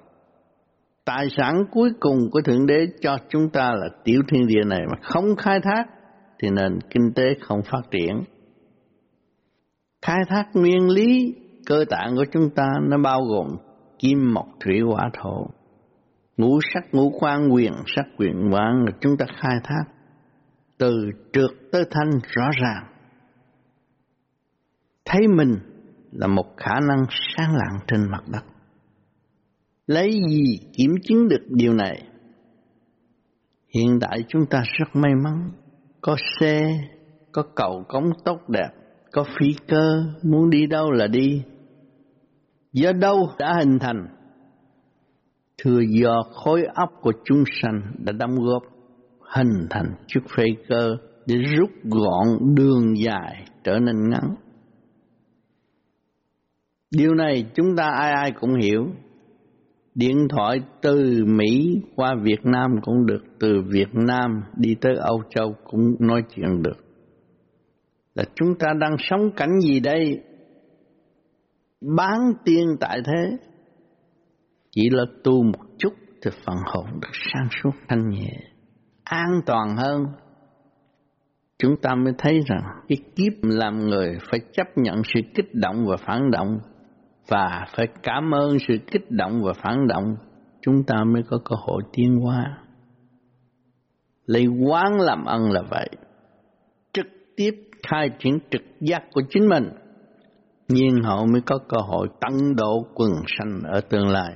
Tài 1.04 1.26
sản 1.36 1.64
cuối 1.70 1.90
cùng 2.00 2.18
của 2.30 2.40
thượng 2.40 2.66
đế 2.66 2.86
cho 3.00 3.16
chúng 3.28 3.50
ta 3.50 3.72
là 3.74 3.88
tiểu 4.04 4.22
thiên 4.28 4.46
địa 4.46 4.64
này 4.66 4.80
mà 4.90 4.98
không 5.02 5.36
khai 5.36 5.60
thác 5.62 5.84
thì 6.38 6.48
nền 6.50 6.78
kinh 6.90 7.12
tế 7.14 7.24
không 7.40 7.62
phát 7.62 7.82
triển 7.90 8.22
khai 10.02 10.20
thác 10.28 10.44
nguyên 10.54 10.88
lý, 10.88 11.34
cơ 11.66 11.84
tạng 11.90 12.16
của 12.16 12.24
chúng 12.32 12.50
ta 12.54 12.68
nó 12.82 12.98
bao 12.98 13.20
gồm 13.22 13.56
kim, 13.98 14.34
mộc, 14.34 14.46
thủy, 14.60 14.80
hỏa, 14.80 15.10
thổ. 15.22 15.46
Ngũ 16.36 16.58
sắc, 16.74 16.94
ngũ 16.94 17.10
quan, 17.20 17.48
quyền 17.52 17.72
sắc, 17.96 18.06
quyền 18.18 18.50
quán 18.52 18.84
là 18.84 18.92
chúng 19.00 19.16
ta 19.16 19.26
khai 19.40 19.56
thác 19.64 19.84
từ 20.78 21.10
trượt 21.32 21.50
tới 21.72 21.84
thanh 21.90 22.10
rõ 22.28 22.50
ràng. 22.62 22.84
Thấy 25.04 25.20
mình 25.28 25.58
là 26.12 26.26
một 26.26 26.56
khả 26.56 26.80
năng 26.80 27.04
sáng 27.36 27.54
lạng 27.54 27.78
trên 27.86 28.10
mặt 28.10 28.22
đất. 28.28 28.44
Lấy 29.86 30.10
gì 30.28 30.58
kiểm 30.72 30.94
chứng 31.02 31.28
được 31.28 31.42
điều 31.48 31.74
này? 31.74 32.02
Hiện 33.74 33.98
tại 34.00 34.24
chúng 34.28 34.46
ta 34.46 34.62
rất 34.78 34.88
may 34.92 35.12
mắn, 35.24 35.50
có 36.00 36.16
xe, 36.40 36.60
có 37.32 37.42
cầu 37.54 37.84
cống 37.88 38.10
tốt 38.24 38.48
đẹp 38.48 38.81
có 39.12 39.24
phi 39.38 39.54
cơ 39.68 40.04
muốn 40.22 40.50
đi 40.50 40.66
đâu 40.66 40.90
là 40.90 41.06
đi 41.06 41.42
do 42.72 42.92
đâu 42.92 43.28
đã 43.38 43.54
hình 43.58 43.78
thành 43.78 44.06
thừa 45.62 45.80
do 45.80 46.22
khối 46.34 46.64
óc 46.74 46.90
của 47.00 47.12
chúng 47.24 47.44
sanh 47.62 47.82
đã 47.98 48.12
đóng 48.12 48.34
góp 48.40 48.62
hình 49.34 49.66
thành 49.70 49.94
chiếc 50.06 50.20
phi 50.36 50.44
cơ 50.68 50.96
để 51.26 51.36
rút 51.36 51.70
gọn 51.84 52.54
đường 52.54 52.98
dài 52.98 53.46
trở 53.64 53.78
nên 53.78 54.08
ngắn. 54.10 54.34
Điều 56.90 57.14
này 57.14 57.46
chúng 57.54 57.76
ta 57.76 57.90
ai 57.90 58.12
ai 58.12 58.32
cũng 58.40 58.54
hiểu. 58.60 58.86
Điện 59.94 60.28
thoại 60.28 60.60
từ 60.82 61.24
Mỹ 61.26 61.80
qua 61.96 62.14
Việt 62.22 62.44
Nam 62.44 62.70
cũng 62.82 63.06
được, 63.06 63.22
từ 63.40 63.62
Việt 63.68 63.94
Nam 63.94 64.42
đi 64.56 64.74
tới 64.80 64.96
Âu 64.96 65.22
Châu 65.30 65.54
cũng 65.64 65.96
nói 65.98 66.22
chuyện 66.34 66.62
được. 66.62 66.91
Là 68.14 68.24
chúng 68.34 68.54
ta 68.58 68.68
đang 68.80 68.96
sống 68.98 69.30
cảnh 69.36 69.60
gì 69.60 69.80
đây? 69.80 70.20
Bán 71.96 72.32
tiên 72.44 72.66
tại 72.80 73.00
thế. 73.04 73.36
Chỉ 74.70 74.90
là 74.90 75.04
tu 75.24 75.42
một 75.42 75.64
chút 75.78 75.92
thì 76.22 76.30
phần 76.46 76.56
hồn 76.66 76.86
được 77.00 77.10
sang 77.12 77.48
suốt 77.62 77.70
thanh 77.88 78.08
nhẹ, 78.08 78.32
an 79.04 79.40
toàn 79.46 79.76
hơn. 79.76 80.02
Chúng 81.58 81.76
ta 81.82 81.94
mới 81.94 82.12
thấy 82.18 82.40
rằng 82.46 82.62
cái 82.88 82.98
kiếp 83.16 83.32
làm 83.42 83.78
người 83.78 84.18
phải 84.30 84.40
chấp 84.52 84.66
nhận 84.76 85.02
sự 85.14 85.20
kích 85.34 85.54
động 85.54 85.86
và 85.86 85.96
phản 85.96 86.30
động 86.30 86.58
và 87.28 87.66
phải 87.76 87.86
cảm 88.02 88.34
ơn 88.34 88.58
sự 88.68 88.74
kích 88.90 89.10
động 89.10 89.42
và 89.42 89.52
phản 89.52 89.86
động 89.88 90.16
chúng 90.62 90.84
ta 90.86 91.04
mới 91.04 91.22
có 91.22 91.38
cơ 91.44 91.56
hội 91.58 91.82
tiến 91.92 92.16
hóa. 92.16 92.58
Lấy 94.26 94.46
quán 94.46 95.00
làm 95.00 95.24
ân 95.24 95.50
là 95.50 95.62
vậy. 95.70 95.88
Trực 96.92 97.06
tiếp 97.36 97.52
khai 97.88 98.10
triển 98.18 98.38
trực 98.50 98.62
giác 98.80 99.02
của 99.12 99.22
chính 99.30 99.48
mình, 99.48 99.64
nhiên 100.68 101.02
hậu 101.02 101.26
mới 101.26 101.40
có 101.46 101.58
cơ 101.68 101.78
hội 101.80 102.08
tăng 102.20 102.56
độ 102.56 102.86
quần 102.94 103.10
sanh 103.26 103.60
ở 103.72 103.80
tương 103.80 104.08
lai. 104.08 104.32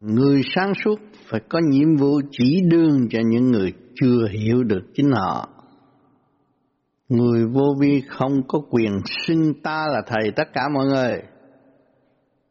Người 0.00 0.42
sáng 0.54 0.72
suốt 0.84 1.00
phải 1.26 1.40
có 1.48 1.60
nhiệm 1.70 1.96
vụ 1.96 2.20
chỉ 2.30 2.60
đường 2.70 3.08
cho 3.10 3.18
những 3.26 3.50
người 3.50 3.72
chưa 3.94 4.26
hiểu 4.30 4.64
được 4.64 4.82
chính 4.94 5.10
họ. 5.10 5.48
Người 7.08 7.46
vô 7.46 7.74
vi 7.80 8.02
không 8.08 8.32
có 8.48 8.60
quyền 8.70 8.92
xưng 9.26 9.54
ta 9.62 9.84
là 9.92 10.02
thầy 10.06 10.30
tất 10.36 10.48
cả 10.52 10.62
mọi 10.74 10.86
người. 10.86 11.22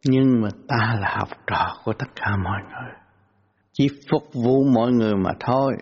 Nhưng 0.06 0.42
mà 0.42 0.50
ta 0.68 0.96
là 1.02 1.16
học 1.20 1.30
trò 1.48 1.78
của 1.84 1.94
tất 2.00 2.06
cả 2.16 2.38
mọi 2.44 2.62
người. 2.62 2.94
Chỉ 3.74 3.88
phục 4.12 4.24
vụ 4.34 4.64
mọi 4.64 4.92
người 4.92 5.16
mà 5.16 5.32
thôi. 5.40 5.74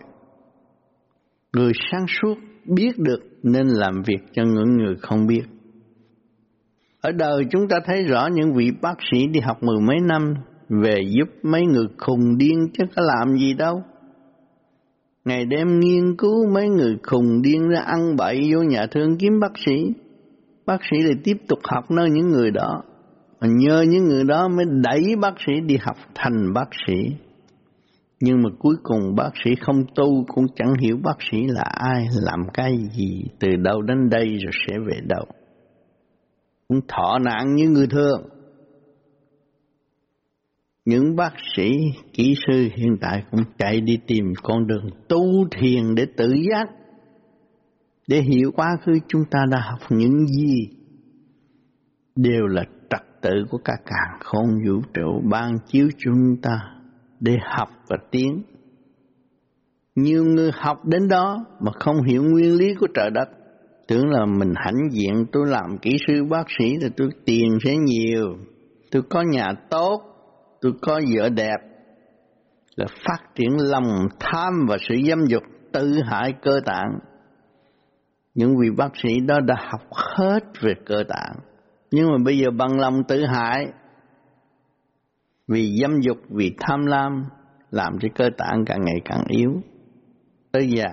Người 1.52 1.72
sáng 1.90 2.06
suốt 2.08 2.34
biết 2.64 2.98
được 2.98 3.31
nên 3.42 3.66
làm 3.66 4.02
việc 4.06 4.20
cho 4.32 4.42
những 4.42 4.76
người 4.76 4.96
không 5.02 5.26
biết. 5.26 5.42
Ở 7.00 7.12
đời 7.12 7.44
chúng 7.50 7.68
ta 7.68 7.76
thấy 7.84 8.04
rõ 8.04 8.28
những 8.32 8.52
vị 8.52 8.70
bác 8.82 8.94
sĩ 9.12 9.26
đi 9.26 9.40
học 9.40 9.62
mười 9.62 9.80
mấy 9.80 9.96
năm, 10.00 10.34
về 10.68 11.02
giúp 11.16 11.28
mấy 11.42 11.66
người 11.66 11.86
khùng 11.98 12.38
điên 12.38 12.68
chứ 12.72 12.84
có 12.96 13.02
làm 13.02 13.36
gì 13.38 13.54
đâu. 13.54 13.82
Ngày 15.24 15.44
đêm 15.44 15.80
nghiên 15.80 16.16
cứu 16.16 16.50
mấy 16.54 16.68
người 16.68 16.96
khùng 17.02 17.42
điên 17.42 17.68
ra 17.68 17.80
ăn 17.80 18.16
bậy 18.16 18.50
vô 18.52 18.62
nhà 18.62 18.86
thương 18.86 19.16
kiếm 19.16 19.40
bác 19.40 19.58
sĩ. 19.66 19.92
Bác 20.66 20.78
sĩ 20.90 20.96
lại 21.04 21.14
tiếp 21.24 21.36
tục 21.48 21.58
học 21.64 21.90
nơi 21.90 22.10
những 22.10 22.28
người 22.28 22.50
đó. 22.50 22.82
Mà 23.40 23.48
nhờ 23.50 23.84
những 23.88 24.04
người 24.04 24.24
đó 24.24 24.48
mới 24.48 24.66
đẩy 24.82 25.16
bác 25.20 25.34
sĩ 25.46 25.52
đi 25.66 25.76
học 25.80 25.96
thành 26.14 26.52
bác 26.54 26.68
sĩ. 26.86 26.94
Nhưng 28.24 28.42
mà 28.42 28.50
cuối 28.58 28.76
cùng 28.82 29.14
bác 29.16 29.30
sĩ 29.44 29.50
không 29.60 29.84
tu 29.94 30.24
cũng 30.28 30.46
chẳng 30.56 30.74
hiểu 30.80 30.96
bác 31.04 31.16
sĩ 31.30 31.38
là 31.46 31.62
ai, 31.62 32.06
làm 32.22 32.40
cái 32.54 32.78
gì, 32.92 33.24
từ 33.38 33.48
đâu 33.56 33.82
đến 33.82 34.08
đây 34.10 34.36
rồi 34.36 34.52
sẽ 34.66 34.78
về 34.78 35.00
đâu. 35.06 35.24
Cũng 36.68 36.80
thọ 36.88 37.18
nạn 37.18 37.54
như 37.54 37.68
người 37.68 37.86
thường. 37.86 38.28
Những 40.84 41.16
bác 41.16 41.32
sĩ, 41.56 41.70
kỹ 42.12 42.34
sư 42.46 42.68
hiện 42.76 42.96
tại 43.00 43.24
cũng 43.30 43.40
chạy 43.58 43.80
đi 43.80 43.98
tìm 44.06 44.24
con 44.42 44.66
đường 44.66 44.86
tu 45.08 45.48
thiền 45.50 45.94
để 45.94 46.06
tự 46.16 46.34
giác, 46.50 46.70
để 48.06 48.20
hiểu 48.20 48.52
quá 48.56 48.68
khứ 48.84 48.92
chúng 49.08 49.24
ta 49.30 49.44
đã 49.50 49.60
học 49.60 49.80
những 49.90 50.26
gì, 50.26 50.68
đều 52.16 52.46
là 52.46 52.64
trật 52.90 53.02
tự 53.22 53.44
của 53.50 53.58
cả 53.64 53.74
càng 53.84 54.18
không 54.20 54.48
vũ 54.66 54.80
trụ 54.94 55.22
ban 55.30 55.58
chiếu 55.66 55.88
chúng 55.98 56.36
ta 56.42 56.81
để 57.22 57.38
học 57.42 57.68
và 57.88 57.96
tiến. 58.10 58.42
Nhiều 59.94 60.24
người 60.24 60.50
học 60.54 60.84
đến 60.84 61.08
đó 61.08 61.44
mà 61.60 61.72
không 61.80 62.02
hiểu 62.02 62.22
nguyên 62.22 62.58
lý 62.58 62.74
của 62.74 62.86
trời 62.94 63.10
đất, 63.10 63.28
tưởng 63.88 64.10
là 64.10 64.26
mình 64.26 64.52
hãnh 64.56 64.90
diện 64.90 65.26
tôi 65.32 65.46
làm 65.46 65.78
kỹ 65.82 65.96
sư 66.06 66.24
bác 66.30 66.44
sĩ 66.58 66.76
thì 66.82 66.88
tôi 66.96 67.08
tiền 67.24 67.58
sẽ 67.64 67.76
nhiều, 67.76 68.36
tôi 68.90 69.02
có 69.10 69.22
nhà 69.22 69.52
tốt, 69.70 70.02
tôi 70.60 70.72
có 70.82 71.00
vợ 71.16 71.28
đẹp 71.28 71.56
là 72.76 72.86
phát 73.06 73.34
triển 73.34 73.50
lòng 73.58 74.08
tham 74.20 74.52
và 74.68 74.76
sự 74.88 74.94
dâm 75.08 75.26
dục 75.26 75.42
tự 75.72 75.92
hại 76.04 76.34
cơ 76.42 76.60
tạng. 76.64 76.98
Những 78.34 78.54
vị 78.60 78.68
bác 78.76 78.96
sĩ 79.02 79.20
đó 79.20 79.40
đã 79.40 79.54
học 79.58 79.82
hết 79.92 80.40
về 80.60 80.74
cơ 80.86 81.02
tạng, 81.08 81.34
nhưng 81.90 82.06
mà 82.06 82.16
bây 82.24 82.38
giờ 82.38 82.50
bằng 82.50 82.80
lòng 82.80 83.04
tự 83.08 83.24
hại 83.24 83.66
vì 85.48 85.78
dâm 85.80 86.00
dục, 86.00 86.16
vì 86.28 86.54
tham 86.60 86.86
lam 86.86 87.24
làm 87.70 87.92
cho 88.00 88.08
cơ 88.14 88.30
tạng 88.38 88.64
càng 88.66 88.80
ngày 88.84 89.00
càng 89.04 89.24
yếu. 89.28 89.50
Tới 90.52 90.68
già 90.76 90.90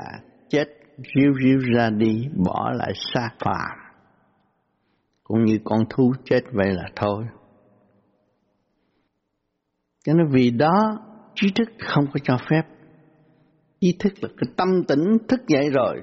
chết 0.50 0.66
riu 0.98 1.34
riu 1.44 1.60
ra 1.76 1.90
đi 1.90 2.28
bỏ 2.46 2.72
lại 2.76 2.92
xa 3.14 3.30
phàm 3.40 3.78
cũng 5.24 5.46
như 5.46 5.60
con 5.64 5.80
thú 5.90 6.14
chết 6.26 6.42
vậy 6.52 6.74
là 6.74 6.84
thôi 6.96 7.26
cho 10.06 10.14
nên 10.14 10.28
vì 10.32 10.52
đó 10.52 10.98
trí 11.36 11.52
thức 11.56 11.70
không 11.80 12.06
có 12.14 12.20
cho 12.24 12.38
phép. 12.50 12.62
Ý 13.80 13.96
thức 14.00 14.14
là 14.22 14.30
cái 14.38 14.54
tâm 14.58 14.84
tỉnh 14.88 15.18
thức 15.28 15.48
dậy 15.48 15.70
rồi. 15.70 16.02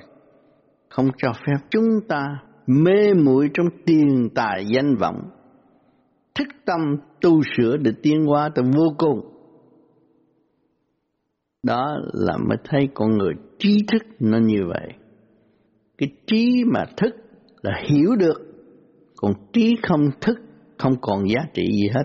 Không 0.88 1.11
cho 1.16 1.32
phép 1.32 1.66
chúng 1.70 1.88
ta 2.09 2.26
mê 2.66 3.14
muội 3.14 3.51
trong 3.55 3.66
tiền 3.86 4.28
tài 4.34 4.66
danh 4.66 4.97
vọng. 4.97 5.30
Thức 6.34 6.49
tâm 6.64 6.80
tu 7.21 7.43
sửa 7.57 7.77
để 7.77 7.91
tiến 8.03 8.25
hóa 8.27 8.51
tới 8.55 8.64
vô 8.77 8.95
cùng. 8.99 9.21
Đó 11.62 11.97
là 12.12 12.37
mới 12.37 12.59
thấy 12.64 12.89
con 12.95 13.19
người 13.19 13.35
trí 13.59 13.85
thức 13.93 14.03
nó 14.21 14.39
như 14.39 14.61
vậy. 14.69 14.89
Cái 15.99 16.09
trí 16.27 16.64
mà 16.73 16.85
thức 16.97 17.14
là 17.62 17.83
hiểu 17.91 18.17
được, 18.19 18.43
còn 19.17 19.33
trí 19.53 19.77
không 19.83 20.11
thức 20.21 20.39
không 20.79 20.93
còn 21.01 21.29
giá 21.29 21.41
trị 21.55 21.62
gì 21.73 21.89
hết. 21.95 22.05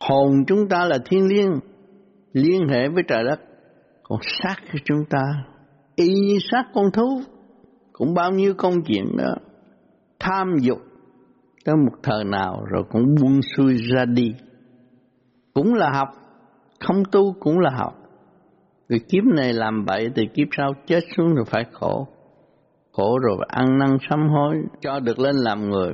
Hồn 0.00 0.44
chúng 0.46 0.68
ta 0.68 0.84
là 0.84 0.98
thiên 1.04 1.26
liêng, 1.26 1.52
liên 2.32 2.68
hệ 2.68 2.88
với 2.88 3.02
trời 3.08 3.24
đất. 3.24 3.40
Còn 4.02 4.18
xác 4.22 4.56
của 4.72 4.78
chúng 4.84 5.04
ta, 5.10 5.22
y 5.96 6.08
như 6.08 6.38
xác 6.50 6.64
con 6.74 6.84
thú, 6.92 7.22
cũng 7.92 8.14
bao 8.14 8.30
nhiêu 8.30 8.54
công 8.54 8.74
chuyện 8.86 9.16
đó. 9.16 9.34
Tham 10.18 10.54
dục, 10.60 10.78
tới 11.64 11.76
một 11.76 11.98
thời 12.02 12.24
nào 12.24 12.64
rồi 12.70 12.84
cũng 12.90 13.14
buông 13.20 13.40
xuôi 13.56 13.76
ra 13.76 14.04
đi. 14.04 14.34
Cũng 15.54 15.74
là 15.74 15.90
học, 15.94 16.08
không 16.80 17.02
tu 17.12 17.34
cũng 17.40 17.58
là 17.58 17.70
học. 17.70 17.94
Người 18.88 18.98
kiếp 18.98 19.24
này 19.24 19.52
làm 19.52 19.84
bậy 19.84 20.10
thì 20.16 20.22
kiếp 20.34 20.48
sau 20.56 20.72
chết 20.86 21.00
xuống 21.16 21.34
rồi 21.34 21.44
phải 21.44 21.64
khổ. 21.72 22.08
Khổ 22.92 23.18
rồi 23.18 23.36
ăn 23.48 23.78
năn 23.78 23.96
sám 24.10 24.28
hối, 24.28 24.56
cho 24.80 25.00
được 25.00 25.18
lên 25.18 25.36
làm 25.36 25.70
người. 25.70 25.92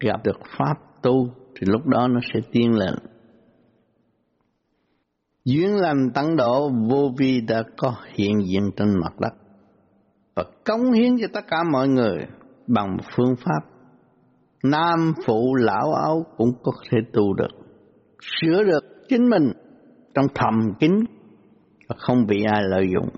Gặp 0.00 0.24
được 0.24 0.38
Pháp 0.58 0.74
tu 1.02 1.28
thì 1.54 1.66
lúc 1.66 1.86
đó 1.86 2.08
nó 2.08 2.20
sẽ 2.34 2.40
tiên 2.52 2.72
lên. 2.78 2.94
Duyên 5.44 5.76
lành 5.76 6.10
tăng 6.14 6.36
độ 6.36 6.70
vô 6.90 7.10
vi 7.18 7.40
đã 7.40 7.62
có 7.76 7.94
hiện 8.14 8.46
diện 8.46 8.70
trên 8.76 8.88
mặt 9.00 9.20
đất 9.20 9.32
và 10.34 10.44
cống 10.64 10.92
hiến 10.92 11.16
cho 11.20 11.26
tất 11.32 11.44
cả 11.48 11.62
mọi 11.72 11.88
người 11.88 12.16
bằng 12.66 12.96
phương 13.16 13.34
pháp 13.36 13.75
nam 14.70 15.14
phụ 15.26 15.54
lão 15.54 15.92
áo 15.92 16.26
cũng 16.36 16.52
có 16.62 16.72
thể 16.90 16.98
tu 17.12 17.34
được, 17.34 17.50
sửa 18.20 18.64
được 18.64 18.84
chính 19.08 19.30
mình 19.30 19.52
trong 20.14 20.26
thầm 20.34 20.74
kín 20.80 20.92
và 21.88 21.96
không 21.98 22.26
bị 22.26 22.44
ai 22.52 22.62
lợi 22.64 22.86
dụng. 22.94 23.08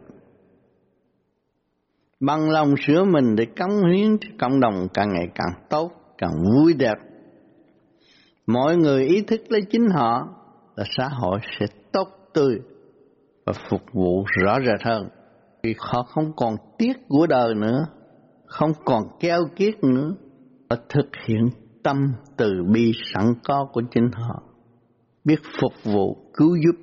Bằng 2.21 2.51
lòng 2.51 2.75
sửa 2.87 3.05
mình 3.05 3.37
để 3.37 3.45
cống 3.45 3.91
hiến 3.93 4.19
cho 4.21 4.29
cộng 4.39 4.61
đồng 4.61 4.89
càng 4.95 5.09
ngày 5.09 5.27
càng 5.35 5.67
tốt, 5.71 5.93
càng 6.19 6.33
vui 6.55 6.75
đẹp. 6.75 6.97
Mọi 8.47 8.77
người 8.77 9.05
ý 9.05 9.23
thức 9.23 9.41
lấy 9.49 9.63
chính 9.71 9.89
họ 9.89 10.29
là 10.77 10.85
xã 10.97 11.09
hội 11.09 11.39
sẽ 11.61 11.67
tốt 11.93 12.09
tươi 12.35 12.61
và 13.47 13.53
phục 13.71 13.81
vụ 13.93 14.25
rõ 14.25 14.59
rệt 14.61 14.87
hơn. 14.87 15.09
Vì 15.63 15.75
họ 15.79 16.03
không 16.03 16.33
còn 16.37 16.55
tiếc 16.79 16.93
của 17.09 17.27
đời 17.27 17.55
nữa, 17.55 17.87
không 18.47 18.73
còn 18.85 19.03
keo 19.21 19.41
kiết 19.57 19.85
nữa 19.85 20.15
và 20.71 20.77
thực 20.89 21.07
hiện 21.27 21.49
tâm 21.83 21.97
từ 22.37 22.65
bi 22.73 22.93
sẵn 23.15 23.25
có 23.45 23.69
của 23.73 23.83
chính 23.91 24.11
họ, 24.13 24.43
biết 25.25 25.41
phục 25.61 25.73
vụ, 25.85 26.17
cứu 26.35 26.57
giúp 26.57 26.77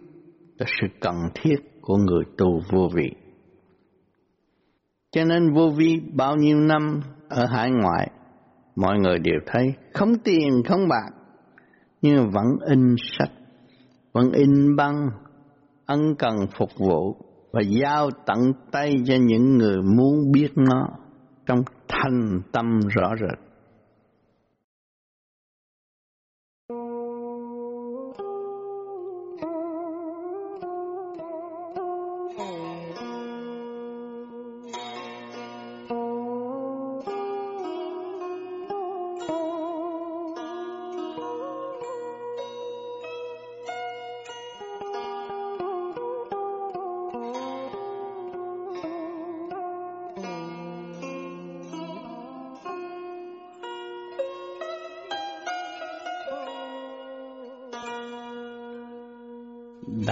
là 0.57 0.65
sự 0.81 0.87
cần 1.01 1.15
thiết 1.35 1.55
của 1.81 1.97
người 1.97 2.23
tu 2.37 2.61
vô 2.71 2.89
vị 2.93 3.11
cho 5.15 5.25
nên 5.25 5.53
vô 5.53 5.69
vi 5.69 5.99
bao 6.13 6.35
nhiêu 6.35 6.59
năm 6.59 7.01
ở 7.29 7.45
hải 7.45 7.71
ngoại, 7.71 8.11
mọi 8.75 8.99
người 8.99 9.19
đều 9.19 9.39
thấy 9.45 9.73
không 9.93 10.13
tiền, 10.23 10.63
không 10.69 10.87
bạc, 10.87 11.09
nhưng 12.01 12.29
vẫn 12.29 12.45
in 12.69 12.95
sách, 12.97 13.31
vẫn 14.13 14.31
in 14.31 14.75
băng, 14.75 15.09
ân 15.85 16.15
cần 16.19 16.35
phục 16.57 16.69
vụ 16.77 17.15
và 17.51 17.61
giao 17.61 18.09
tận 18.25 18.37
tay 18.71 18.93
cho 19.05 19.15
những 19.21 19.57
người 19.57 19.77
muốn 19.97 20.31
biết 20.31 20.49
nó 20.55 20.87
trong 21.45 21.59
thành 21.87 22.41
tâm 22.51 22.79
rõ 22.95 23.09
rệt. 23.21 23.44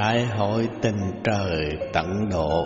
Đại 0.03 0.25
hội 0.25 0.69
tình 0.81 1.21
trời 1.23 1.77
tận 1.93 2.29
độ. 2.31 2.65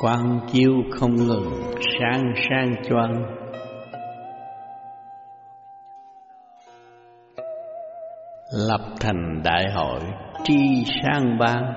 Quang 0.00 0.40
chiếu 0.52 0.72
không 0.90 1.16
ngừng, 1.16 1.62
sáng 2.00 2.32
sang 2.48 2.74
choang. 2.88 3.22
Lập 8.68 8.80
thành 9.00 9.42
đại 9.44 9.70
hội, 9.74 10.00
tri 10.44 10.84
sang 11.02 11.38
ban. 11.38 11.74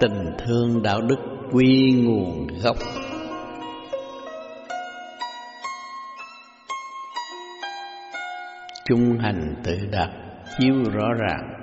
Tình 0.00 0.32
thương 0.38 0.82
đạo 0.82 1.00
đức 1.00 1.37
quy 1.52 1.92
nguồn 2.04 2.46
gốc. 2.62 2.76
Trung 8.84 9.18
hành 9.18 9.54
tự 9.64 9.78
đạt, 9.90 10.08
chiếu 10.58 10.74
rõ 10.92 11.08
ràng. 11.12 11.54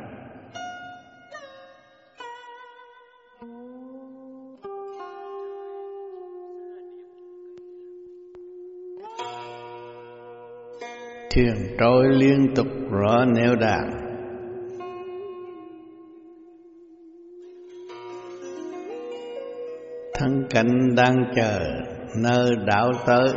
Thuyền 11.36 11.56
trôi 11.80 12.06
liên 12.10 12.54
tục 12.56 12.68
rõ 12.92 13.26
neo 13.26 13.56
đàn 13.56 14.05
thân 20.26 20.44
cảnh 20.50 20.96
đang 20.96 21.16
chờ 21.36 21.60
nơi 22.18 22.56
đảo 22.66 22.92
tới. 23.06 23.34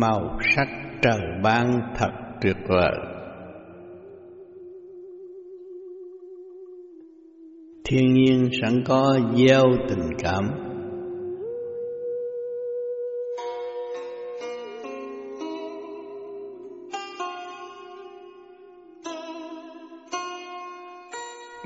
Màu 0.00 0.38
sắc 0.56 0.68
trời 1.02 1.20
ban 1.42 1.80
thật 1.96 2.10
tuyệt 2.40 2.56
vời. 2.68 2.92
Thiên 7.84 8.14
nhiên 8.14 8.48
sẵn 8.62 8.82
có 8.86 9.18
gieo 9.36 9.64
tình 9.88 10.08
cảm. 10.18 10.73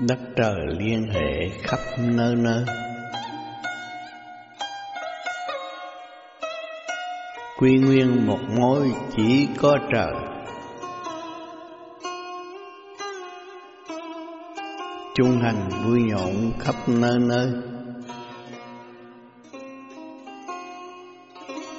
Đất 0.07 0.19
trời 0.37 0.67
liên 0.79 1.09
hệ 1.13 1.49
khắp 1.63 1.79
nơi 1.99 2.35
nơi. 2.35 2.65
Quy 7.59 7.79
nguyên 7.79 8.27
một 8.27 8.39
mối 8.57 8.93
chỉ 9.17 9.49
có 9.61 9.79
trời. 9.93 10.13
Trung 15.15 15.41
hành 15.41 15.69
vui 15.85 16.03
nhộn 16.03 16.53
khắp 16.61 16.75
nơi 16.87 17.19
nơi. 17.19 17.49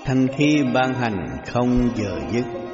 Thanh 0.06 0.28
khí 0.38 0.64
ban 0.74 0.94
hành 0.94 1.38
không 1.48 1.90
giờ 1.96 2.20
dứt. 2.32 2.69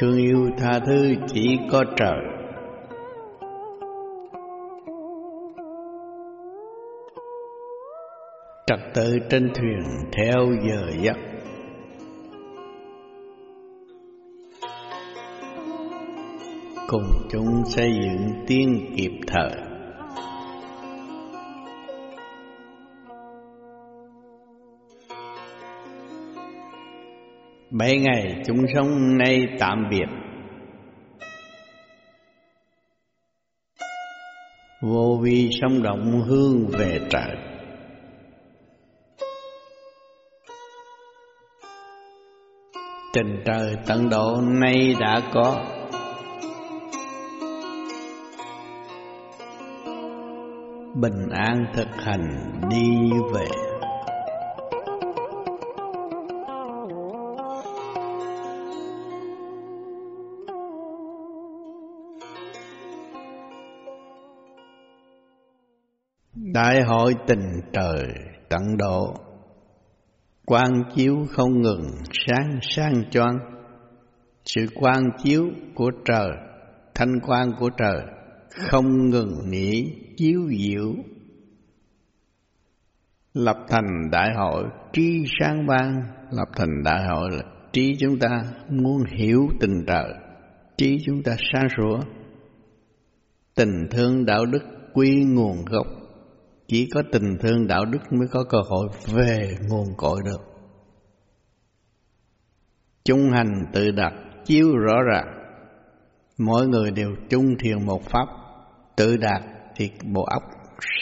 Thương 0.00 0.16
yêu 0.16 0.50
tha 0.58 0.80
thứ 0.86 1.14
chỉ 1.26 1.58
có 1.70 1.84
trời. 1.96 2.18
Trật 8.66 8.78
tự 8.94 9.18
trên 9.30 9.50
thuyền 9.54 9.80
theo 10.12 10.46
giờ 10.68 10.92
giấc. 11.02 11.16
Cùng 16.88 17.04
chúng 17.30 17.62
xây 17.66 17.90
dựng 18.02 18.44
tiên 18.46 18.94
kịp 18.96 19.12
thời. 19.26 19.69
Bảy 27.80 27.98
ngày 27.98 28.42
chúng 28.46 28.66
sống 28.74 29.18
nay 29.18 29.48
tạm 29.58 29.84
biệt. 29.90 30.06
Vô 34.82 35.18
vi 35.22 35.50
sông 35.60 35.82
động 35.82 36.22
hương 36.26 36.66
về 36.68 37.00
trời. 37.10 37.36
Tình 43.12 43.42
trời 43.44 43.76
tận 43.86 44.08
độ 44.10 44.40
nay 44.40 44.94
đã 45.00 45.22
có. 45.34 45.64
Bình 50.94 51.28
an 51.30 51.64
thực 51.74 51.88
hành 51.96 52.52
đi 52.70 53.10
về. 53.34 53.69
Đại 66.70 66.82
hội 66.82 67.14
tình 67.26 67.60
trời 67.72 68.06
tận 68.48 68.76
độ. 68.76 69.14
Quang 70.46 70.82
chiếu 70.94 71.16
không 71.30 71.62
ngừng 71.62 71.90
sáng 72.12 72.58
sang 72.62 73.10
choang. 73.10 73.38
Sự 74.44 74.66
quang 74.74 75.02
chiếu 75.22 75.44
của 75.74 75.90
trời, 76.04 76.30
Thanh 76.94 77.20
quang 77.26 77.52
của 77.58 77.70
trời 77.78 78.02
Không 78.50 79.10
ngừng 79.10 79.50
nghỉ 79.50 79.94
chiếu 80.16 80.40
diệu. 80.58 80.94
Lập 83.34 83.56
thành 83.68 84.10
đại 84.12 84.28
hội 84.36 84.64
tri 84.92 85.24
sáng 85.40 85.66
ban, 85.66 86.02
Lập 86.30 86.48
thành 86.56 86.82
đại 86.84 87.06
hội 87.06 87.30
là 87.30 87.42
trí 87.72 87.96
chúng 88.00 88.18
ta 88.18 88.42
muốn 88.68 89.04
hiểu 89.16 89.40
tình 89.60 89.84
trời 89.86 90.12
Trí 90.76 90.98
chúng 91.06 91.22
ta 91.22 91.36
sáng 91.52 91.68
sủa. 91.76 92.00
Tình 93.54 93.88
thương 93.90 94.24
đạo 94.24 94.46
đức 94.46 94.62
quy 94.94 95.24
nguồn 95.24 95.64
gốc 95.64 95.99
chỉ 96.70 96.88
có 96.94 97.02
tình 97.12 97.38
thương 97.40 97.66
đạo 97.66 97.84
đức 97.84 98.12
mới 98.12 98.28
có 98.28 98.44
cơ 98.44 98.58
hội 98.68 98.88
về 99.06 99.56
nguồn 99.68 99.94
cội 99.96 100.20
được. 100.24 100.40
Trung 103.04 103.30
hành 103.30 103.64
tự 103.72 103.90
đặt 103.90 104.12
chiếu 104.44 104.76
rõ 104.76 105.02
ràng. 105.02 105.26
Mỗi 106.38 106.68
người 106.68 106.90
đều 106.90 107.10
chung 107.30 107.46
thiền 107.58 107.86
một 107.86 108.02
pháp. 108.10 108.26
Tự 108.96 109.16
đạt 109.16 109.42
thì 109.76 109.90
bộ 110.14 110.24
óc 110.24 110.42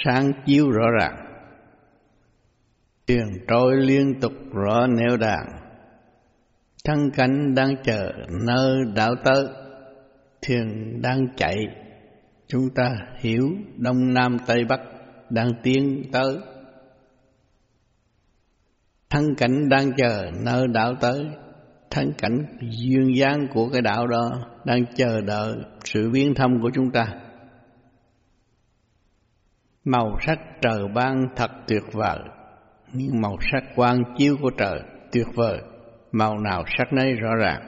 sáng 0.05 0.33
chiếu 0.47 0.71
rõ 0.71 0.91
ràng. 1.01 1.17
Thuyền 3.07 3.27
trôi 3.49 3.77
liên 3.77 4.21
tục 4.21 4.33
rõ 4.53 4.87
nẻo 4.87 5.17
đàn 5.17 5.47
thân 6.85 7.11
cảnh 7.11 7.55
đang 7.55 7.75
chờ 7.85 8.13
nơi 8.47 8.77
đảo 8.97 9.15
tới 9.25 9.47
thuyền 10.43 10.99
đang 11.03 11.27
chạy. 11.37 11.57
Chúng 12.47 12.71
ta 12.75 12.97
hiểu 13.19 13.51
đông 13.77 14.15
nam 14.15 14.37
tây 14.47 14.65
bắc 14.69 14.81
đang 15.31 15.51
tiến 15.63 16.03
tới 16.13 16.39
thân 19.11 19.35
cảnh 19.35 19.69
đang 19.69 19.93
chờ 19.97 20.31
nơi 20.45 20.67
đạo 20.69 20.95
tới 21.01 21.27
thân 21.91 22.13
cảnh 22.19 22.47
duyên 22.61 23.17
dáng 23.17 23.47
của 23.55 23.69
cái 23.69 23.83
đạo 23.83 24.07
đó 24.07 24.31
đang 24.65 24.85
chờ 24.97 25.21
đợi 25.21 25.57
sự 25.85 26.11
viếng 26.11 26.35
thăm 26.35 26.61
của 26.63 26.71
chúng 26.75 26.91
ta. 26.91 27.07
Màu 29.85 30.19
sắc 30.27 30.39
trời 30.61 30.89
ban 30.95 31.29
thật 31.37 31.51
tuyệt 31.67 31.83
vời, 31.93 32.19
nhưng 32.93 33.21
màu 33.21 33.37
sắc 33.53 33.65
quang 33.77 34.03
chiếu 34.19 34.37
của 34.43 34.51
trời 34.59 34.81
tuyệt 35.13 35.27
vời, 35.35 35.61
màu 36.13 36.39
nào 36.39 36.65
sắc 36.79 36.93
nấy 36.93 37.13
rõ 37.13 37.35
ràng. 37.35 37.63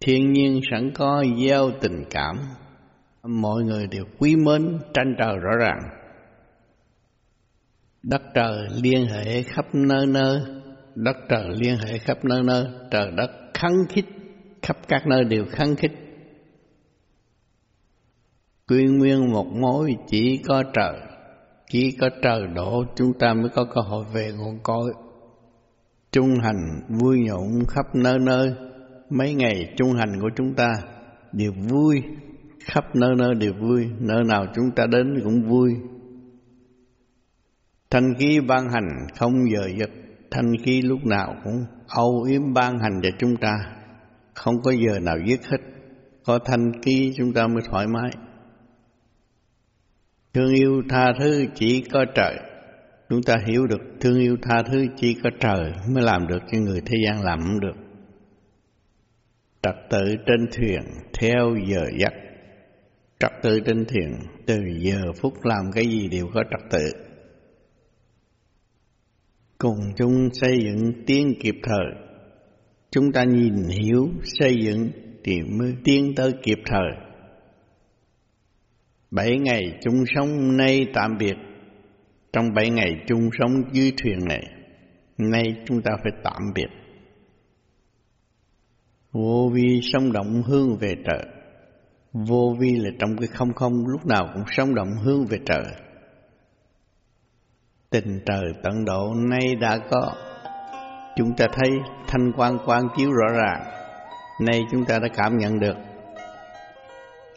Thiên 0.00 0.32
nhiên 0.32 0.60
sẵn 0.70 0.90
có 0.94 1.24
gieo 1.42 1.70
tình 1.80 2.04
cảm, 2.10 2.36
mọi 3.28 3.62
người 3.62 3.86
đều 3.86 4.04
quý 4.18 4.36
mến 4.36 4.78
tranh 4.94 5.14
trời 5.18 5.36
rõ 5.38 5.50
ràng. 5.60 5.80
Đất 8.02 8.22
trời 8.34 8.68
liên 8.82 9.06
hệ 9.06 9.42
khắp 9.42 9.74
nơi 9.74 10.06
nơi, 10.06 10.40
đất 10.94 11.16
trời 11.28 11.48
liên 11.48 11.76
hệ 11.76 11.98
khắp 11.98 12.24
nơi 12.24 12.42
nơi, 12.42 12.66
trời 12.90 13.10
đất 13.16 13.30
khăng 13.54 13.76
khít, 13.88 14.04
khắp 14.62 14.76
các 14.88 15.06
nơi 15.06 15.24
đều 15.24 15.44
khăng 15.50 15.76
khít. 15.76 15.90
Quy 18.68 18.84
nguyên 18.84 19.32
một 19.32 19.46
mối 19.46 19.96
chỉ 20.06 20.42
có 20.48 20.62
trời, 20.74 21.00
chỉ 21.70 21.96
có 22.00 22.08
trời 22.22 22.46
đổ 22.54 22.84
chúng 22.96 23.12
ta 23.18 23.34
mới 23.34 23.48
có 23.54 23.64
cơ 23.64 23.80
hội 23.80 24.04
về 24.14 24.32
nguồn 24.32 24.58
cội. 24.62 24.92
Trung 26.12 26.34
hành 26.42 26.80
vui 27.00 27.18
nhộn 27.18 27.66
khắp 27.68 27.94
nơi 27.94 28.18
nơi, 28.18 28.54
mấy 29.10 29.34
ngày 29.34 29.74
trung 29.76 29.92
hành 29.92 30.20
của 30.20 30.30
chúng 30.36 30.54
ta 30.54 30.72
đều 31.32 31.52
vui, 31.68 32.02
khắp 32.64 32.96
nơi 32.96 33.14
nơi 33.18 33.34
đều 33.34 33.52
vui, 33.60 33.90
nơi 34.00 34.24
nào 34.24 34.46
chúng 34.54 34.70
ta 34.76 34.86
đến 34.86 35.20
cũng 35.24 35.48
vui. 35.48 35.74
Thanh 37.90 38.14
khí 38.18 38.40
ban 38.40 38.68
hành 38.70 39.06
không 39.18 39.32
giờ 39.52 39.68
giật, 39.78 39.90
thanh 40.30 40.52
khí 40.64 40.82
lúc 40.82 41.06
nào 41.06 41.34
cũng 41.44 41.64
âu 41.88 42.22
yếm 42.22 42.52
ban 42.52 42.78
hành 42.78 43.00
cho 43.02 43.08
chúng 43.18 43.36
ta, 43.36 43.54
không 44.34 44.54
có 44.64 44.70
giờ 44.70 44.98
nào 44.98 45.16
dứt 45.26 45.40
hết. 45.46 45.58
Có 46.24 46.38
thanh 46.44 46.72
khí 46.82 47.12
chúng 47.16 47.32
ta 47.32 47.46
mới 47.46 47.62
thoải 47.70 47.86
mái. 47.86 48.10
Thương 50.34 50.54
yêu 50.54 50.82
tha 50.88 51.12
thứ 51.20 51.46
chỉ 51.54 51.84
có 51.92 52.04
trời. 52.14 52.36
Chúng 53.08 53.22
ta 53.22 53.36
hiểu 53.46 53.66
được 53.66 53.80
thương 54.00 54.20
yêu 54.20 54.36
tha 54.42 54.62
thứ 54.62 54.86
chỉ 54.96 55.16
có 55.24 55.30
trời 55.40 55.72
mới 55.94 56.02
làm 56.02 56.26
được 56.26 56.42
cho 56.52 56.58
người 56.58 56.80
thế 56.80 56.96
gian 57.06 57.22
làm 57.22 57.40
không 57.40 57.60
được. 57.60 57.76
Trật 59.62 59.74
tự 59.90 60.16
trên 60.26 60.46
thuyền 60.52 60.80
theo 61.20 61.54
giờ 61.68 61.84
giấc. 61.98 62.12
Trật 63.22 63.32
tự 63.42 63.60
trên 63.60 63.84
thuyền 63.84 64.18
từ 64.46 64.58
giờ 64.78 65.12
phút 65.20 65.44
làm 65.44 65.72
cái 65.74 65.84
gì 65.84 66.08
đều 66.08 66.26
có 66.34 66.42
trật 66.50 66.70
tự. 66.70 66.92
Cùng 69.58 69.78
chung 69.96 70.28
xây 70.32 70.58
dựng 70.64 70.92
tiến 71.06 71.34
kịp 71.40 71.54
thời. 71.62 71.86
Chúng 72.90 73.12
ta 73.12 73.24
nhìn 73.24 73.54
hiểu 73.54 74.08
xây 74.24 74.56
dựng 74.64 74.90
thì 75.24 75.42
mới 75.42 75.74
tiến 75.84 76.12
tới 76.16 76.32
kịp 76.42 76.58
thời 76.66 76.90
Bảy 79.10 79.38
ngày 79.38 79.78
chung 79.82 80.04
sống 80.14 80.56
nay 80.56 80.86
tạm 80.94 81.18
biệt 81.18 81.36
Trong 82.32 82.54
bảy 82.54 82.70
ngày 82.70 82.90
chung 83.08 83.30
sống 83.38 83.62
dưới 83.72 83.92
thuyền 84.02 84.18
này, 84.28 84.42
Nay 85.18 85.42
chúng 85.66 85.82
ta 85.82 85.90
phải 86.02 86.12
tạm 86.24 86.42
biệt 86.54 86.68
Vô 89.12 89.50
vi 89.54 89.80
sống 89.92 90.12
động 90.12 90.42
hương 90.42 90.76
về 90.76 90.94
trời 91.04 91.41
Vô 92.12 92.56
vi 92.58 92.76
là 92.76 92.90
trong 92.98 93.16
cái 93.16 93.28
không 93.28 93.54
không, 93.54 93.86
lúc 93.86 94.06
nào 94.06 94.30
cũng 94.34 94.44
sống 94.50 94.74
động 94.74 94.90
hướng 95.02 95.26
về 95.26 95.38
trời. 95.46 95.64
Tình 97.90 98.20
trời 98.26 98.52
tận 98.62 98.84
độ 98.84 99.14
nay 99.14 99.54
đã 99.60 99.78
có. 99.90 100.12
Chúng 101.16 101.36
ta 101.36 101.46
thấy 101.52 101.70
thanh 102.06 102.32
quan 102.36 102.58
quan 102.66 102.82
chiếu 102.96 103.10
rõ 103.12 103.26
ràng. 103.28 103.62
Nay 104.40 104.60
chúng 104.70 104.84
ta 104.84 104.98
đã 104.98 105.08
cảm 105.16 105.38
nhận 105.38 105.58
được. 105.60 105.76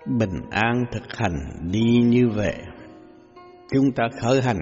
Bình 0.06 0.42
an 0.52 0.86
thực 0.92 1.18
hành 1.18 1.40
đi 1.72 2.02
như 2.04 2.30
vậy. 2.36 2.56
Chúng 3.74 3.92
ta 3.96 4.04
khởi 4.22 4.42
hành 4.42 4.60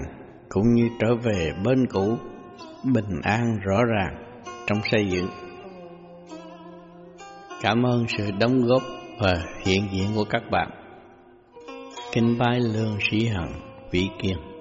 cũng 0.48 0.74
như 0.74 0.88
trở 1.00 1.14
về 1.14 1.52
bên 1.64 1.86
cũ. 1.86 2.16
Bình 2.84 3.20
an 3.22 3.58
rõ 3.64 3.84
ràng 3.84 4.24
trong 4.66 4.78
xây 4.90 5.06
dựng. 5.10 5.28
Cảm 7.62 7.82
ơn 7.82 8.04
sự 8.18 8.30
đóng 8.40 8.62
góp 8.62 8.82
và 9.18 9.34
hiện 9.64 9.88
diện 9.92 10.06
của 10.14 10.24
các 10.24 10.50
bạn. 10.50 10.70
Kinh 12.12 12.38
bái 12.38 12.60
lương 12.60 12.98
sĩ 13.10 13.26
hằng 13.26 13.52
vĩ 13.90 14.08
kiên. 14.22 14.53